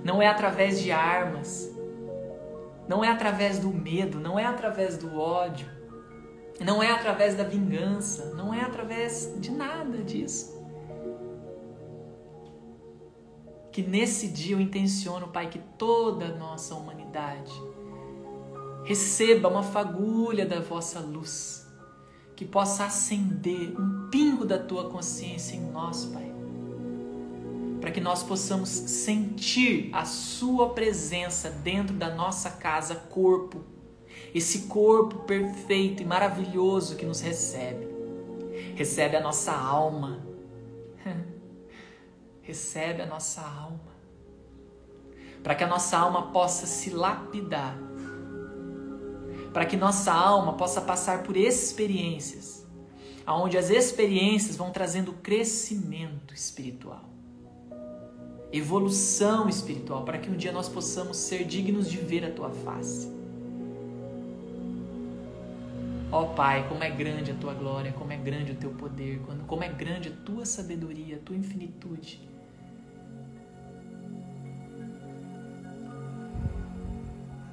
não 0.04 0.20
é 0.20 0.26
através 0.26 0.80
de 0.80 0.90
armas, 0.90 1.72
não 2.88 3.04
é 3.04 3.08
através 3.08 3.58
do 3.58 3.68
medo, 3.68 4.18
não 4.18 4.38
é 4.38 4.44
através 4.44 4.96
do 4.96 5.18
ódio, 5.18 5.68
não 6.60 6.82
é 6.82 6.90
através 6.90 7.36
da 7.36 7.44
vingança, 7.44 8.34
não 8.34 8.52
é 8.52 8.62
através 8.62 9.34
de 9.38 9.50
nada 9.50 9.98
disso. 9.98 10.58
Que 13.70 13.82
nesse 13.82 14.28
dia 14.28 14.56
eu 14.56 14.60
intenciono, 14.60 15.28
Pai, 15.28 15.48
que 15.48 15.58
toda 15.76 16.26
a 16.26 16.36
nossa 16.36 16.74
humanidade 16.74 17.52
receba 18.84 19.48
uma 19.48 19.62
fagulha 19.62 20.46
da 20.46 20.60
vossa 20.60 20.98
luz, 20.98 21.67
que 22.38 22.44
possa 22.44 22.84
acender 22.84 23.74
um 23.76 24.08
pingo 24.12 24.44
da 24.44 24.56
tua 24.56 24.88
consciência 24.88 25.56
em 25.56 25.72
nós, 25.72 26.04
Pai. 26.04 26.32
Para 27.80 27.90
que 27.90 28.00
nós 28.00 28.22
possamos 28.22 28.68
sentir 28.68 29.90
a 29.92 30.04
Sua 30.04 30.72
presença 30.72 31.50
dentro 31.50 31.96
da 31.96 32.14
nossa 32.14 32.48
casa, 32.48 32.94
corpo, 32.94 33.64
esse 34.32 34.68
corpo 34.68 35.24
perfeito 35.24 36.00
e 36.00 36.06
maravilhoso 36.06 36.94
que 36.94 37.04
nos 37.04 37.20
recebe. 37.20 37.88
Recebe 38.76 39.16
a 39.16 39.20
nossa 39.20 39.50
alma, 39.52 40.24
recebe 42.40 43.02
a 43.02 43.06
nossa 43.06 43.40
alma, 43.40 43.80
para 45.42 45.56
que 45.56 45.64
a 45.64 45.68
nossa 45.68 45.98
alma 45.98 46.30
possa 46.30 46.68
se 46.68 46.90
lapidar, 46.90 47.76
para 49.52 49.64
que 49.64 49.76
nossa 49.76 50.12
alma 50.12 50.54
possa 50.54 50.80
passar 50.80 51.22
por 51.22 51.36
experiências, 51.36 52.66
aonde 53.24 53.56
as 53.56 53.70
experiências 53.70 54.56
vão 54.56 54.70
trazendo 54.70 55.12
crescimento 55.12 56.34
espiritual 56.34 57.08
evolução 58.52 59.48
espiritual, 59.48 60.04
para 60.04 60.18
que 60.18 60.30
um 60.30 60.36
dia 60.36 60.52
nós 60.52 60.68
possamos 60.68 61.16
ser 61.16 61.44
dignos 61.44 61.90
de 61.90 61.98
ver 61.98 62.24
a 62.24 62.30
tua 62.30 62.50
face. 62.50 63.12
Ó 66.10 66.22
oh, 66.22 66.26
Pai, 66.28 66.66
como 66.68 66.82
é 66.82 66.88
grande 66.88 67.30
a 67.30 67.34
tua 67.34 67.52
glória, 67.52 67.92
como 67.92 68.10
é 68.12 68.16
grande 68.16 68.52
o 68.52 68.54
teu 68.54 68.70
poder, 68.70 69.20
como 69.46 69.62
é 69.62 69.68
grande 69.68 70.08
a 70.08 70.24
tua 70.24 70.46
sabedoria, 70.46 71.16
a 71.16 71.18
tua 71.18 71.36
infinitude. 71.36 72.26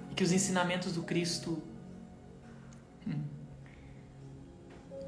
E 0.09 0.15
que 0.15 0.23
os 0.23 0.31
ensinamentos 0.31 0.93
do 0.93 1.03
Cristo, 1.03 1.61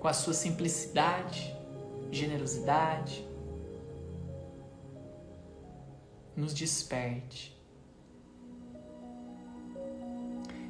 com 0.08 0.12
a 0.12 0.14
sua 0.14 0.34
simplicidade, 0.34 1.54
generosidade, 2.10 3.28
nos 6.34 6.54
desperte. 6.54 7.54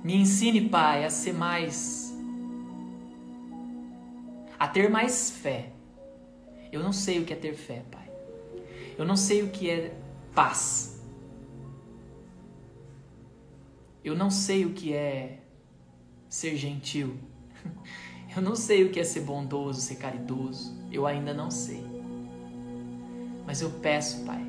Me 0.03 0.15
ensine, 0.15 0.67
Pai, 0.67 1.05
a 1.05 1.11
ser 1.11 1.33
mais. 1.33 2.17
a 4.57 4.67
ter 4.67 4.89
mais 4.89 5.29
fé. 5.29 5.71
Eu 6.71 6.81
não 6.81 6.91
sei 6.91 7.19
o 7.19 7.23
que 7.23 7.31
é 7.31 7.35
ter 7.35 7.53
fé, 7.53 7.85
Pai. 7.91 8.09
Eu 8.97 9.05
não 9.05 9.15
sei 9.15 9.43
o 9.43 9.51
que 9.51 9.69
é 9.69 9.95
paz. 10.33 10.99
Eu 14.03 14.15
não 14.15 14.31
sei 14.31 14.65
o 14.65 14.73
que 14.73 14.95
é 14.95 15.41
ser 16.27 16.57
gentil. 16.57 17.15
Eu 18.35 18.41
não 18.41 18.55
sei 18.55 18.83
o 18.83 18.91
que 18.91 18.99
é 18.99 19.03
ser 19.03 19.21
bondoso, 19.21 19.81
ser 19.81 19.95
caridoso. 19.95 20.75
Eu 20.91 21.07
ainda 21.07 21.33
não 21.33 21.49
sei. 21.49 21.83
Mas 23.45 23.61
eu 23.61 23.69
peço, 23.69 24.25
Pai, 24.25 24.45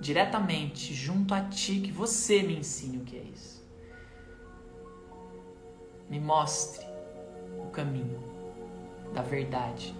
diretamente 0.00 0.92
junto 0.92 1.32
a 1.32 1.40
ti, 1.42 1.80
que 1.80 1.92
você 1.92 2.42
me 2.42 2.56
ensine 2.58 2.98
o 2.98 3.00
que 3.00 3.16
é 3.16 3.22
isso. 3.22 3.62
Me 6.10 6.20
mostre 6.20 6.84
o 7.58 7.70
caminho 7.70 8.22
da 9.14 9.22
verdade, 9.22 9.94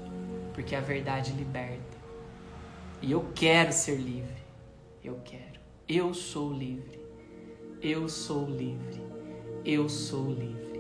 porque 0.52 0.74
a 0.74 0.80
verdade 0.80 1.32
liberta. 1.32 1.96
E 3.00 3.12
eu 3.12 3.24
quero 3.34 3.72
ser 3.72 3.96
livre. 3.96 4.42
Eu 5.02 5.20
quero. 5.24 5.60
Eu 5.88 6.12
sou 6.14 6.52
livre. 6.52 6.98
Eu 7.80 8.08
sou 8.08 8.48
livre. 8.48 9.02
Eu 9.64 9.88
sou 9.88 10.26
livre. 10.26 10.73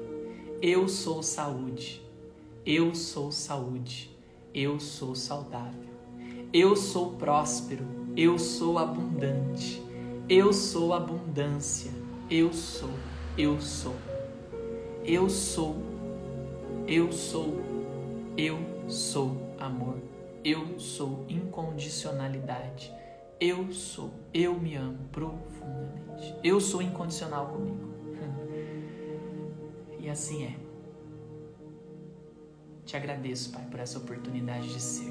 Eu 0.66 0.88
sou 0.88 1.22
saúde. 1.22 2.00
Eu 2.64 2.94
sou 2.94 3.30
saúde. 3.30 4.10
Eu 4.54 4.80
sou 4.80 5.14
saudável. 5.14 5.90
Eu 6.54 6.74
sou 6.74 7.16
próspero. 7.16 7.84
Eu 8.16 8.38
sou 8.38 8.78
abundante. 8.78 9.82
Eu 10.26 10.54
sou 10.54 10.94
abundância. 10.94 11.90
Eu 12.30 12.50
sou. 12.54 12.88
Eu 13.36 13.60
sou. 13.60 13.94
Eu 15.04 15.28
sou. 15.28 15.76
Eu 16.88 17.12
sou. 17.12 17.60
Eu 18.34 18.58
sou 18.88 19.36
amor. 19.60 19.98
Eu 20.42 20.80
sou 20.80 21.26
incondicionalidade. 21.28 22.90
Eu 23.38 23.70
sou. 23.70 24.10
Eu 24.32 24.58
me 24.58 24.76
amo 24.76 24.96
profundamente. 25.12 26.34
Eu 26.42 26.58
sou 26.58 26.80
incondicional 26.80 27.48
comigo. 27.48 27.93
E 30.04 30.10
assim 30.10 30.44
é. 30.44 30.56
Te 32.84 32.94
agradeço, 32.94 33.50
Pai, 33.50 33.64
por 33.70 33.80
essa 33.80 33.98
oportunidade 33.98 34.68
de 34.68 34.80
ser. 34.80 35.10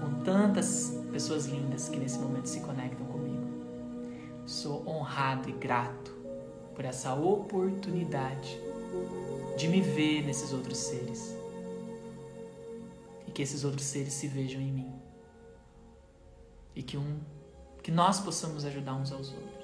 Com 0.00 0.24
tantas 0.24 0.98
pessoas 1.12 1.44
lindas 1.44 1.90
que 1.90 1.98
nesse 1.98 2.18
momento 2.18 2.46
se 2.46 2.60
conectam 2.60 3.06
comigo. 3.06 3.46
Sou 4.46 4.88
honrado 4.88 5.50
e 5.50 5.52
grato 5.52 6.16
por 6.74 6.86
essa 6.86 7.14
oportunidade 7.14 8.58
de 9.58 9.68
me 9.68 9.82
ver 9.82 10.22
nesses 10.24 10.54
outros 10.54 10.78
seres 10.78 11.36
e 13.26 13.30
que 13.30 13.42
esses 13.42 13.64
outros 13.64 13.84
seres 13.84 14.14
se 14.14 14.26
vejam 14.26 14.60
em 14.60 14.72
mim 14.72 14.92
e 16.74 16.82
que 16.82 16.96
um 16.96 17.18
que 17.82 17.90
nós 17.90 18.20
possamos 18.20 18.64
ajudar 18.64 18.94
uns 18.94 19.12
aos 19.12 19.32
outros. 19.32 19.57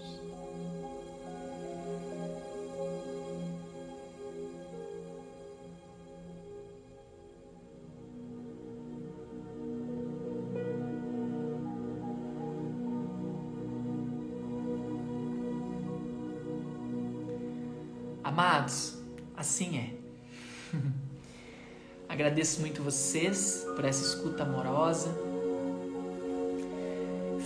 Agradeço 22.44 22.60
muito 22.60 22.82
vocês 22.82 23.66
por 23.74 23.86
essa 23.86 24.02
escuta 24.02 24.42
amorosa. 24.42 25.08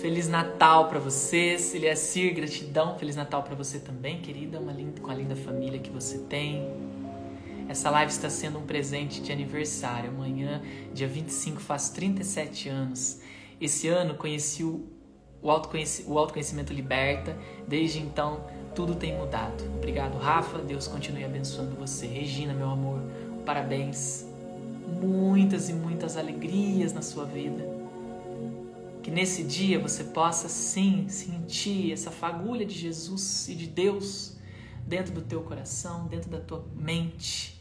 Feliz 0.01 0.27
Natal 0.29 0.89
para 0.89 0.99
vocês, 0.99 1.73
Eliasir, 1.73 2.35
gratidão. 2.35 2.99
Feliz 2.99 3.15
Natal 3.15 3.45
para 3.45 3.55
você 3.55 3.79
também, 3.79 4.21
querida, 4.21 4.59
uma 4.59 4.73
linda, 4.73 5.01
com 5.01 5.09
a 5.09 5.15
linda 5.15 5.37
família 5.37 5.79
que 5.79 5.89
você 5.89 6.19
tem. 6.19 6.69
Essa 7.69 7.91
live 7.91 8.11
está 8.11 8.29
sendo 8.29 8.59
um 8.59 8.67
presente 8.67 9.21
de 9.21 9.31
aniversário. 9.31 10.11
Amanhã, 10.11 10.61
dia 10.93 11.07
25, 11.07 11.61
faço 11.61 11.95
37 11.95 12.69
anos. 12.69 13.21
Esse 13.61 13.87
ano 13.87 14.17
conheci 14.17 14.65
o, 14.65 14.85
o, 15.41 15.49
o 15.49 16.19
autoconhecimento 16.19 16.73
liberta. 16.73 17.39
Desde 17.69 18.01
então, 18.01 18.45
tudo 18.75 18.97
tem 18.97 19.17
mudado. 19.17 19.63
Obrigado, 19.77 20.19
Rafa. 20.19 20.59
Deus 20.59 20.89
continue 20.89 21.25
abençoando 21.25 21.77
você. 21.77 22.05
Regina, 22.05 22.53
meu 22.53 22.69
amor, 22.69 23.01
parabéns. 23.47 24.28
Muitas 25.01 25.69
e 25.69 25.73
muitas 25.73 26.17
alegrias 26.17 26.93
na 26.93 27.03
sua 27.03 27.25
vida. 27.25 27.65
Que 29.03 29.11
nesse 29.11 29.43
dia 29.43 29.79
você 29.79 30.05
possa 30.05 30.49
sim 30.49 31.09
sentir 31.09 31.93
essa 31.93 32.11
fagulha 32.11 32.67
de 32.67 32.75
Jesus 32.75 33.49
e 33.49 33.55
de 33.55 33.67
Deus 33.67 34.37
dentro 34.87 35.13
do 35.13 35.23
teu 35.23 35.43
coração, 35.43 36.07
dentro 36.07 36.31
da 36.31 36.41
tua 36.41 36.65
mente. 36.75 37.59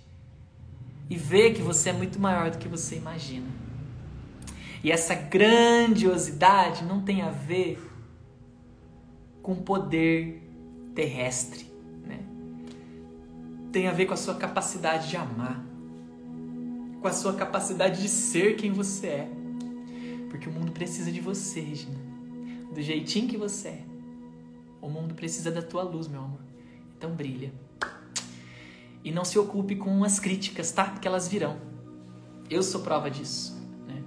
E 1.10 1.16
ver 1.16 1.54
que 1.54 1.62
você 1.62 1.90
é 1.90 1.94
muito 1.94 2.20
maior 2.20 2.52
do 2.52 2.58
que 2.58 2.68
você 2.68 2.96
imagina. 2.96 3.48
E 4.84 4.92
essa 4.92 5.16
grandiosidade 5.16 6.84
não 6.84 7.02
tem 7.02 7.22
a 7.22 7.30
ver 7.30 7.80
com 9.42 9.56
poder 9.56 10.44
terrestre, 10.94 11.66
né? 12.06 12.20
Tem 13.72 13.88
a 13.88 13.94
ver 13.94 14.06
com 14.06 14.14
a 14.14 14.18
sua 14.18 14.36
capacidade 14.36 15.10
de 15.10 15.16
amar, 15.16 15.64
com 17.02 17.08
a 17.08 17.14
sua 17.14 17.34
capacidade 17.34 18.02
de 18.02 18.10
ser 18.10 18.56
quem 18.56 18.72
você 18.72 19.08
é. 19.08 19.30
Porque 20.30 20.50
o 20.50 20.52
mundo 20.52 20.72
precisa 20.72 21.12
de 21.12 21.20
você, 21.20 21.60
Regina. 21.60 22.00
Do 22.74 22.82
jeitinho 22.82 23.28
que 23.28 23.38
você 23.38 23.70
é. 23.70 23.86
O 24.82 24.89
mundo 24.89 25.16
precisa 25.16 25.52
da 25.52 25.62
tua 25.62 25.84
luz, 25.84 26.08
meu 26.08 26.22
amor. 26.22 26.41
Então 26.98 27.12
brilha. 27.12 27.54
E 29.04 29.12
não 29.12 29.24
se 29.24 29.39
ocupe 29.39 29.76
com 29.76 30.04
as 30.04 30.20
críticas, 30.20 30.72
tá? 30.72 30.86
Porque 30.86 31.08
elas 31.08 31.28
virão. 31.28 31.58
Eu 32.50 32.62
sou 32.62 32.82
prova 32.82 33.10
disso. 33.10 33.56
Né? 33.88 34.04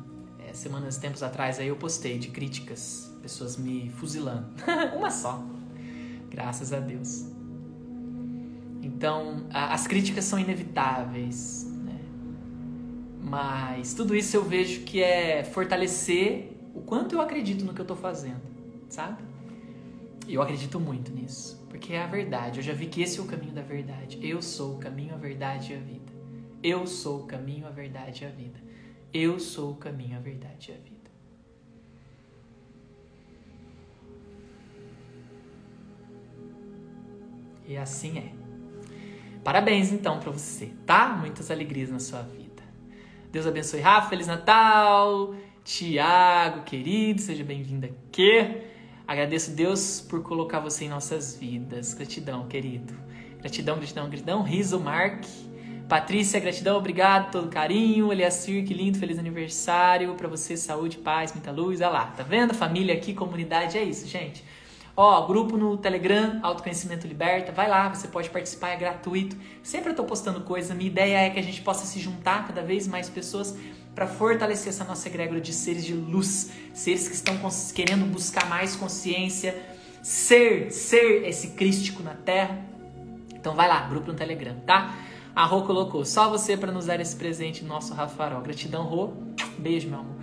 É, 0.48 0.52
semanas, 0.52 0.98
tempos 0.98 1.22
atrás 1.22 1.58
aí 1.58 1.68
eu 1.68 1.76
postei 1.76 2.18
de 2.18 2.28
críticas 2.28 3.10
pessoas 3.20 3.56
me 3.56 3.90
fuzilando. 3.90 4.48
Uma 4.96 5.10
só. 5.10 5.42
Graças 6.30 6.72
a 6.72 6.80
Deus. 6.80 7.26
Então, 8.82 9.46
as 9.52 9.86
críticas 9.86 10.24
são 10.24 10.38
inevitáveis? 10.38 11.69
Mas 13.22 13.94
tudo 13.94 14.16
isso 14.16 14.36
eu 14.36 14.42
vejo 14.42 14.80
que 14.82 15.02
é 15.02 15.44
fortalecer 15.44 16.52
o 16.74 16.80
quanto 16.80 17.14
eu 17.14 17.20
acredito 17.20 17.64
no 17.64 17.74
que 17.74 17.80
eu 17.80 17.84
estou 17.84 17.96
fazendo, 17.96 18.40
sabe? 18.88 19.22
E 20.26 20.34
eu 20.34 20.42
acredito 20.42 20.78
muito 20.80 21.12
nisso, 21.12 21.64
porque 21.68 21.92
é 21.92 22.02
a 22.02 22.06
verdade. 22.06 22.60
Eu 22.60 22.62
já 22.62 22.72
vi 22.72 22.86
que 22.86 23.02
esse 23.02 23.18
é 23.18 23.22
o 23.22 23.26
caminho 23.26 23.52
da 23.52 23.62
verdade. 23.62 24.18
Eu 24.22 24.40
sou 24.40 24.76
o 24.76 24.78
caminho, 24.78 25.14
a 25.14 25.18
verdade 25.18 25.72
e 25.72 25.76
a 25.76 25.78
vida. 25.78 26.12
Eu 26.62 26.86
sou 26.86 27.22
o 27.22 27.26
caminho, 27.26 27.66
a 27.66 27.70
verdade 27.70 28.24
e 28.24 28.26
a 28.26 28.30
vida. 28.30 28.60
Eu 29.12 29.38
sou 29.40 29.72
o 29.72 29.76
caminho, 29.76 30.16
a 30.16 30.20
verdade 30.20 30.70
e 30.70 30.74
a 30.74 30.76
vida. 30.76 31.00
E 37.66 37.76
assim 37.76 38.18
é. 38.18 38.32
Parabéns 39.44 39.92
então 39.92 40.20
para 40.20 40.30
você, 40.30 40.72
tá? 40.84 41.16
Muitas 41.16 41.50
alegrias 41.50 41.90
na 41.90 41.98
sua 41.98 42.22
vida. 42.22 42.39
Deus 43.30 43.46
abençoe 43.46 43.80
Rafa, 43.80 44.08
Feliz 44.08 44.26
Natal. 44.26 45.34
Tiago, 45.62 46.64
querido, 46.64 47.20
seja 47.20 47.44
bem-vindo 47.44 47.86
aqui. 47.86 48.62
Agradeço 49.06 49.52
Deus 49.52 50.00
por 50.00 50.20
colocar 50.20 50.58
você 50.58 50.86
em 50.86 50.88
nossas 50.88 51.36
vidas. 51.36 51.94
Gratidão, 51.94 52.48
querido. 52.48 52.92
Gratidão, 53.38 53.76
gratidão, 53.76 54.08
gratidão. 54.08 54.42
Riso, 54.42 54.80
Mark. 54.80 55.24
Patrícia, 55.88 56.40
gratidão, 56.40 56.76
obrigado, 56.76 57.30
todo 57.30 57.48
carinho. 57.48 58.12
Eliasir, 58.12 58.66
que 58.66 58.74
lindo, 58.74 58.98
feliz 58.98 59.16
aniversário 59.16 60.12
para 60.16 60.26
você, 60.26 60.56
saúde, 60.56 60.98
paz, 60.98 61.32
muita 61.32 61.52
luz. 61.52 61.80
Olha 61.80 61.90
lá, 61.90 62.06
tá 62.06 62.24
vendo? 62.24 62.52
Família 62.52 62.94
aqui, 62.94 63.14
comunidade, 63.14 63.78
é 63.78 63.84
isso, 63.84 64.08
gente. 64.08 64.44
Ó, 65.02 65.26
grupo 65.26 65.56
no 65.56 65.78
Telegram, 65.78 66.40
Autoconhecimento 66.42 67.06
Liberta, 67.06 67.50
vai 67.52 67.66
lá, 67.70 67.88
você 67.88 68.06
pode 68.06 68.28
participar, 68.28 68.72
é 68.72 68.76
gratuito. 68.76 69.34
Sempre 69.62 69.92
eu 69.92 69.96
tô 69.96 70.04
postando 70.04 70.42
coisa, 70.42 70.74
minha 70.74 70.90
ideia 70.90 71.26
é 71.26 71.30
que 71.30 71.38
a 71.38 71.42
gente 71.42 71.62
possa 71.62 71.86
se 71.86 71.98
juntar 71.98 72.46
cada 72.46 72.60
vez 72.60 72.86
mais 72.86 73.08
pessoas 73.08 73.56
para 73.94 74.06
fortalecer 74.06 74.68
essa 74.68 74.84
nossa 74.84 75.08
egrégora 75.08 75.40
de 75.40 75.54
seres 75.54 75.86
de 75.86 75.94
luz, 75.94 76.52
seres 76.74 77.08
que 77.08 77.14
estão 77.14 77.34
querendo 77.74 78.04
buscar 78.12 78.46
mais 78.46 78.76
consciência, 78.76 79.58
ser, 80.02 80.70
ser 80.70 81.26
esse 81.26 81.52
crístico 81.52 82.02
na 82.02 82.12
Terra. 82.12 82.58
Então 83.34 83.54
vai 83.54 83.68
lá, 83.68 83.80
grupo 83.88 84.08
no 84.08 84.18
Telegram, 84.18 84.54
tá? 84.66 84.94
A 85.34 85.46
Rô 85.46 85.62
colocou, 85.62 86.04
só 86.04 86.28
você 86.28 86.58
para 86.58 86.70
nos 86.70 86.84
dar 86.84 87.00
esse 87.00 87.16
presente, 87.16 87.64
nosso 87.64 87.94
Rafarol. 87.94 88.42
Gratidão, 88.42 88.82
Rô. 88.82 89.14
Beijo, 89.56 89.88
meu 89.88 90.00
amor. 90.00 90.19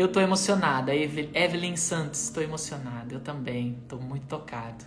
Eu 0.00 0.08
tô 0.08 0.18
emocionada. 0.18 0.94
Evelyn 0.94 1.76
Santos, 1.76 2.30
tô 2.30 2.40
emocionada. 2.40 3.12
Eu 3.12 3.20
também, 3.20 3.82
tô 3.86 3.98
muito 3.98 4.26
tocado. 4.26 4.82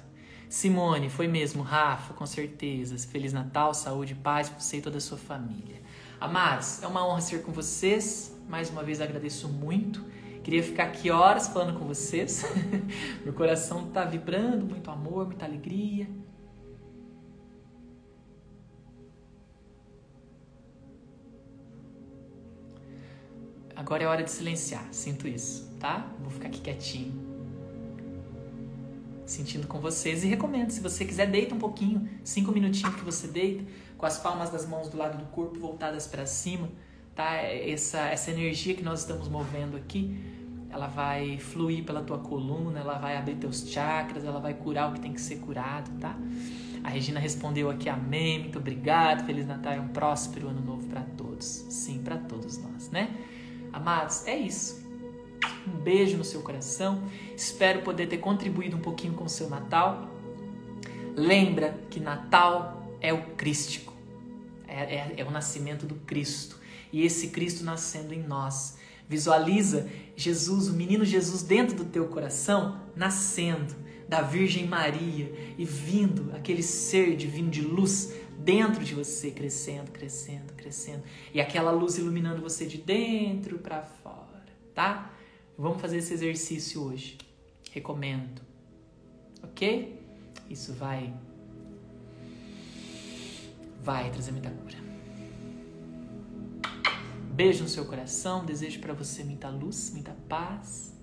Simone, 0.49 1.07
foi 1.07 1.27
mesmo. 1.27 1.61
Rafa, 1.61 2.15
com 2.15 2.25
certeza. 2.25 2.97
Feliz 3.07 3.31
Natal, 3.31 3.75
saúde, 3.75 4.15
paz 4.15 4.49
para 4.49 4.59
você 4.59 4.77
e 4.77 4.81
toda 4.81 4.97
a 4.97 4.99
sua 4.99 5.19
família. 5.19 5.83
Amados, 6.19 6.81
é 6.81 6.87
uma 6.87 7.07
honra 7.07 7.21
ser 7.21 7.43
com 7.43 7.51
vocês. 7.51 8.35
Mais 8.49 8.71
uma 8.71 8.81
vez 8.81 8.99
agradeço 9.01 9.47
muito. 9.47 10.03
Queria 10.43 10.63
ficar 10.63 10.85
aqui 10.85 11.11
horas 11.11 11.47
falando 11.47 11.77
com 11.77 11.85
vocês. 11.85 12.43
Meu 13.23 13.33
coração 13.33 13.91
tá 13.91 14.05
vibrando, 14.05 14.65
muito 14.65 14.89
amor, 14.89 15.27
muita 15.27 15.45
alegria. 15.45 16.09
Agora 23.83 24.01
é 24.01 24.07
hora 24.07 24.23
de 24.23 24.31
silenciar, 24.31 24.87
sinto 24.93 25.27
isso, 25.27 25.69
tá? 25.77 26.07
Vou 26.21 26.29
ficar 26.29 26.47
aqui 26.47 26.61
quietinho. 26.61 27.13
Sentindo 29.25 29.67
com 29.67 29.77
vocês 29.81 30.23
e 30.23 30.27
recomendo, 30.27 30.69
se 30.69 30.79
você 30.79 31.03
quiser, 31.03 31.29
deita 31.29 31.53
um 31.53 31.59
pouquinho, 31.59 32.07
cinco 32.23 32.53
minutinhos 32.53 32.95
que 32.95 33.03
você 33.03 33.27
deita, 33.27 33.65
com 33.97 34.05
as 34.05 34.17
palmas 34.17 34.49
das 34.49 34.65
mãos 34.65 34.87
do 34.87 34.97
lado 34.97 35.17
do 35.17 35.25
corpo 35.31 35.59
voltadas 35.59 36.07
para 36.07 36.25
cima, 36.25 36.69
tá? 37.13 37.35
Essa, 37.35 37.99
essa 38.07 38.31
energia 38.31 38.73
que 38.73 38.83
nós 38.83 39.01
estamos 39.01 39.27
movendo 39.27 39.75
aqui, 39.75 40.17
ela 40.69 40.87
vai 40.87 41.37
fluir 41.37 41.83
pela 41.83 42.01
tua 42.01 42.19
coluna, 42.19 42.79
ela 42.79 42.97
vai 42.97 43.17
abrir 43.17 43.35
teus 43.35 43.67
chakras, 43.69 44.23
ela 44.23 44.39
vai 44.39 44.53
curar 44.53 44.91
o 44.91 44.93
que 44.93 45.01
tem 45.01 45.11
que 45.11 45.19
ser 45.19 45.39
curado, 45.39 45.91
tá? 45.99 46.17
A 46.85 46.87
Regina 46.87 47.19
respondeu 47.19 47.69
aqui, 47.69 47.89
amém, 47.89 48.39
muito 48.39 48.59
obrigado, 48.59 49.25
Feliz 49.25 49.45
Natal 49.45 49.73
e 49.73 49.79
um 49.79 49.89
próspero 49.89 50.47
ano 50.47 50.61
novo 50.61 50.87
para 50.87 51.01
todos. 51.01 51.45
Sim, 51.45 52.01
para 52.01 52.15
todos 52.15 52.57
nós, 52.59 52.89
né? 52.89 53.13
Amados, 53.73 54.27
é 54.27 54.37
isso. 54.37 54.83
Um 55.67 55.71
beijo 55.71 56.15
no 56.15 56.23
seu 56.23 56.41
coração. 56.41 57.03
Espero 57.35 57.81
poder 57.81 58.07
ter 58.07 58.19
contribuído 58.19 58.77
um 58.77 58.79
pouquinho 58.79 59.13
com 59.13 59.23
o 59.23 59.29
seu 59.29 59.49
Natal. 59.49 60.07
Lembra 61.15 61.77
que 61.89 61.99
Natal 61.99 62.95
é 63.01 63.11
o 63.11 63.35
Crístico, 63.35 63.91
é, 64.67 64.95
é, 64.95 65.13
é 65.17 65.25
o 65.25 65.31
nascimento 65.31 65.87
do 65.87 65.95
Cristo. 65.95 66.59
E 66.91 67.03
esse 67.03 67.29
Cristo 67.29 67.63
nascendo 67.63 68.13
em 68.13 68.21
nós. 68.21 68.77
Visualiza 69.09 69.89
Jesus, 70.15 70.69
o 70.69 70.73
menino 70.73 71.03
Jesus 71.03 71.41
dentro 71.41 71.75
do 71.75 71.85
teu 71.85 72.07
coração, 72.07 72.79
nascendo 72.95 73.75
da 74.07 74.21
Virgem 74.21 74.67
Maria 74.67 75.33
e 75.57 75.65
vindo 75.65 76.31
aquele 76.35 76.61
ser 76.61 77.15
divino 77.15 77.49
de 77.49 77.61
luz 77.61 78.13
dentro 78.43 78.83
de 78.83 78.93
você, 78.93 79.31
crescendo, 79.31 79.91
crescendo, 79.91 80.53
crescendo. 80.53 81.03
E 81.33 81.39
aquela 81.39 81.71
luz 81.71 81.97
iluminando 81.97 82.41
você 82.41 82.65
de 82.65 82.77
dentro 82.77 83.57
para 83.59 83.81
fora, 83.81 84.43
tá? 84.75 85.11
Vamos 85.57 85.81
fazer 85.81 85.97
esse 85.97 86.13
exercício 86.13 86.83
hoje. 86.83 87.17
Recomendo. 87.71 88.41
Ok? 89.41 89.99
Isso 90.49 90.73
vai. 90.73 91.13
Vai 93.81 94.11
trazer 94.11 94.31
muita 94.31 94.49
cura. 94.49 94.77
Beijo 97.31 97.63
no 97.63 97.69
seu 97.69 97.85
coração, 97.85 98.45
desejo 98.45 98.79
para 98.79 98.93
você 98.93 99.23
muita 99.23 99.49
luz, 99.49 99.91
muita 99.91 100.11
paz. 100.29 100.93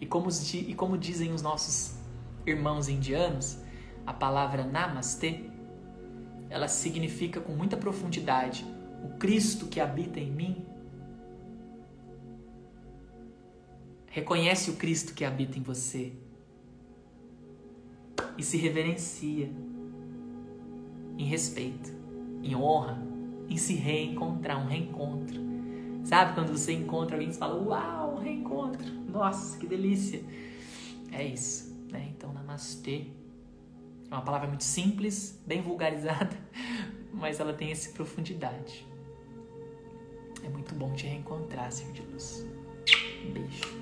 E 0.00 0.06
como, 0.06 0.28
e 0.30 0.74
como 0.74 0.96
dizem 0.96 1.32
os 1.32 1.42
nossos 1.42 1.94
irmãos 2.46 2.88
indianos, 2.88 3.58
a 4.06 4.12
palavra 4.12 4.64
namastê 4.64 5.51
ela 6.52 6.68
significa 6.68 7.40
com 7.40 7.52
muita 7.52 7.78
profundidade 7.78 8.66
o 9.02 9.16
Cristo 9.16 9.66
que 9.66 9.80
habita 9.80 10.20
em 10.20 10.30
mim. 10.30 10.66
Reconhece 14.10 14.70
o 14.70 14.76
Cristo 14.76 15.14
que 15.14 15.24
habita 15.24 15.58
em 15.58 15.62
você 15.62 16.12
e 18.36 18.42
se 18.42 18.58
reverencia 18.58 19.50
em 21.16 21.24
respeito, 21.24 21.90
em 22.42 22.54
honra, 22.54 23.02
em 23.48 23.56
se 23.56 23.72
reencontrar, 23.72 24.62
um 24.62 24.66
reencontro. 24.66 25.40
Sabe 26.04 26.34
quando 26.34 26.50
você 26.50 26.74
encontra 26.74 27.16
alguém 27.16 27.30
e 27.30 27.34
fala, 27.34 27.54
uau, 27.62 28.18
reencontro, 28.18 28.92
nossa, 29.10 29.58
que 29.58 29.66
delícia. 29.66 30.22
É 31.10 31.24
isso, 31.24 31.74
né? 31.90 32.12
Então, 32.14 32.30
namastê. 32.30 33.06
É 34.12 34.14
uma 34.14 34.20
palavra 34.20 34.46
muito 34.46 34.62
simples, 34.62 35.40
bem 35.46 35.62
vulgarizada, 35.62 36.36
mas 37.14 37.40
ela 37.40 37.54
tem 37.54 37.72
essa 37.72 37.90
profundidade. 37.92 38.86
É 40.44 40.50
muito 40.50 40.74
bom 40.74 40.92
te 40.92 41.06
reencontrar, 41.06 41.72
Ser 41.72 41.90
de 41.92 42.02
Luz. 42.02 42.46
Um 43.24 43.32
beijo. 43.32 43.81